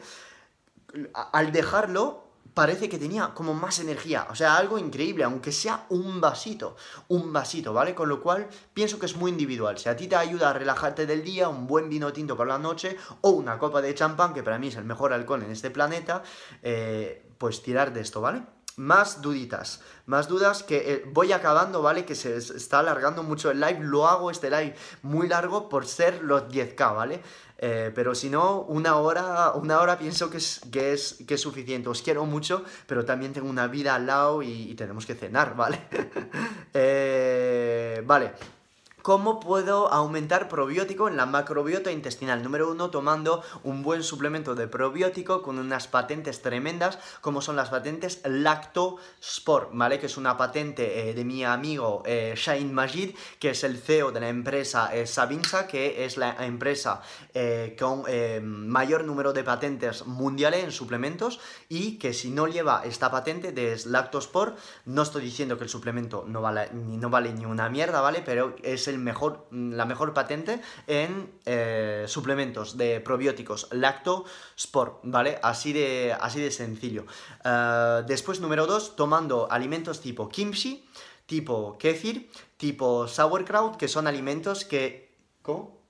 [1.31, 6.21] al dejarlo parece que tenía como más energía, o sea, algo increíble, aunque sea un
[6.21, 6.75] vasito,
[7.07, 7.95] un vasito, ¿vale?
[7.95, 9.77] Con lo cual pienso que es muy individual.
[9.77, 12.59] Si a ti te ayuda a relajarte del día, un buen vino tinto por la
[12.59, 15.71] noche o una copa de champán, que para mí es el mejor alcohol en este
[15.71, 16.23] planeta,
[16.61, 18.43] eh, pues tirar de esto, ¿vale?
[18.75, 22.05] Más duditas, más dudas que eh, voy acabando, ¿vale?
[22.05, 26.23] Que se está alargando mucho el live, lo hago este live muy largo por ser
[26.23, 27.21] los 10k, ¿vale?
[27.65, 31.41] Eh, pero si no, una hora, una hora pienso que es, que, es, que es
[31.41, 31.87] suficiente.
[31.87, 35.79] Os quiero mucho, pero también tengo una vida al lado y, tenemos que cenar, ¿vale?
[36.75, 38.33] Eh, vale.
[39.03, 42.41] ¿Cómo puedo aumentar probiótico en la macrobiota intestinal?
[42.41, 47.69] Número uno, tomando un buen suplemento de probiótico con unas patentes tremendas, como son las
[47.69, 49.99] patentes Lactosport, ¿vale?
[49.99, 54.13] Que es una patente eh, de mi amigo eh, Shain Majid, que es el CEO
[54.13, 57.01] de la empresa eh, Sabinsa, que es la empresa
[57.77, 58.05] con
[58.43, 63.77] mayor número de patentes mundiales en suplementos y que si no lleva esta patente de
[63.85, 68.21] Lactosport, no estoy diciendo que el suplemento no vale, no vale ni una mierda, ¿vale?
[68.23, 74.25] Pero es el mejor, la mejor patente en eh, suplementos de probióticos Lacto
[74.57, 75.39] Sport, ¿vale?
[75.43, 77.05] Así de, así de sencillo.
[77.43, 80.87] Eh, después, número 2, tomando alimentos tipo kimchi,
[81.25, 85.13] tipo kefir, tipo sauerkraut, que son alimentos que...
[85.41, 85.83] ¿Cómo?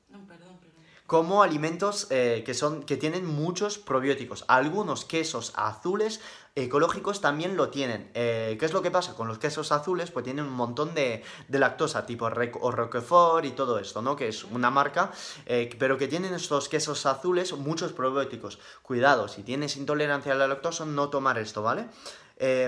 [1.14, 4.46] como alimentos eh, que, son, que tienen muchos probióticos.
[4.48, 6.22] Algunos quesos azules
[6.56, 8.12] ecológicos también lo tienen.
[8.14, 9.16] Eh, ¿Qué es lo que pasa?
[9.16, 13.80] Con los quesos azules, pues tienen un montón de, lactosa, tipo o Roquefort y todo
[13.80, 14.16] esto, ¿no?
[14.16, 15.12] Que es una marca,
[15.46, 18.60] eh, pero que tienen estos quesos azules muchos probióticos.
[18.82, 21.88] Cuidado, si tienes intolerancia a la lactosa, no tomar esto, ¿vale?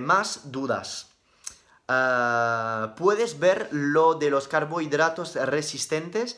[0.02, 1.16] más dudas.
[1.88, 6.38] Ah, puedes ver lo de los carbohidratos resistentes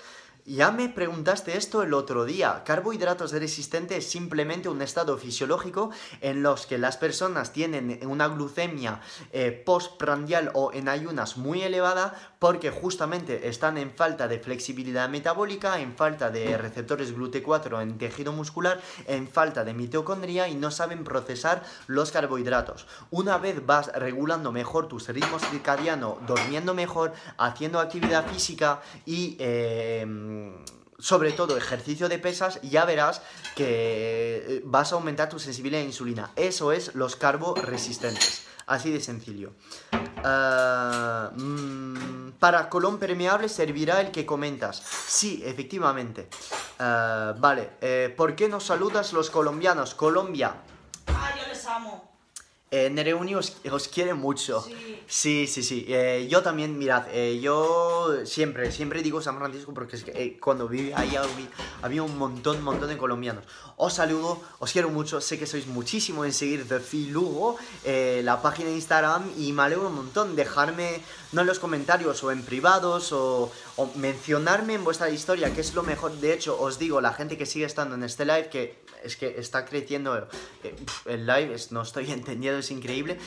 [0.56, 2.64] ya me preguntaste esto el otro día.
[2.64, 5.92] Carbohidratos resistentes es simplemente un estado fisiológico
[6.22, 9.02] en los que las personas tienen una glucemia
[9.34, 15.80] eh, postprandial o en ayunas muy elevada porque justamente están en falta de flexibilidad metabólica,
[15.80, 21.04] en falta de receptores GLUT4 en tejido muscular, en falta de mitocondria y no saben
[21.04, 22.88] procesar los carbohidratos.
[23.12, 29.36] Una vez vas regulando mejor tus ritmos circadianos, durmiendo mejor, haciendo actividad física y...
[29.40, 30.06] Eh,
[31.00, 33.22] sobre todo ejercicio de pesas, ya verás
[33.56, 36.32] que eh, vas a aumentar tu sensibilidad a insulina.
[36.36, 38.48] Eso es los carbo resistentes.
[38.66, 39.54] Así de sencillo.
[40.24, 44.82] Ah, mm, para colon permeable servirá el que comentas.
[45.08, 46.30] Sí, efectivamente.
[46.80, 49.96] Ah, vale, eh, ¿por qué nos saludas los colombianos?
[49.96, 50.56] Colombia.
[51.08, 52.12] Ah, yo les amo.
[52.70, 54.62] Eh, Nereuni os, os quiere mucho.
[54.62, 54.98] Sí.
[55.10, 55.86] Sí, sí, sí.
[55.88, 60.38] Eh, yo también, mirad, eh, yo siempre, siempre digo San Francisco porque es que eh,
[60.38, 61.50] cuando viví ahí había,
[61.82, 63.46] había un montón, montón de colombianos.
[63.78, 68.20] Os saludo, os quiero mucho, sé que sois muchísimo en seguir The Feel Lugo, eh,
[68.26, 70.36] la página de Instagram, y me alegro un montón.
[70.36, 71.00] Dejarme,
[71.32, 75.74] no en los comentarios o en privados, o, o mencionarme en vuestra historia, que es
[75.74, 76.12] lo mejor.
[76.18, 79.36] De hecho, os digo, la gente que sigue estando en este live, que es que
[79.40, 80.18] está creciendo
[80.64, 80.76] eh,
[81.06, 83.18] el live, es- no estoy entendiendo, es increíble.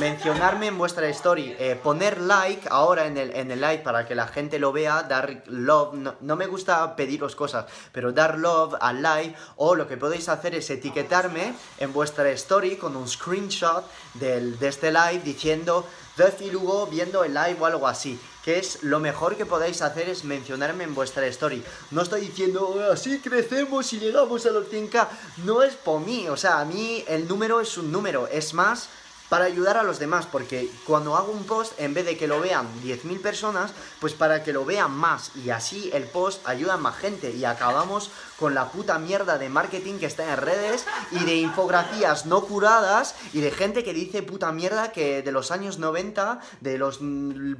[0.00, 4.14] Mencionarme en vuestra story, eh, poner like ahora en el, en el live para que
[4.14, 5.94] la gente lo vea, dar love.
[6.20, 9.34] No, me gusta pediros cosas, pero dar love al live.
[9.56, 14.68] O lo que podéis hacer es etiquetarme en vuestra story con un screenshot del, de
[14.68, 15.86] este live diciendo
[16.16, 18.18] The Filugo viendo el live o algo así.
[18.48, 21.62] Que es lo mejor que podéis hacer es mencionarme en vuestra story.
[21.90, 25.06] No estoy diciendo "Oh, así crecemos y llegamos a los 100k.
[25.44, 26.26] No es por mí.
[26.30, 28.26] O sea, a mí el número es un número.
[28.26, 28.88] Es más
[29.28, 32.40] para ayudar a los demás, porque cuando hago un post, en vez de que lo
[32.40, 36.78] vean 10.000 personas, pues para que lo vean más, y así el post ayuda a
[36.78, 41.24] más gente, y acabamos con la puta mierda de marketing que está en redes, y
[41.24, 45.78] de infografías no curadas, y de gente que dice puta mierda que de los años
[45.78, 47.00] 90, de los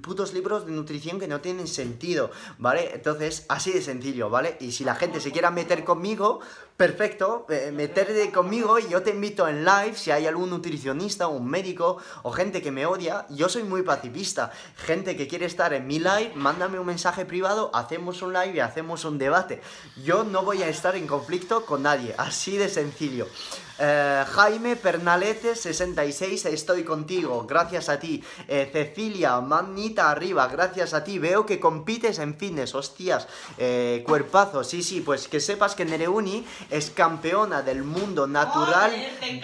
[0.03, 2.93] putos libros de nutrición que no tienen sentido, ¿vale?
[2.95, 4.57] Entonces, así de sencillo, ¿vale?
[4.61, 6.41] Y si la gente se quiera meter conmigo,
[6.79, 11.45] perfecto, eh, meterte conmigo y yo te invito en live si hay algún nutricionista, un
[11.45, 13.27] médico o gente que me odia.
[13.31, 14.53] Yo soy muy pacifista.
[14.77, 18.61] Gente que quiere estar en mi live, mándame un mensaje privado, hacemos un live y
[18.61, 19.61] hacemos un debate.
[20.05, 23.27] Yo no voy a estar en conflicto con nadie, así de sencillo.
[23.79, 28.23] Eh, Jaime Pernalete 66, estoy contigo, gracias a ti.
[28.49, 31.19] Eh, Cecilia, manita arriba, gracias a ti.
[31.19, 34.65] Veo que compites en fitness, hostias, eh, cuerpazo.
[34.65, 38.91] Sí, sí, pues que sepas que Nereuni es campeona del mundo natural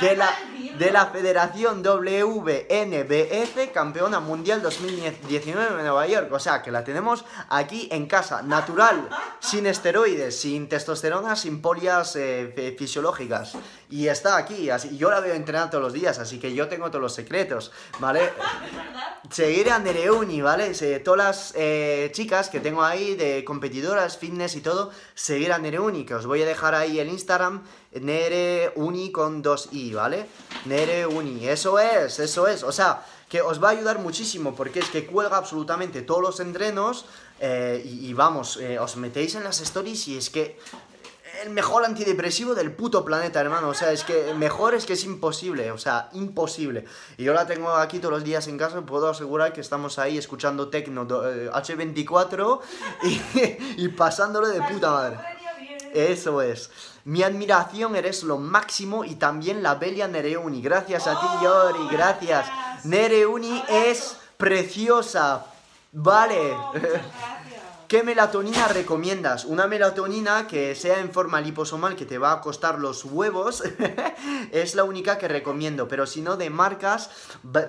[0.01, 0.31] de la,
[0.79, 6.33] de la Federación WNBF, campeona mundial 2019 en Nueva York.
[6.33, 9.09] O sea, que la tenemos aquí en casa, natural,
[9.39, 13.57] sin esteroides, sin testosterona, sin polias eh, fisiológicas.
[13.95, 16.89] Y está aquí, así, yo la veo entrenar todos los días, así que yo tengo
[16.89, 18.23] todos los secretos, ¿vale?
[19.31, 20.75] Seguir a Nereuni, ¿vale?
[20.75, 25.59] Se- todas las eh, chicas que tengo ahí de competidoras, fitness y todo, seguir a
[25.59, 27.63] Nereuni, que os voy a dejar ahí el Instagram,
[27.93, 30.27] Nereuni con dos i, ¿vale?
[30.65, 34.89] Nereuni, eso es, eso es, o sea, que os va a ayudar muchísimo porque es
[34.91, 37.07] que cuelga absolutamente todos los entrenos
[37.39, 40.59] eh, y, y vamos, eh, os metéis en las stories y es que
[41.43, 43.69] el mejor antidepresivo del puto planeta, hermano.
[43.69, 45.71] O sea, es que mejor es que es imposible.
[45.73, 46.85] O sea, imposible.
[47.17, 48.81] Y yo la tengo aquí todos los días en casa.
[48.83, 52.61] Puedo asegurar que estamos ahí escuchando Tecno do- eh, H24
[53.03, 53.21] y,
[53.85, 55.19] y pasándolo de puta madre.
[55.93, 56.71] Eso es.
[57.05, 60.61] Mi admiración eres lo máximo y también la bella Nereuni.
[60.63, 61.89] Gracias a ti, Yori.
[61.91, 62.47] Gracias.
[62.85, 65.47] Nereuni es preciosa.
[65.93, 66.57] Vale.
[67.89, 69.45] ¿Qué melatonina recomiendas?
[69.45, 73.63] Una melatonina que sea en forma liposomal que te va a costar los huevos
[74.53, 77.11] es la única que recomiendo, pero si no de marcas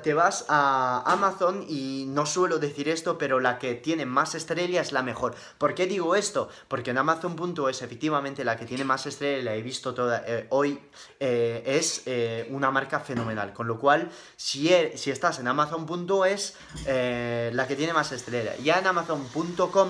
[0.04, 4.82] te vas a Amazon y no suelo decir esto, pero la que tiene más estrella
[4.82, 5.36] es la mejor.
[5.58, 6.50] ¿Por qué digo esto?
[6.68, 10.80] Porque en Amazon.es efectivamente la que tiene más estrella, la he visto toda eh, hoy,
[11.20, 16.56] eh, es eh, una marca fenomenal, con lo cual si, e- si estás en Amazon.es
[16.86, 18.56] la que tiene más estrella.
[18.64, 19.90] Ya en Amazon.com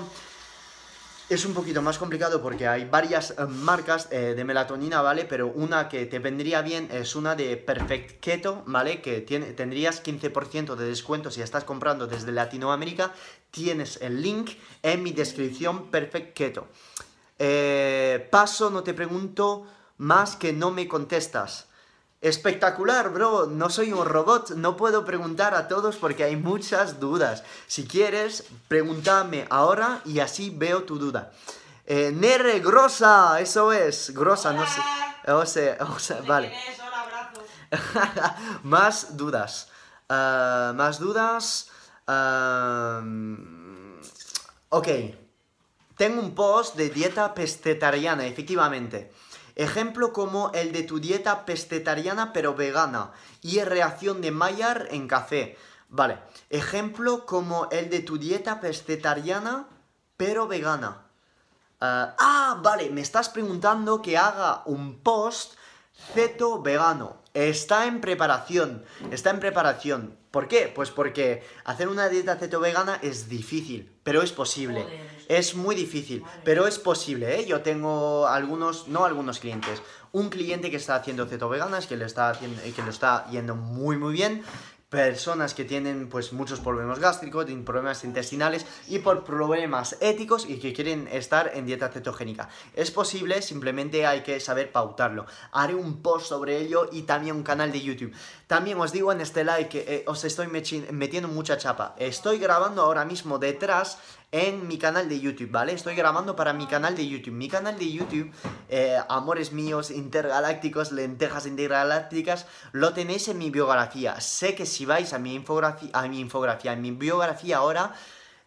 [1.28, 5.24] es un poquito más complicado porque hay varias eh, marcas eh, de melatonina, ¿vale?
[5.24, 9.02] Pero una que te vendría bien es una de Perfect Keto, ¿vale?
[9.02, 13.12] Que tendrías 15% de descuento si estás comprando desde Latinoamérica.
[13.50, 16.68] Tienes el link en mi descripción Perfect Keto.
[17.38, 19.66] Eh, paso, no te pregunto
[19.98, 21.66] más que no me contestas.
[22.20, 23.46] Espectacular, bro.
[23.46, 24.50] No soy un robot.
[24.50, 27.44] No puedo preguntar a todos porque hay muchas dudas.
[27.66, 31.32] Si quieres, pregúntame ahora y así veo tu duda.
[31.84, 33.40] Eh, Nere, grosa.
[33.40, 34.10] Eso es.
[34.14, 34.80] Grosa, no sé.
[35.32, 36.52] O sea, o sea, vale.
[36.78, 37.42] Hola, abrazo.
[38.62, 39.68] más dudas.
[40.08, 41.70] Ah, más dudas.
[44.68, 44.88] Ok.
[45.96, 49.12] Tengo un post de dieta pescetariana, efectivamente.
[49.56, 55.56] Ejemplo como el de tu dieta pescetariana pero vegana y reacción de Maillard en café.
[55.88, 56.18] Vale.
[56.50, 59.66] Ejemplo como el de tu dieta pescetariana
[60.18, 61.06] pero vegana.
[61.80, 65.54] Ah, ah, vale, me estás preguntando que haga un post
[66.14, 67.16] ceto vegano.
[67.32, 70.18] Está en preparación, está en preparación.
[70.36, 70.70] ¿Por qué?
[70.74, 74.82] Pues porque hacer una dieta ceto vegana es difícil, pero es posible.
[74.82, 75.24] Joder.
[75.28, 77.46] Es muy difícil, pero es posible, ¿eh?
[77.46, 79.80] Yo tengo algunos, no algunos clientes,
[80.12, 83.96] un cliente que está haciendo ceto veganas, que está haciendo, que lo está yendo muy
[83.96, 84.42] muy bien.
[84.88, 90.72] Personas que tienen pues muchos problemas gástricos, problemas intestinales y por problemas éticos y que
[90.72, 92.50] quieren estar en dieta cetogénica.
[92.72, 95.26] Es posible, simplemente hay que saber pautarlo.
[95.50, 98.14] Haré un post sobre ello y también un canal de YouTube.
[98.46, 101.96] También os digo en este live que eh, os estoy metiendo mucha chapa.
[101.98, 103.98] Estoy grabando ahora mismo detrás
[104.36, 105.72] en mi canal de YouTube, ¿vale?
[105.72, 107.32] Estoy grabando para mi canal de YouTube.
[107.32, 108.30] Mi canal de YouTube,
[108.68, 114.20] eh, Amores Míos Intergalácticos, Lentejas Intergalácticas, lo tenéis en mi biografía.
[114.20, 117.94] Sé que si vais a mi infografía, a mi infografía, en mi biografía ahora,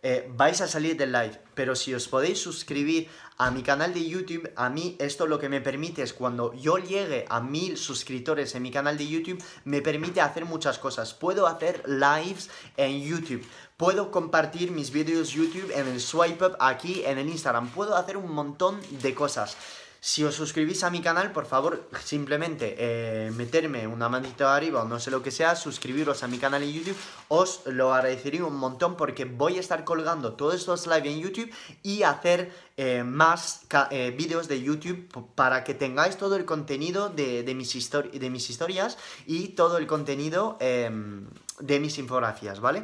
[0.04, 1.42] eh, vais a salir del live.
[1.56, 5.50] Pero si os podéis suscribir a mi canal de YouTube, a mí esto lo que
[5.50, 9.82] me permite es cuando yo llegue a mil suscriptores en mi canal de YouTube, me
[9.82, 11.14] permite hacer muchas cosas.
[11.14, 13.44] Puedo hacer lives en YouTube.
[13.80, 17.70] Puedo compartir mis vídeos YouTube en el swipe up aquí en el Instagram.
[17.70, 19.56] Puedo hacer un montón de cosas.
[20.02, 24.88] Si os suscribís a mi canal, por favor, simplemente eh, meterme una manito arriba o
[24.88, 26.98] no sé lo que sea, suscribiros a mi canal en YouTube,
[27.30, 31.50] os lo agradecería un montón porque voy a estar colgando todos estos live en YouTube
[31.82, 33.62] y hacer eh, más
[33.92, 39.78] eh, vídeos de YouTube para que tengáis todo el contenido de mis historias y todo
[39.78, 41.28] el contenido em,
[41.60, 42.84] de mis infografías, ¿vale?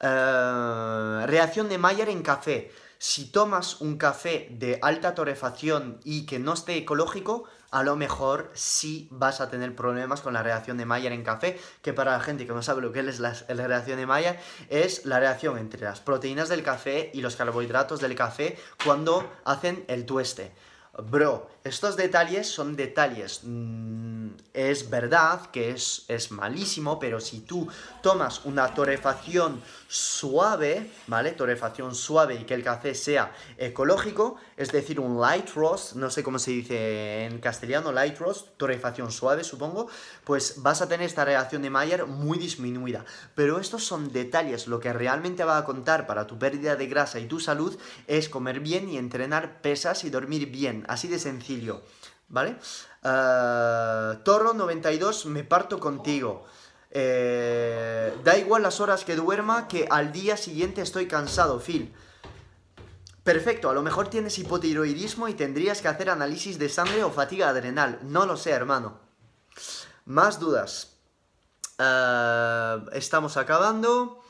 [0.00, 2.70] Eh, reacción de Mayer en café.
[2.98, 8.50] Si tomas un café de alta torrefacción y que no esté ecológico, a lo mejor
[8.54, 12.20] sí vas a tener problemas con la reacción de Mayer en café, que para la
[12.20, 15.58] gente que no sabe lo que es la, la reacción de Mayer, es la reacción
[15.58, 20.52] entre las proteínas del café y los carbohidratos del café cuando hacen el tueste.
[21.00, 23.40] Bro, estos detalles son detalles.
[23.44, 27.68] Mm, es verdad que es, es malísimo, pero si tú
[28.02, 31.32] tomas una torrefacción suave, ¿vale?
[31.32, 36.22] Torrefacción suave y que el café sea ecológico, es decir, un light roast, no sé
[36.22, 39.88] cómo se dice en castellano, light roast, torrefacción suave, supongo,
[40.24, 43.04] pues vas a tener esta reacción de Mayer muy disminuida.
[43.34, 47.18] Pero estos son detalles, lo que realmente va a contar para tu pérdida de grasa
[47.18, 51.57] y tu salud es comer bien y entrenar pesas y dormir bien, así de sencillo,
[52.28, 52.56] ¿vale?
[53.02, 56.44] Ah, Torro 92, me parto contigo.
[56.90, 61.94] Eh, da igual las horas que duerma, que al día siguiente estoy cansado, Phil.
[63.22, 67.50] Perfecto, a lo mejor tienes hipotiroidismo y tendrías que hacer análisis de sangre o fatiga
[67.50, 67.98] adrenal.
[68.02, 68.98] No lo sé, hermano.
[70.06, 70.94] Más dudas.
[71.78, 74.22] Ah, estamos acabando.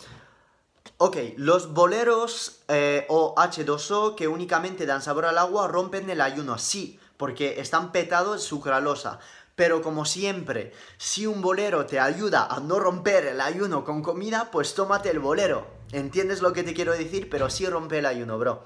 [0.96, 6.59] Ok, los boleros eh, o H2O que únicamente dan sabor al agua rompen el ayuno.
[6.59, 9.18] Sí, porque están petados sucralosa.
[9.54, 14.50] Pero como siempre, si un bolero te ayuda a no romper el ayuno con comida,
[14.52, 15.66] pues tómate el bolero.
[15.92, 17.28] ¿Entiendes lo que te quiero decir?
[17.28, 18.64] Pero sí rompe el ayuno, bro.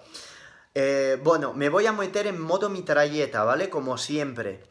[0.75, 3.71] Eh, bueno, me voy a meter en modo mitralleta, ¿vale?
[3.71, 4.65] Como siempre.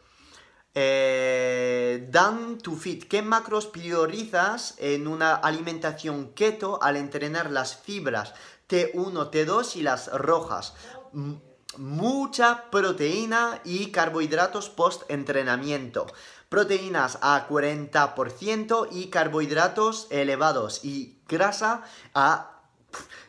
[0.74, 8.34] Eh, Dan to Fit, ¿qué macros priorizas en una alimentación keto al entrenar las fibras
[8.70, 10.74] T1, T2 y las rojas?
[11.14, 11.40] M-
[11.78, 16.08] mucha proteína y carbohidratos post entrenamiento.
[16.50, 21.84] Proteínas a 40% y carbohidratos elevados y grasa
[22.14, 22.62] a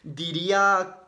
[0.02, 0.98] diría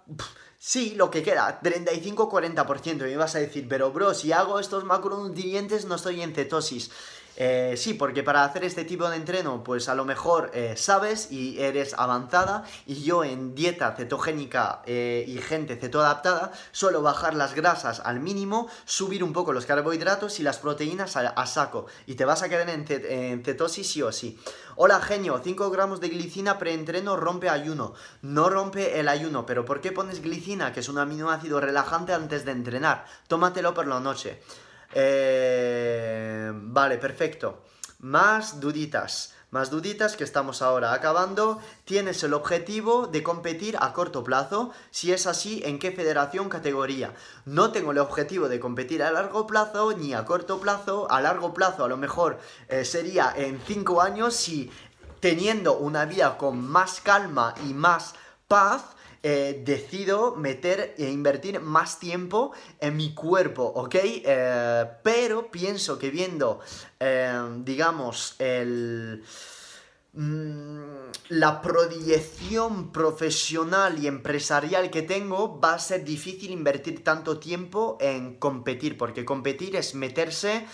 [0.64, 3.02] sí, lo que queda, 35-40%.
[3.02, 6.90] Me vas a decir, pero bro, si hago estos macronutrientes no estoy en cetosis.
[7.36, 11.30] Eh, sí, porque para hacer este tipo de entreno, pues a lo mejor eh, sabes
[11.32, 12.64] y eres avanzada.
[12.86, 18.68] Y yo en dieta cetogénica eh, y gente cetoadaptada, suelo bajar las grasas al mínimo,
[18.84, 21.86] subir un poco los carbohidratos y las proteínas a, saco.
[22.06, 24.38] Y te vas a quedar en cetosis sí o sí.
[24.76, 27.94] Hola genio, 5 gramos de glicina preentreno rompe ayuno.
[28.22, 32.44] No rompe el ayuno, pero ¿por qué pones glicina, que es un aminoácido relajante antes
[32.44, 33.04] de entrenar?
[33.28, 34.40] Tómatelo por la noche.
[34.94, 37.62] Eh, vale, perfecto.
[37.98, 39.34] Más duditas.
[39.50, 41.60] Más duditas que estamos ahora acabando.
[41.84, 44.72] ¿Tienes el objetivo de competir a corto plazo?
[44.90, 47.14] Si es así, ¿en qué federación categoría?
[47.44, 51.10] No tengo el objetivo de competir a largo plazo ni a corto plazo.
[51.10, 52.38] A largo plazo a lo mejor
[52.68, 54.70] eh, sería en 5 años si
[55.20, 58.14] teniendo una vida con más calma y más
[58.48, 58.82] paz,
[59.26, 63.94] eh, decido meter e invertir más tiempo en mi cuerpo, ¿ok?
[63.94, 66.60] Eh, pero pienso que viendo,
[67.00, 67.32] eh,
[67.64, 69.24] digamos, el
[70.12, 77.96] mm, la proyección profesional y empresarial que tengo, va a ser difícil invertir tanto tiempo
[78.02, 80.66] en competir, porque competir es meterse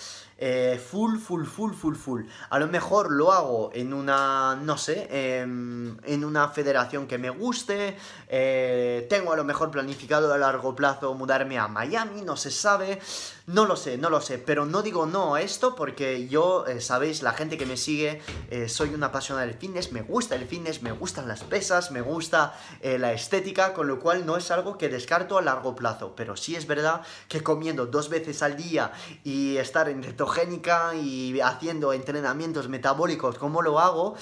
[0.42, 2.22] eh, full, full, full, full, full.
[2.48, 7.28] A lo mejor lo hago en una, no sé, em, en una federación que me
[7.28, 12.50] guste, eh, tengo a lo mejor planificado a largo plazo mudarme a Miami, no se
[12.50, 12.98] sabe.
[13.46, 16.80] No lo sé, no lo sé, pero no digo no a esto porque yo, eh,
[16.80, 20.46] sabéis, la gente que me sigue, eh, soy una apasionada del fitness, me gusta el
[20.46, 24.50] fitness, me gustan las pesas, me gusta eh, la estética, con lo cual no es
[24.50, 28.56] algo que descarto a largo plazo, pero sí es verdad que comiendo dos veces al
[28.56, 28.92] día
[29.24, 34.16] y estar en cetogénica y haciendo entrenamientos metabólicos como lo hago,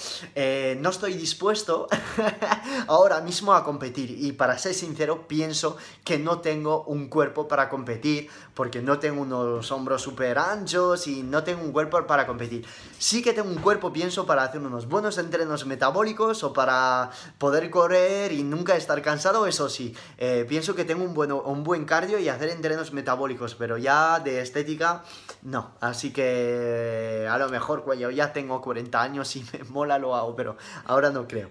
[0.79, 1.89] no estoy dispuesto
[2.87, 4.11] ahora mismo a competir.
[4.11, 9.18] Y para ser sincero pienso que no tengo un cuerpo para competir porque no tengo
[9.21, 12.67] unos hombros súper anchos y no tengo un cuerpo para competir.
[12.99, 17.71] Sí que tengo un cuerpo, pienso, para hacer unos buenos entrenos metabólicos o para poder
[17.71, 19.95] correr y nunca estar cansado, eso sí.
[20.19, 24.21] Eh, pienso que tengo un, bueno, un buen cardio y hacer entrenos metabólicos, pero ya
[24.21, 25.05] de estética,
[25.43, 25.73] no.
[25.81, 30.35] Así que a lo mejor cuando ya tengo 40 años y me mola lo hago,
[30.37, 31.49] pero ahora no creo.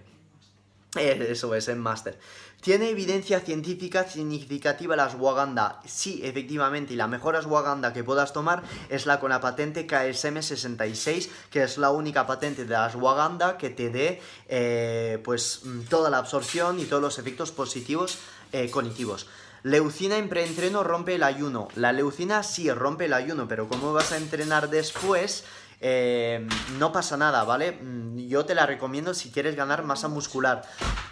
[0.96, 2.18] Eh, eso es, en máster.
[2.62, 5.80] ¿Tiene evidencia científica significativa la ashwagandha?
[5.86, 11.30] Sí, efectivamente, y la mejor ashwagandha que puedas tomar es la con la patente KSM66,
[11.52, 16.10] que es la única patente de la ashwagandha que te dé eh, pues mm, toda
[16.10, 18.18] la absorción y todos los efectos positivos
[18.52, 19.28] eh, cognitivos.
[19.64, 21.68] Leucina en preentreno rompe el ayuno.
[21.76, 25.44] La leucina sí rompe el ayuno, pero ¿cómo vas a entrenar después?
[25.80, 26.48] Eh,
[26.80, 27.74] no pasa nada, ¿vale?
[27.74, 30.64] Mm, yo te la recomiendo si quieres ganar masa muscular.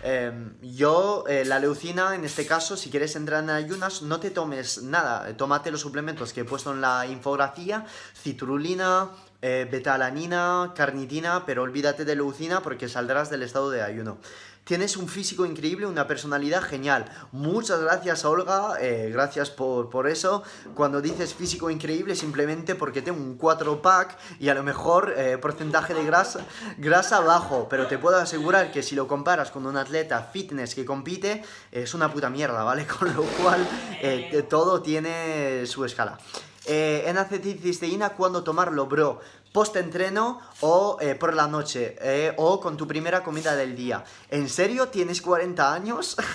[0.03, 0.31] Eh,
[0.61, 4.81] yo, eh, la leucina, en este caso, si quieres entrar en ayunas, no te tomes
[4.81, 5.35] nada.
[5.37, 7.85] Tómate los suplementos que he puesto en la infografía,
[8.15, 9.09] citrulina,
[9.41, 14.17] betalanina, carnitina, pero olvídate de leucina porque saldrás del estado de ayuno.
[14.65, 17.05] Tienes un físico increíble, una personalidad genial.
[17.31, 18.77] Muchas gracias, Olga.
[18.81, 20.41] Eh, gracias por, eso.
[20.73, 25.93] Cuando dices físico increíble, simplemente porque tengo un 4-pack y a lo mejor eh, porcentaje
[25.93, 26.39] de grasa,
[26.79, 27.69] grasa bajo.
[27.69, 31.93] Pero te puedo asegurar que si lo comparas con un atleta fitness que compite, es
[31.93, 32.87] una puta mierda, ¿vale?
[32.99, 33.67] Con lo cual,
[34.01, 36.17] eh, todo tiene su escala.
[36.65, 39.19] Eh, en acetilcisteína, ¿cuándo tomarlo, bro?
[39.55, 44.03] Post-entreno o eh, por la noche eh, o con tu primera comida del día.
[44.29, 46.17] ¿En serio tienes 40 años?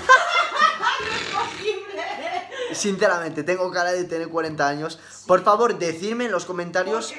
[2.72, 4.98] Sinceramente, tengo cara de tener 40 años.
[5.26, 7.12] Por favor, decidme en los comentarios.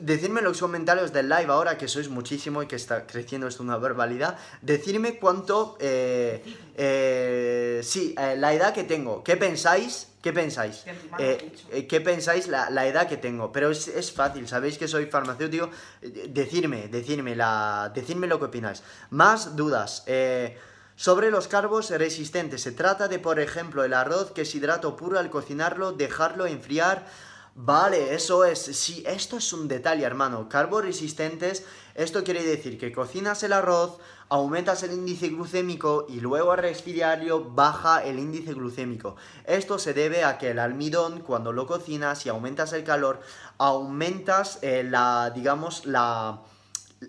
[0.00, 3.62] Decidme en los comentarios del live ahora que sois muchísimo y que está creciendo esto
[3.62, 4.38] una verbalidad.
[4.62, 5.76] Decidme cuánto.
[5.80, 9.24] Eh, sí, la edad que tengo.
[9.24, 10.08] ¿Qué pensáis?
[10.26, 10.82] ¿Qué pensáis?
[11.20, 13.52] Eh, eh, ¿Qué pensáis la, edad que tengo?
[13.52, 15.70] Pero es, fácil, sabéis que soy farmacéutico.
[16.02, 18.82] Decidme, decidme, la, decidme lo que opináis.
[19.10, 20.02] Más dudas.
[20.06, 20.58] Eh,
[20.96, 22.62] sobre los carbos resistentes.
[22.62, 27.06] Se trata de, por ejemplo, el arroz que es hidrato puro al cocinarlo, dejarlo enfriar.
[27.58, 28.58] Vale, eso es.
[28.58, 30.46] Sí, esto es un detalle, hermano.
[30.46, 31.64] Carbos resistentes.
[31.94, 33.96] Esto quiere decir que cocinas el arroz,
[34.28, 39.16] aumentas el índice glucémico y luego al resfriarlo baja el índice glucémico.
[39.46, 43.20] Esto se debe a que el almidón, cuando lo cocinas y aumentas el calor,
[43.56, 46.42] aumentas eh, la, digamos, la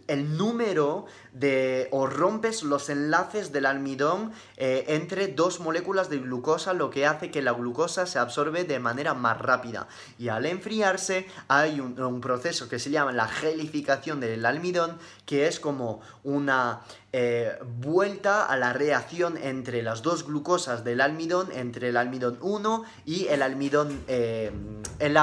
[0.08, 6.74] el número de o rompes los enlaces del almidón eh, entre dos moléculas de glucosa
[6.74, 9.88] lo que hace que la glucosa se absorbe de manera más rápida.
[10.20, 15.48] Y al enfriarse hay un, un proceso que se llama la gelificación del almidón que
[15.48, 16.82] es como una
[17.20, 22.84] eh, vuelta a la reacción entre las dos glucosas del almidón, entre el almidón 1
[23.06, 24.52] y el almidón, eh,
[25.00, 25.18] el,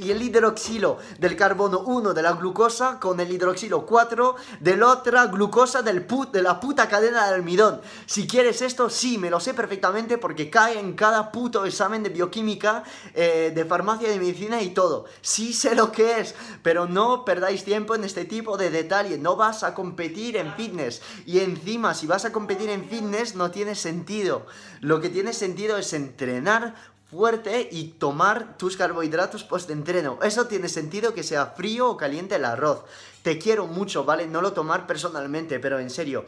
[0.00, 4.86] y el hidroxilo del carbono 1 de la glucosa con el hidroxilo 4 de la
[4.86, 7.82] otra glucosa del de la puta cadena del almidón.
[8.06, 12.08] Si quieres esto, sí, me lo sé perfectamente porque cae en cada puto examen de
[12.08, 12.82] bioquímica,
[13.12, 15.04] eh, de farmacia, de medicina y todo.
[15.20, 19.18] Sí sé lo que es, pero no perdáis tiempo en este tipo de detalles.
[19.18, 20.93] No vas a competir en fitness
[21.26, 24.46] y encima, si vas a competir en fitness, no tiene sentido.
[24.80, 26.74] Lo que tiene sentido es entrenar
[27.10, 30.18] fuerte y tomar tus carbohidratos post-entreno.
[30.22, 32.84] Eso tiene sentido que sea frío o caliente el arroz.
[33.22, 34.26] Te quiero mucho, ¿vale?
[34.26, 36.24] No lo tomar personalmente, pero en serio.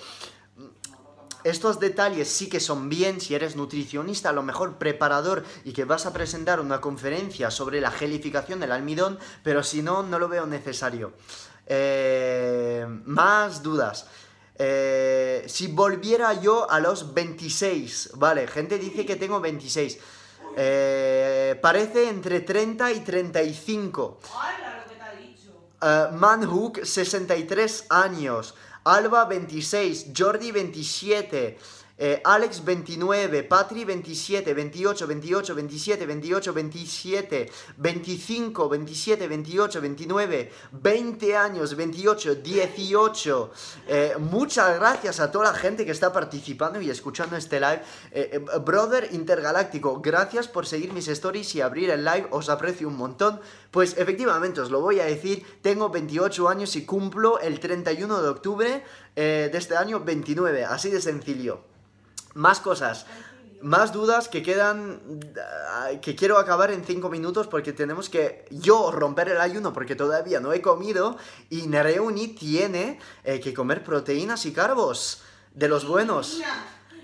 [1.47, 5.85] Estos detalles sí que son bien si eres nutricionista, a lo mejor preparador y que
[5.85, 10.29] vas a presentar una conferencia sobre la gelificación del almidón, pero si no, no lo
[10.29, 11.13] veo necesario.
[11.67, 14.07] Eh, más dudas.
[14.59, 19.99] Eh, si volviera yo a los 26, vale, gente dice que tengo 26.
[20.57, 24.19] Eh, parece entre 30 y 35.
[25.83, 28.55] Uh, Manhook, 63 años.
[28.85, 30.07] Alba, 26.
[30.17, 31.59] Jordi, 27.
[31.99, 41.37] Eh, Alex 29, Patri 27, 28, 28, 27, 28, 27, 25, 27, 28, 29, 20
[41.37, 43.51] años, 28, 18.
[43.89, 47.83] Eh, muchas gracias a toda la gente que está participando y escuchando este live.
[48.13, 52.89] Eh, eh, brother Intergaláctico, gracias por seguir mis stories y abrir el live, os aprecio
[52.89, 53.41] un montón.
[53.71, 58.29] Pues efectivamente, os lo voy a decir, tengo 28 años y cumplo el 31 de
[58.29, 58.85] octubre
[59.17, 61.76] eh, de este año 29, así de sencillo.
[62.37, 63.07] Más cosas.
[63.63, 65.01] Más dudas que quedan,
[66.03, 70.39] que quiero acabar en 5 minutos porque tenemos que yo romper el ayuno porque todavía
[70.39, 71.17] no he comido
[71.49, 75.23] y Nereuni tiene eh, que comer proteínas y carbos
[75.55, 76.43] de los buenos.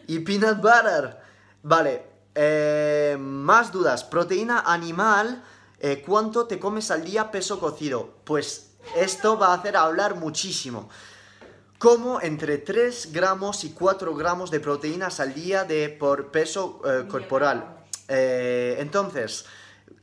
[0.07, 1.17] Y peanut butter.
[1.63, 2.05] Vale,
[2.35, 4.05] eh, más dudas.
[4.05, 5.43] Proteína animal,
[5.79, 8.17] eh, ¿cuánto te comes al día peso cocido?
[8.25, 10.91] Pues esto va a hacer hablar muchísimo.
[11.83, 17.09] Como entre 3 gramos y 4 gramos de proteínas al día de, por peso eh,
[17.09, 17.83] corporal.
[18.07, 19.47] Eh, entonces,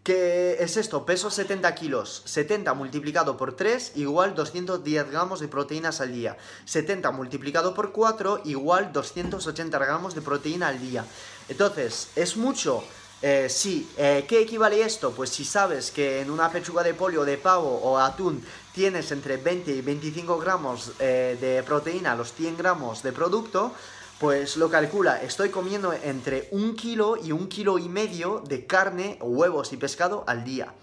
[0.04, 1.06] ¿qué es esto?
[1.06, 2.22] Peso 70 kilos.
[2.26, 6.36] 70 multiplicado por 3 igual 210 gramos de proteínas al día.
[6.66, 11.06] 70 multiplicado por 4 igual 280 gramos de proteína al día.
[11.48, 12.84] Entonces, ¿es mucho?
[13.22, 15.12] Eh, sí, Eh, ¿qué equivale esto?
[15.12, 18.42] Pues si sabes que en una pechuga de pollo, de pavo o atún
[18.80, 23.74] tienes entre 20 y 25 gramos eh, de proteína a los 100 gramos de producto,
[24.22, 25.22] pues lo calcula.
[25.22, 30.24] Estoy comiendo entre un kilo y un kilo y medio de carne, huevos y pescado
[30.28, 30.74] al día.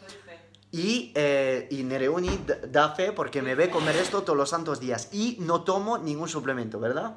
[0.71, 5.09] Y, eh, y Nereuni da fe porque me ve comer esto todos los santos días.
[5.13, 7.17] Y no tomo ningún suplemento, ¿verdad?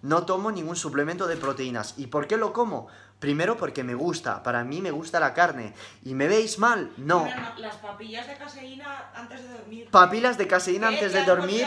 [0.00, 1.92] No tomo ningún suplemento de proteínas.
[1.98, 2.86] ¿Y por qué lo como?
[3.20, 4.42] Primero porque me gusta.
[4.42, 5.74] Para mí me gusta la carne.
[6.04, 6.90] ¿Y me veis mal?
[6.96, 7.28] No.
[7.58, 9.88] Las papillas de caseína antes de dormir.
[9.90, 11.66] Papilas de caseína antes te de dormir.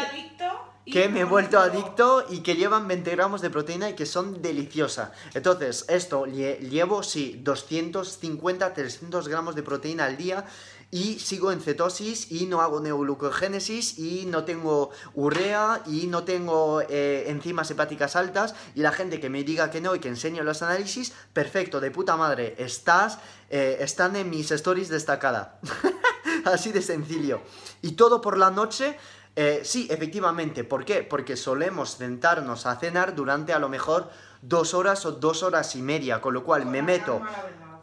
[0.86, 4.06] y Que me he vuelto adicto y que llevan 20 gramos de proteína y que
[4.06, 5.12] son deliciosas.
[5.34, 10.44] Entonces, esto lle- llevo, sí, 250, 300 gramos de proteína al día
[10.94, 16.82] y sigo en cetosis y no hago neoglucogénesis y no tengo urea y no tengo
[16.88, 20.44] eh, enzimas hepáticas altas y la gente que me diga que no y que enseño
[20.44, 23.18] los análisis, perfecto, de puta madre, estás,
[23.50, 25.60] eh, están en mis stories destacada.
[26.46, 27.42] Así de sencillo.
[27.82, 28.96] Y todo por la noche.
[29.36, 30.64] eh, sí, efectivamente.
[30.64, 31.02] ¿Por qué?
[31.02, 34.12] Porque solemos sentarnos a cenar durante a lo mejor
[34.44, 36.22] dos horas o dos horas y media.
[36.22, 37.20] Con lo cual me meto.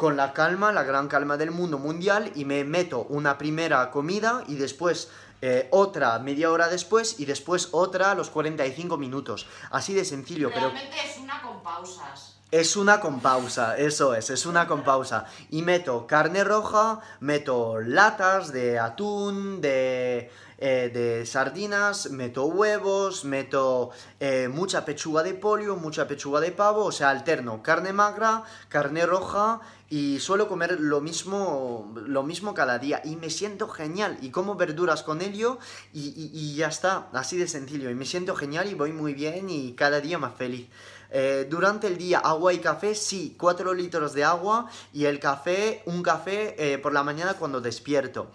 [0.00, 4.44] Con la calma, la gran calma del mundo mundial y me meto una primera comida
[4.48, 5.10] y después
[5.42, 9.46] eh, otra media hora después y después otra a los 45 minutos.
[9.70, 10.70] Así de sencillo, pero...
[10.70, 12.38] Realmente es una con pausas.
[12.50, 15.26] Es una con pausa, eso es, es una con pausa.
[15.50, 20.32] Y meto carne roja, meto latas de atún, de,
[20.62, 26.84] eh, de sardinas, meto huevos, meto eh, mucha pechuga de pollo, mucha pechuga de pavo,
[26.84, 32.78] o sea, alterno carne magra, carne roja y suelo comer lo mismo, lo mismo cada
[32.78, 35.58] día y me siento genial y como verduras con ello
[35.94, 39.72] y, ya está, así de sencillo y me siento genial y voy muy bien y
[39.72, 40.68] cada día más feliz.
[41.10, 45.82] Eh, durante el día, agua y café, sí, 4 litros de agua y el café,
[45.86, 48.30] un café por la mañana cuando despierto.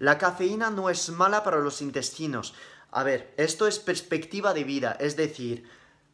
[0.00, 2.54] La cafeína no es mala para los intestinos.
[2.90, 5.68] A ver, esto es perspectiva de vida, es decir,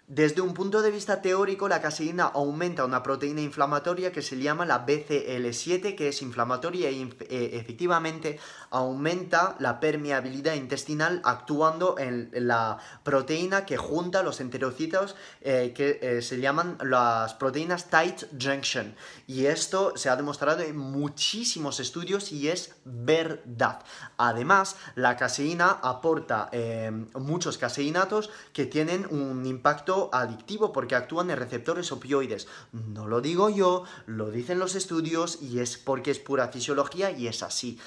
[0.08, 4.64] desde un punto de vista teórico, la caseína aumenta una proteína inflamatoria que se llama
[4.64, 8.38] la BCL7, que es inflamatoria e inf- eh, efectivamente
[8.70, 16.22] aumenta la permeabilidad intestinal actuando en la proteína que junta los enterocitos eh, que eh,
[16.22, 18.94] se llaman las proteínas tight junction.
[19.26, 23.80] Y esto se ha demostrado en muchísimos estudios y es verdad.
[24.18, 31.36] Además, la caseína aporta eh, muchos caseinatos que tienen un impacto adictivo porque actúan en
[31.36, 32.48] receptores opioides.
[32.72, 37.26] No lo digo yo, lo dicen los estudios y es porque es pura fisiología y
[37.28, 37.78] es así.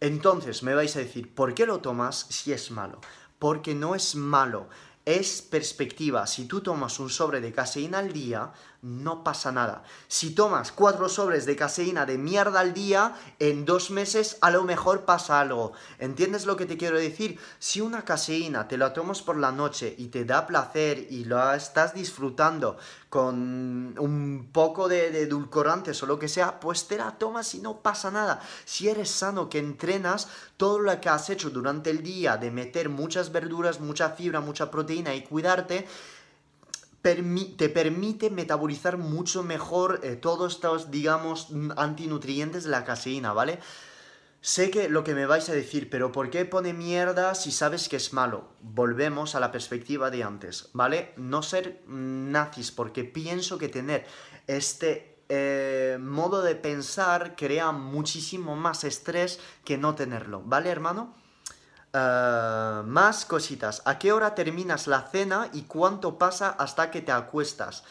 [0.00, 3.00] Entonces me vais a decir, ¿por qué lo tomas si es malo?
[3.38, 4.68] Porque no es malo.
[5.04, 6.26] Es perspectiva.
[6.26, 9.82] Si tú tomas un sobre de caseína al día, no pasa nada.
[10.06, 14.62] Si tomas cuatro sobres de caseína de mierda al día, en dos meses a lo
[14.62, 15.72] mejor pasa algo.
[15.98, 17.40] ¿Entiendes lo que te quiero decir?
[17.58, 21.52] Si una caseína te la tomas por la noche y te da placer y lo
[21.52, 22.76] estás disfrutando
[23.08, 27.60] con un poco de, de edulcorantes o lo que sea, pues te la tomas y
[27.60, 28.40] no pasa nada.
[28.64, 32.88] Si eres sano, que entrenas, todo lo que has hecho durante el día de meter
[32.88, 35.86] muchas verduras, mucha fibra, mucha proteína y cuidarte,
[37.14, 43.58] te permite metabolizar mucho mejor eh, todos estos, digamos, antinutrientes de la caseína, ¿vale?
[44.40, 47.88] Sé que lo que me vais a decir, pero ¿por qué pone mierda si sabes
[47.88, 48.48] que es malo?
[48.62, 51.12] Volvemos a la perspectiva de antes, ¿vale?
[51.16, 54.06] No ser nazis, porque pienso que tener
[54.46, 61.14] este eh, modo de pensar crea muchísimo más estrés que no tenerlo, ¿vale, hermano?
[61.92, 63.82] Eh, más cositas.
[63.84, 67.82] ¿A qué hora terminas la cena y cuánto pasa hasta que te acuestas?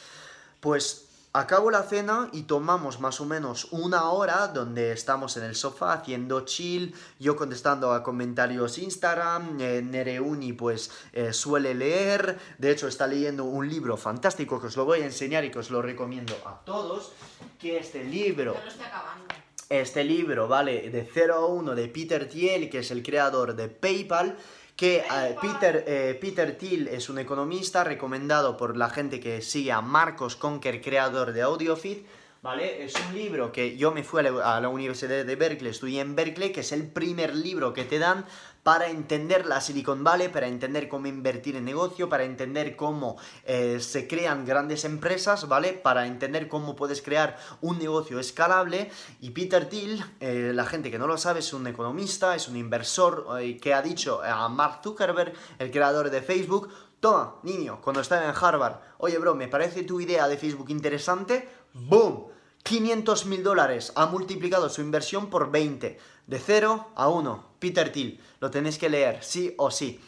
[0.60, 5.56] Pues acabo la cena y tomamos más o menos una hora donde estamos en el
[5.56, 12.72] sofá haciendo chill, yo contestando a comentarios Instagram, eh, Nereuni pues eh, suele leer, de
[12.72, 15.70] hecho está leyendo un libro fantástico que os lo voy a enseñar y que os
[15.70, 17.14] lo recomiendo a todos,
[17.60, 18.54] que este libro...
[18.54, 19.47] Lo estoy acabando.
[19.70, 20.90] Este libro, ¿vale?
[20.90, 24.38] De 0 a 1 de Peter Thiel, que es el creador de PayPal,
[24.78, 29.74] que eh, Peter, eh, Peter Thiel es un economista recomendado por la gente que sigue
[29.74, 32.06] a Marcos Conker, creador de AudioFit,
[32.42, 32.86] ¿vale?
[32.86, 36.00] Es un libro que yo me fui a la, a la Universidad de Berkeley, estudié
[36.00, 38.26] en Berkeley, que es el primer libro que te dan
[38.68, 43.16] para entender la Silicon Valley, para entender cómo invertir en negocio, para entender cómo
[43.46, 45.72] eh, se crean grandes empresas, ¿vale?
[45.72, 48.92] Para entender cómo puedes crear un negocio escalable.
[49.22, 52.58] Y Peter Thiel, eh, la gente que no lo sabe, es un economista, es un
[52.58, 56.68] inversor eh, que ha dicho a Mark Zuckerberg, el creador de Facebook,
[57.00, 61.48] Toma, niño, cuando estaba en Harvard, oye, bro, me parece tu idea de Facebook interesante,
[61.74, 62.37] ¡boom!
[62.68, 68.20] 500 mil dólares, ha multiplicado su inversión por 20, de 0 a 1, Peter Thiel,
[68.42, 70.02] lo tenéis que leer, sí o sí.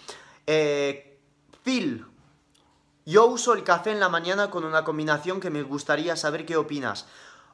[0.45, 1.17] Eh,
[1.63, 2.05] Phil,
[3.05, 6.57] yo uso el café en la mañana con una combinación que me gustaría saber qué
[6.57, 7.07] opinas.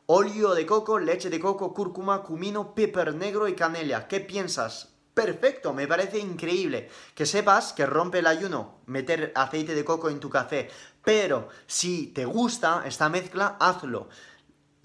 [0.08, 4.08] Óleo de coco, leche de coco, cúrcuma, cumino, pepper negro y canela.
[4.08, 4.96] ¿Qué piensas?
[5.14, 6.90] Perfecto, me parece increíble.
[7.14, 10.70] Que sepas que rompe el ayuno meter aceite de coco en tu café.
[11.04, 14.10] Pero si te gusta esta mezcla, hazlo.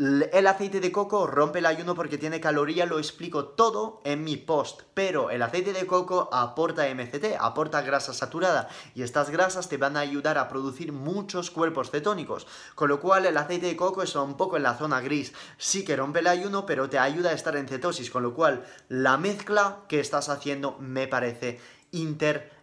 [0.01, 4.39] El aceite de coco rompe el ayuno porque tiene caloría, lo explico todo en mi
[4.39, 4.81] post.
[4.95, 8.71] Pero el aceite de coco aporta MCT, aporta grasa saturada.
[8.95, 12.47] Y estas grasas te van a ayudar a producir muchos cuerpos cetónicos.
[12.75, 15.35] Con lo cual el aceite de coco es un poco en la zona gris.
[15.59, 18.11] Sí que rompe el ayuno, pero te ayuda a estar en cetosis.
[18.11, 21.61] Con lo cual la mezcla que estás haciendo me parece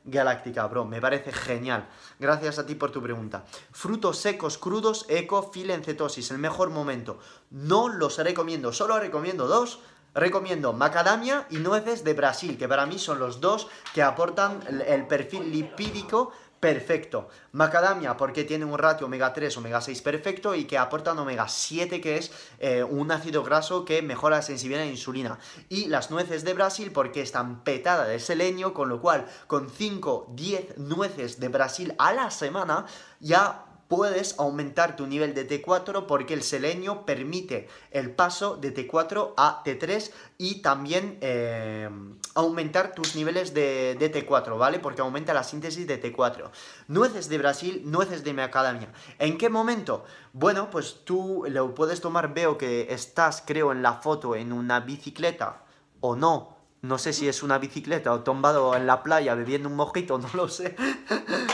[0.08, 0.86] intergaláctica, bro.
[0.86, 1.88] Me parece genial.
[2.20, 3.44] Gracias a ti por tu pregunta.
[3.72, 6.32] Frutos secos, crudos, eco, fil en cetosis.
[6.32, 7.20] El mejor momento.
[7.52, 8.72] No los recomiendo.
[8.74, 9.80] Solo recomiendo dos.
[10.16, 15.06] Recomiendo macadamia y nueces de Brasil, que para mí son los dos que aportan el
[15.06, 17.30] perfil lipídico perfecto.
[17.52, 22.02] Macadamia porque tiene un ratio omega 3, omega 6 perfecto y que aportan omega 7
[22.02, 25.40] que es eh, un ácido graso que mejora la sensibilidad a la insulina.
[25.70, 30.28] Y las nueces de Brasil porque están petadas de selenio, con lo cual con 5,
[30.32, 32.86] 10 nueces de Brasil a la semana
[33.20, 39.34] ya puedes aumentar tu nivel de T4 porque el selenio permite el paso de T4
[39.38, 41.90] a T3 y también eh,
[42.36, 44.80] aumentar tus niveles de, de T4, ¿vale?
[44.80, 46.50] Porque aumenta la síntesis de T4.
[46.88, 48.92] Nueces de Brasil, nueces de macadamia.
[49.20, 50.04] ¿En qué momento?
[50.34, 54.82] Bueno, pues tú lo puedes tomar, veo que estás, creo, en la foto en una
[54.82, 55.64] bicicleta
[56.02, 56.57] o no.
[56.82, 60.30] No sé si es una bicicleta o tumbado en la playa bebiendo un mojito, no
[60.34, 60.76] lo sé.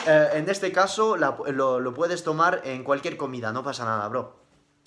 [0.06, 4.44] Eh, en este caso lo, lo puedes tomar en cualquier comida, no pasa nada, bro.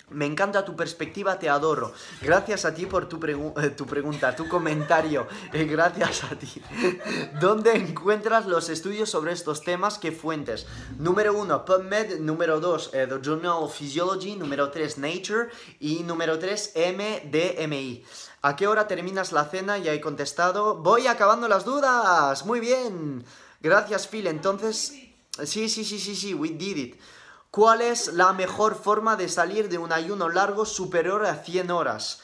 [0.09, 1.91] Me encanta tu perspectiva, te adoro.
[2.21, 5.27] Gracias a ti por tu, pregu- eh, tu pregunta, tu comentario.
[5.51, 6.47] Eh, gracias a ti.
[7.41, 9.97] ¿Dónde encuentras los estudios sobre estos temas?
[9.97, 10.65] ¿Qué fuentes?
[10.97, 12.19] Número uno, PubMed.
[12.21, 14.37] Número dos, eh, The Journal of Physiology.
[14.37, 15.49] Número tres, Nature.
[15.81, 18.05] Y número tres, MDMI.
[18.41, 19.77] ¿A qué hora terminas la cena?
[19.77, 20.75] Ya he contestado.
[20.75, 22.45] Voy acabando las dudas.
[22.45, 23.25] Muy bien.
[23.61, 24.27] Gracias, Phil.
[24.27, 24.93] Entonces...
[25.43, 26.99] Sí, sí, sí, sí, sí, we did it.
[27.51, 32.21] ¿Cuál es la mejor forma de salir de un ayuno largo superior a 100 horas?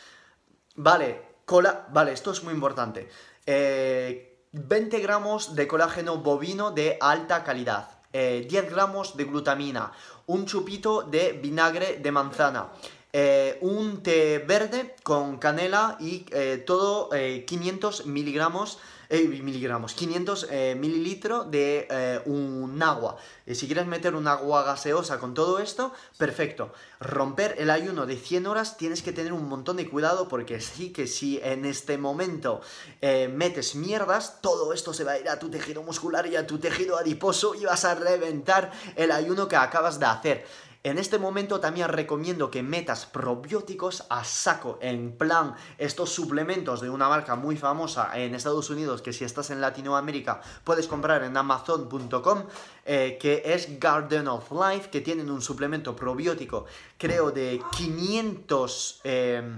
[0.76, 1.88] Vale, cola...
[1.92, 3.10] vale, esto es muy importante.
[3.46, 8.02] Eh, 20 gramos de colágeno bovino de alta calidad.
[8.14, 9.92] eh, 10 gramos de glutamina.
[10.26, 12.72] Un chupito de vinagre de manzana.
[13.16, 18.80] Eh, un té verde con canela y eh, todo eh, 500 miligramos
[19.10, 23.18] eh, miligramos, 500 eh, mililitros de un agua.
[23.46, 26.74] Si quieres meter un agua gaseosa con todo esto, perfecto.
[27.00, 30.92] Romper el ayuno de 100 horas tienes que tener un montón de cuidado porque sí
[30.92, 32.62] que si en este momento
[33.02, 36.58] metes mierdas, todo esto se va a ir a tu tejido muscular y a tu
[36.58, 40.46] tejido adiposo y vas a reventar el ayuno que acabas de hacer.
[40.86, 46.90] En este momento también recomiendo que metas probióticos a saco, en plan estos suplementos de
[46.90, 51.38] una marca muy famosa en Estados Unidos que si estás en Latinoamérica puedes comprar en
[51.38, 52.44] amazon.com
[52.86, 56.66] eh, que es Garden of Life, que tienen un suplemento probiótico
[56.98, 59.02] creo de 500...
[59.06, 59.56] eh,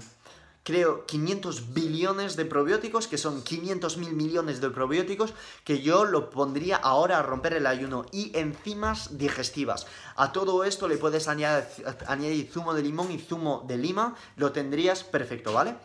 [0.65, 6.31] creo, 500 billones de probióticos, que son 500 mil millones de probióticos, que yo lo
[6.31, 8.07] pondría ahora a romper el ayuno.
[8.11, 9.85] Y enzimas digestivas.
[10.15, 15.03] A todo esto le puedes añadir, zumo de limón y zumo de lima, lo tendrías
[15.03, 15.75] perfecto, ¿vale?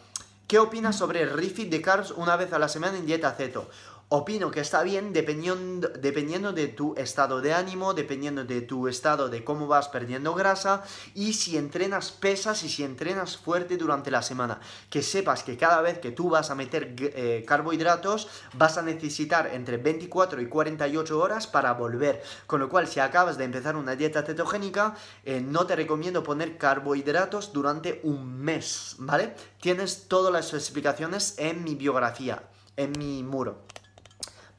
[0.48, 3.69] ¿Qué opinas sobre el refit de carbs una vez a la semana en dieta ceto?
[4.12, 9.28] Opino que está bien dependiendo, dependiendo de tu estado de ánimo, dependiendo de tu estado
[9.28, 10.82] de cómo vas perdiendo grasa
[11.14, 14.58] y si entrenas pesas y si entrenas fuerte durante la semana.
[14.90, 19.48] Que sepas que cada vez que tú vas a meter eh, carbohidratos vas a necesitar
[19.54, 22.20] entre 24 y 48 horas para volver.
[22.48, 26.58] Con lo cual si acabas de empezar una dieta cetogénica eh, no te recomiendo poner
[26.58, 29.36] carbohidratos durante un mes, ¿vale?
[29.60, 32.42] Tienes todas las explicaciones en mi biografía,
[32.76, 33.69] en mi muro.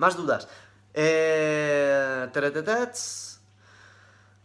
[0.02, 0.48] Más dudas.
[0.96, 2.28] Eh,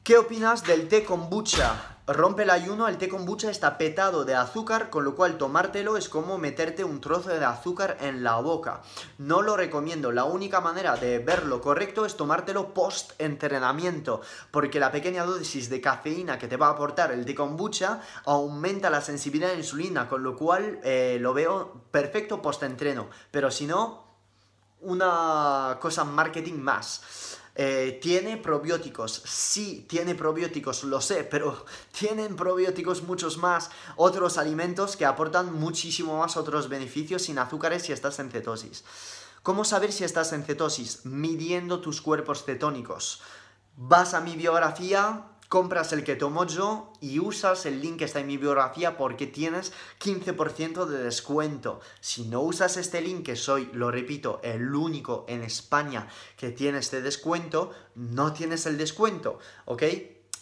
[0.02, 1.96] ¿Qué opinas del té kombucha?
[2.06, 6.10] Rompe el ayuno, el té kombucha está petado de azúcar, con lo cual tomártelo es
[6.10, 8.82] como meterte un trozo de azúcar en la boca.
[9.16, 14.20] No lo recomiendo, la única manera de verlo correcto es tomártelo post entrenamiento,
[14.50, 18.90] porque la pequeña dosis de cafeína que te va a aportar el té kombucha aumenta
[18.90, 23.08] la sensibilidad a la insulina, con lo cual eh, lo veo perfecto post entreno.
[23.30, 24.05] Pero si no,
[24.86, 27.02] una cosa marketing más.
[27.58, 29.22] Eh, ¿Tiene probióticos?
[29.24, 31.64] Sí, tiene probióticos, lo sé, pero
[31.98, 37.92] tienen probióticos muchos más otros alimentos que aportan muchísimo más otros beneficios sin azúcares si
[37.92, 38.84] estás en cetosis.
[39.42, 41.06] ¿Cómo saber si estás en cetosis?
[41.06, 43.22] Midiendo tus cuerpos cetónicos.
[43.76, 48.20] Vas a mi biografía, compras el que tomo yo y usas el link que está
[48.20, 51.80] en mi biografía porque tienes 15% de descuento.
[52.00, 56.78] Si no usas este link, que soy, lo repito, el único en España que tiene
[56.78, 59.82] este descuento, no tienes el descuento, ¿ok?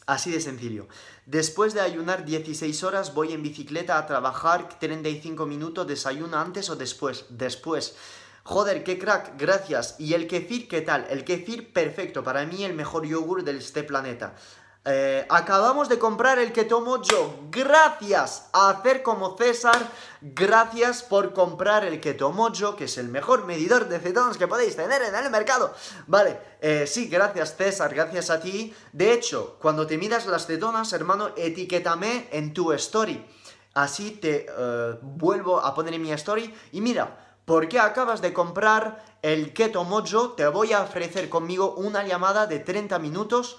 [0.07, 0.87] Así de sencillo.
[1.25, 6.77] Después de ayunar 16 horas, voy en bicicleta a trabajar 35 minutos, desayuno antes o
[6.77, 7.25] después.
[7.31, 7.97] Después.
[8.43, 9.97] Joder, qué crack, gracias.
[9.99, 11.07] ¿Y el kefir qué tal?
[11.09, 14.35] El kefir perfecto, para mí el mejor yogur de este planeta.
[14.87, 17.35] Eh, acabamos de comprar el que tomo yo.
[17.51, 19.89] Gracias a hacer como César.
[20.21, 24.47] Gracias por comprar el que tomo yo, que es el mejor medidor de cetonas que
[24.47, 25.73] podéis tener en el mercado.
[26.07, 28.75] Vale, eh, sí, gracias César, gracias a ti.
[28.93, 33.25] De hecho, cuando te miras las cetonas, hermano, etiquétame en tu story.
[33.73, 36.55] Así te eh, vuelvo a poner en mi story.
[36.73, 42.07] Y mira, porque acabas de comprar el Keto Mojo, te voy a ofrecer conmigo una
[42.07, 43.59] llamada de 30 minutos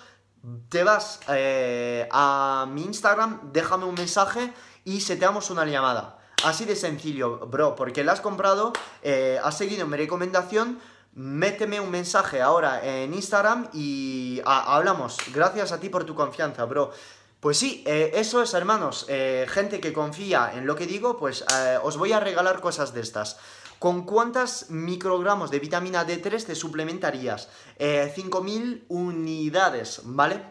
[0.69, 4.53] te vas eh, a mi Instagram, déjame un mensaje
[4.83, 6.19] y seteamos una llamada.
[6.43, 10.79] Así de sencillo, bro, porque la has comprado, eh, has seguido mi recomendación,
[11.13, 15.17] méteme un mensaje ahora en Instagram y hablamos.
[15.33, 16.91] Gracias a ti por tu confianza, bro.
[17.39, 19.05] Pues sí, eh, eso es, hermanos.
[19.47, 21.45] gente que confía en lo que digo, pues
[21.83, 23.37] os voy a regalar cosas de estas.
[23.79, 27.49] ¿Con cuántas microgramos de vitamina D3 te suplementarías?
[27.79, 30.43] 5.000 eh, unidades, ¿vale?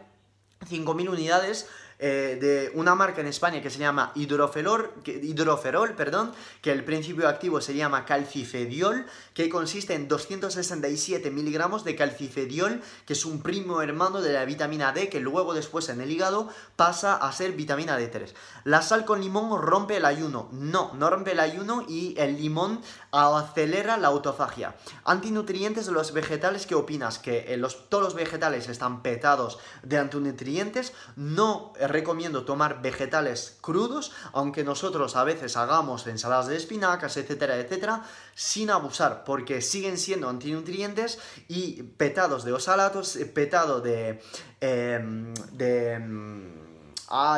[0.69, 1.67] 5.000 unidades
[1.99, 7.29] eh, de una marca en España que se llama hidroferol, hidroferol, perdón, que el principio
[7.29, 13.83] activo se llama calcifediol, que consiste en 267 miligramos de calcifediol, que es un primo
[13.83, 17.99] hermano de la vitamina D, que luego después en el hígado pasa a ser vitamina
[17.99, 18.33] D3.
[18.65, 20.49] La sal con limón rompe el ayuno.
[20.53, 22.81] No, no rompe el ayuno y el limón
[23.12, 24.75] acelera la autofagia.
[25.05, 27.19] Antinutrientes de los vegetales, ¿qué opinas?
[27.19, 30.93] Que eh, los, todos los vegetales están petados de antinutrientes.
[31.16, 38.05] No recomiendo tomar vegetales crudos, aunque nosotros a veces hagamos ensaladas de espinacas, etcétera, etcétera,
[38.35, 44.23] sin abusar, porque siguen siendo antinutrientes y petados de osalatos, eh, petado de...
[44.61, 46.65] Em, de em,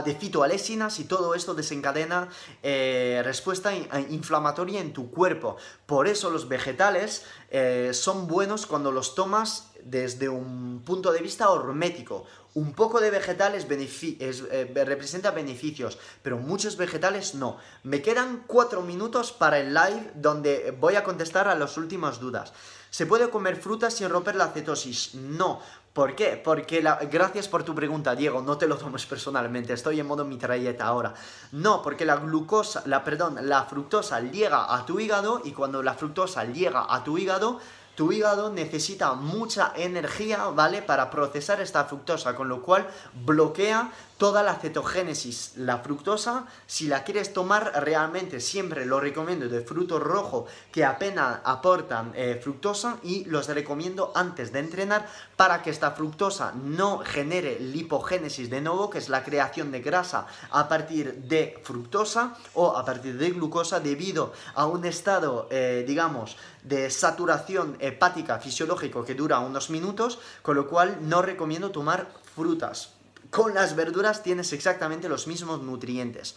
[0.05, 2.29] de fitoalesinas y todo esto desencadena
[2.63, 3.75] eh, respuesta
[4.09, 5.57] inflamatoria en tu cuerpo.
[5.85, 11.51] Por eso los vegetales eh, son buenos cuando los tomas desde un punto de vista
[11.51, 12.25] hormético.
[12.55, 17.59] Un poco de vegetales eh, representa beneficios, pero muchos vegetales no.
[17.83, 22.53] Me quedan cuatro minutos para el live donde voy a contestar a las últimas dudas.
[22.91, 25.15] ¿Se puede comer frutas sin romper la cetosis?
[25.15, 25.61] No.
[25.93, 26.41] ¿Por qué?
[26.43, 26.97] Porque la...
[27.11, 31.15] gracias por tu pregunta, Diego, no te lo tomes personalmente, estoy en modo mitralleta ahora.
[31.53, 35.95] No, porque la glucosa, la perdón, la fructosa llega a tu hígado y cuando la
[35.95, 37.61] fructosa llega a tu hígado
[37.97, 40.83] tu hígado necesita mucha energía, ¿vale?
[40.83, 42.87] Para procesar esta fructosa, con lo cual
[43.25, 45.53] bloquea toda la cetogénesis.
[45.57, 51.41] La fructosa, si la quieres tomar realmente, siempre lo recomiendo de fruto rojo que apenas
[51.45, 55.07] aportan eh, fructosa y los recomiendo antes de entrenar
[55.37, 60.27] para que esta fructosa no genere lipogénesis de nuevo, que es la creación de grasa
[60.51, 66.37] a partir de fructosa o a partir de glucosa debido a un estado, eh, digamos,
[66.63, 72.96] de saturación hepática fisiológico que dura unos minutos, con lo cual no recomiendo tomar frutas.
[73.31, 76.37] Con las verduras tienes exactamente los mismos nutrientes.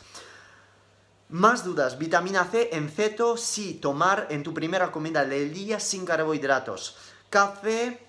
[1.30, 6.06] Más dudas, vitamina C en ceto, sí, tomar en tu primera comida del día sin
[6.06, 6.98] carbohidratos.
[7.30, 8.00] Café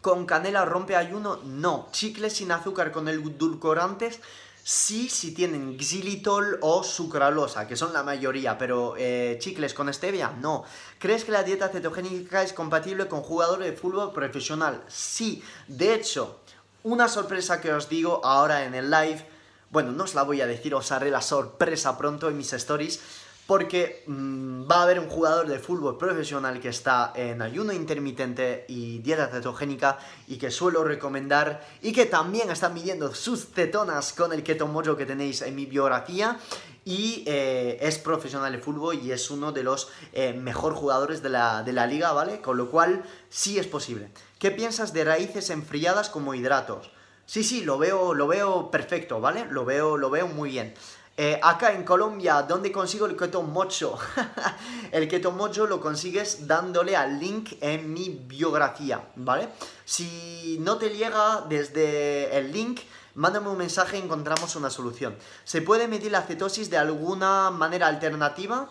[0.00, 1.88] con canela rompe ayuno, no.
[1.90, 4.20] Chicles sin azúcar con edulcorantes,
[4.62, 10.30] sí, si tienen xilitol o sucralosa, que son la mayoría, pero eh, chicles con stevia,
[10.30, 10.62] no.
[11.00, 14.84] ¿Crees que la dieta cetogénica es compatible con jugadores de fútbol profesional?
[14.86, 16.42] Sí, de hecho,
[16.86, 19.26] una sorpresa que os digo ahora en el live,
[19.70, 23.00] bueno, no os la voy a decir, os haré la sorpresa pronto en mis stories,
[23.48, 28.66] porque mm, va a haber un jugador de fútbol profesional que está en ayuno intermitente
[28.68, 29.98] y dieta cetogénica
[30.28, 34.96] y que suelo recomendar y que también está midiendo sus cetonas con el keto mojo
[34.96, 36.38] que tenéis en mi biografía
[36.84, 41.30] y eh, es profesional de fútbol y es uno de los eh, mejor jugadores de
[41.30, 42.40] la, de la liga, ¿vale?
[42.40, 44.08] Con lo cual sí es posible.
[44.38, 46.90] ¿Qué piensas de raíces enfriadas como hidratos?
[47.24, 49.46] Sí, sí, lo veo, lo veo perfecto, ¿vale?
[49.46, 50.74] Lo veo, lo veo muy bien.
[51.16, 53.98] Eh, acá en Colombia, ¿dónde consigo el keto mocho?
[54.92, 59.48] el keto mocho lo consigues dándole al link en mi biografía, ¿vale?
[59.86, 62.80] Si no te llega desde el link,
[63.14, 65.16] mándame un mensaje y encontramos una solución.
[65.44, 68.68] ¿Se puede medir la cetosis de alguna manera alternativa?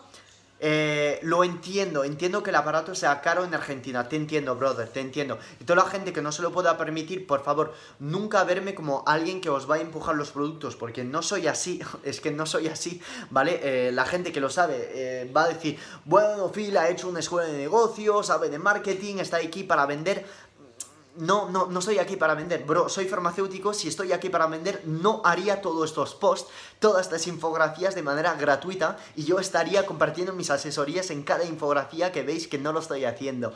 [0.60, 5.02] Eh, lo entiendo, entiendo que el aparato sea caro en Argentina, te entiendo, brother, te
[5.02, 5.38] entiendo.
[5.60, 9.03] Y toda la gente que no se lo pueda permitir, por favor, nunca verme como
[9.06, 12.45] alguien que os va a empujar los productos, porque no soy así, es que no
[12.45, 13.02] soy así,
[13.32, 13.60] ¿vale?
[13.64, 17.19] Eh, la gente que lo sabe eh, va a decir, bueno, Phil ha hecho una
[17.19, 20.26] escuela de negocios, sabe de marketing, está aquí para vender
[21.18, 24.82] no, no, no estoy aquí para vender, bro, soy farmacéutico, si estoy aquí para vender,
[24.86, 30.34] no haría todos estos posts, todas estas infografías de manera gratuita y yo estaría compartiendo
[30.34, 33.54] mis asesorías en cada infografía que veis que no lo estoy haciendo.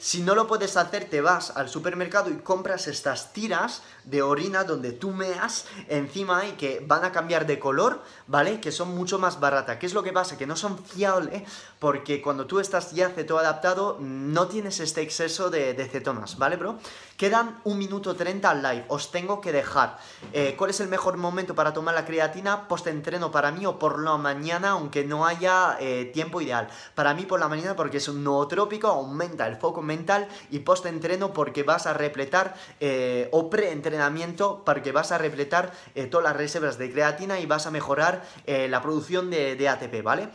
[0.00, 4.64] Si no lo puedes hacer, te vas al supermercado y compras estas tiras de orina
[4.64, 8.62] donde tú meas encima y que van a cambiar de color, ¿vale?
[8.62, 9.76] Que son mucho más baratas.
[9.76, 10.38] ¿Qué es lo que pasa?
[10.38, 11.42] Que no son fiables
[11.78, 16.78] porque cuando tú estás ya ceto adaptado no tienes este exceso de, cetonas, ¿vale, bro?
[17.20, 18.84] Quedan un minuto 30 al live.
[18.88, 19.98] Os tengo que dejar.
[20.32, 22.66] Eh, ¿Cuál es el mejor momento para tomar la creatina?
[22.66, 26.68] Post-entreno para mí o por la mañana, aunque no haya eh, tiempo ideal.
[26.94, 31.34] Para mí por la mañana porque es un nootrópico, aumenta el foco mental y post-entreno
[31.34, 35.72] porque vas a repletar eh, o pre-entrenamiento porque vas a repletar
[36.10, 40.30] todas las reservas de creatina y vas a mejorar la producción de, de ATP, ¿vale?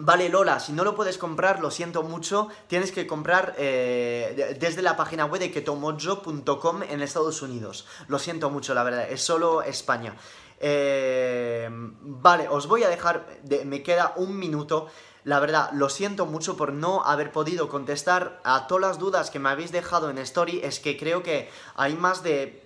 [0.00, 4.80] Vale, Lola, si no lo puedes comprar, lo siento mucho, tienes que comprar eh, desde
[4.80, 7.84] la página web de ketomojo.com en Estados Unidos.
[8.06, 10.14] Lo siento mucho, la verdad, es solo España.
[10.60, 13.26] Eh, vale, os voy a dejar,
[13.64, 14.88] me queda un minuto.
[15.24, 19.38] La verdad, lo siento mucho por no haber podido contestar a todas las dudas que
[19.38, 20.60] me habéis dejado en Story.
[20.62, 22.64] Es que creo que hay más de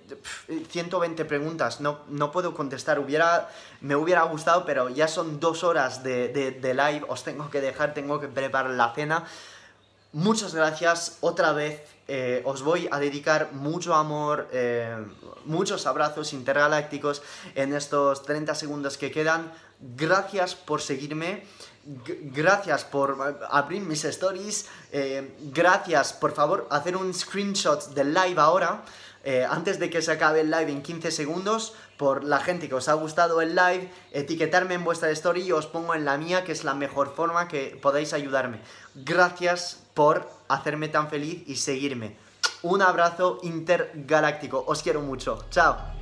[0.71, 1.81] 120 preguntas.
[1.81, 2.99] No, no puedo contestar.
[2.99, 3.49] Hubiera,
[3.81, 7.05] me hubiera gustado, pero ya son dos horas de, live.
[7.09, 9.25] Os tengo que dejar, tengo que preparar la cena.
[10.13, 11.83] Muchas gracias otra vez.
[12.07, 14.95] Eh, os voy a dedicar mucho amor, eh,
[15.47, 17.23] muchos abrazos intergalácticos
[17.55, 19.53] en estos 30 segundos que quedan.
[19.81, 21.45] Gracias por seguirme
[21.85, 24.67] gracias por abrir mis stories.
[24.93, 28.83] Eh, gracias, por favor, hacer un screenshot del live ahora.
[29.25, 32.75] Eh, antes de que se acabe el live en 15 segundos, por la gente que
[32.75, 36.43] os ha gustado el live, etiquetarme en vuestra story y os pongo en la mía,
[36.43, 38.61] que es la mejor forma que podáis ayudarme.
[38.97, 42.17] Gracias por hacerme tan feliz y seguirme.
[42.63, 44.65] Un abrazo intergaláctico.
[44.67, 45.45] Os quiero mucho.
[45.51, 46.02] Chao.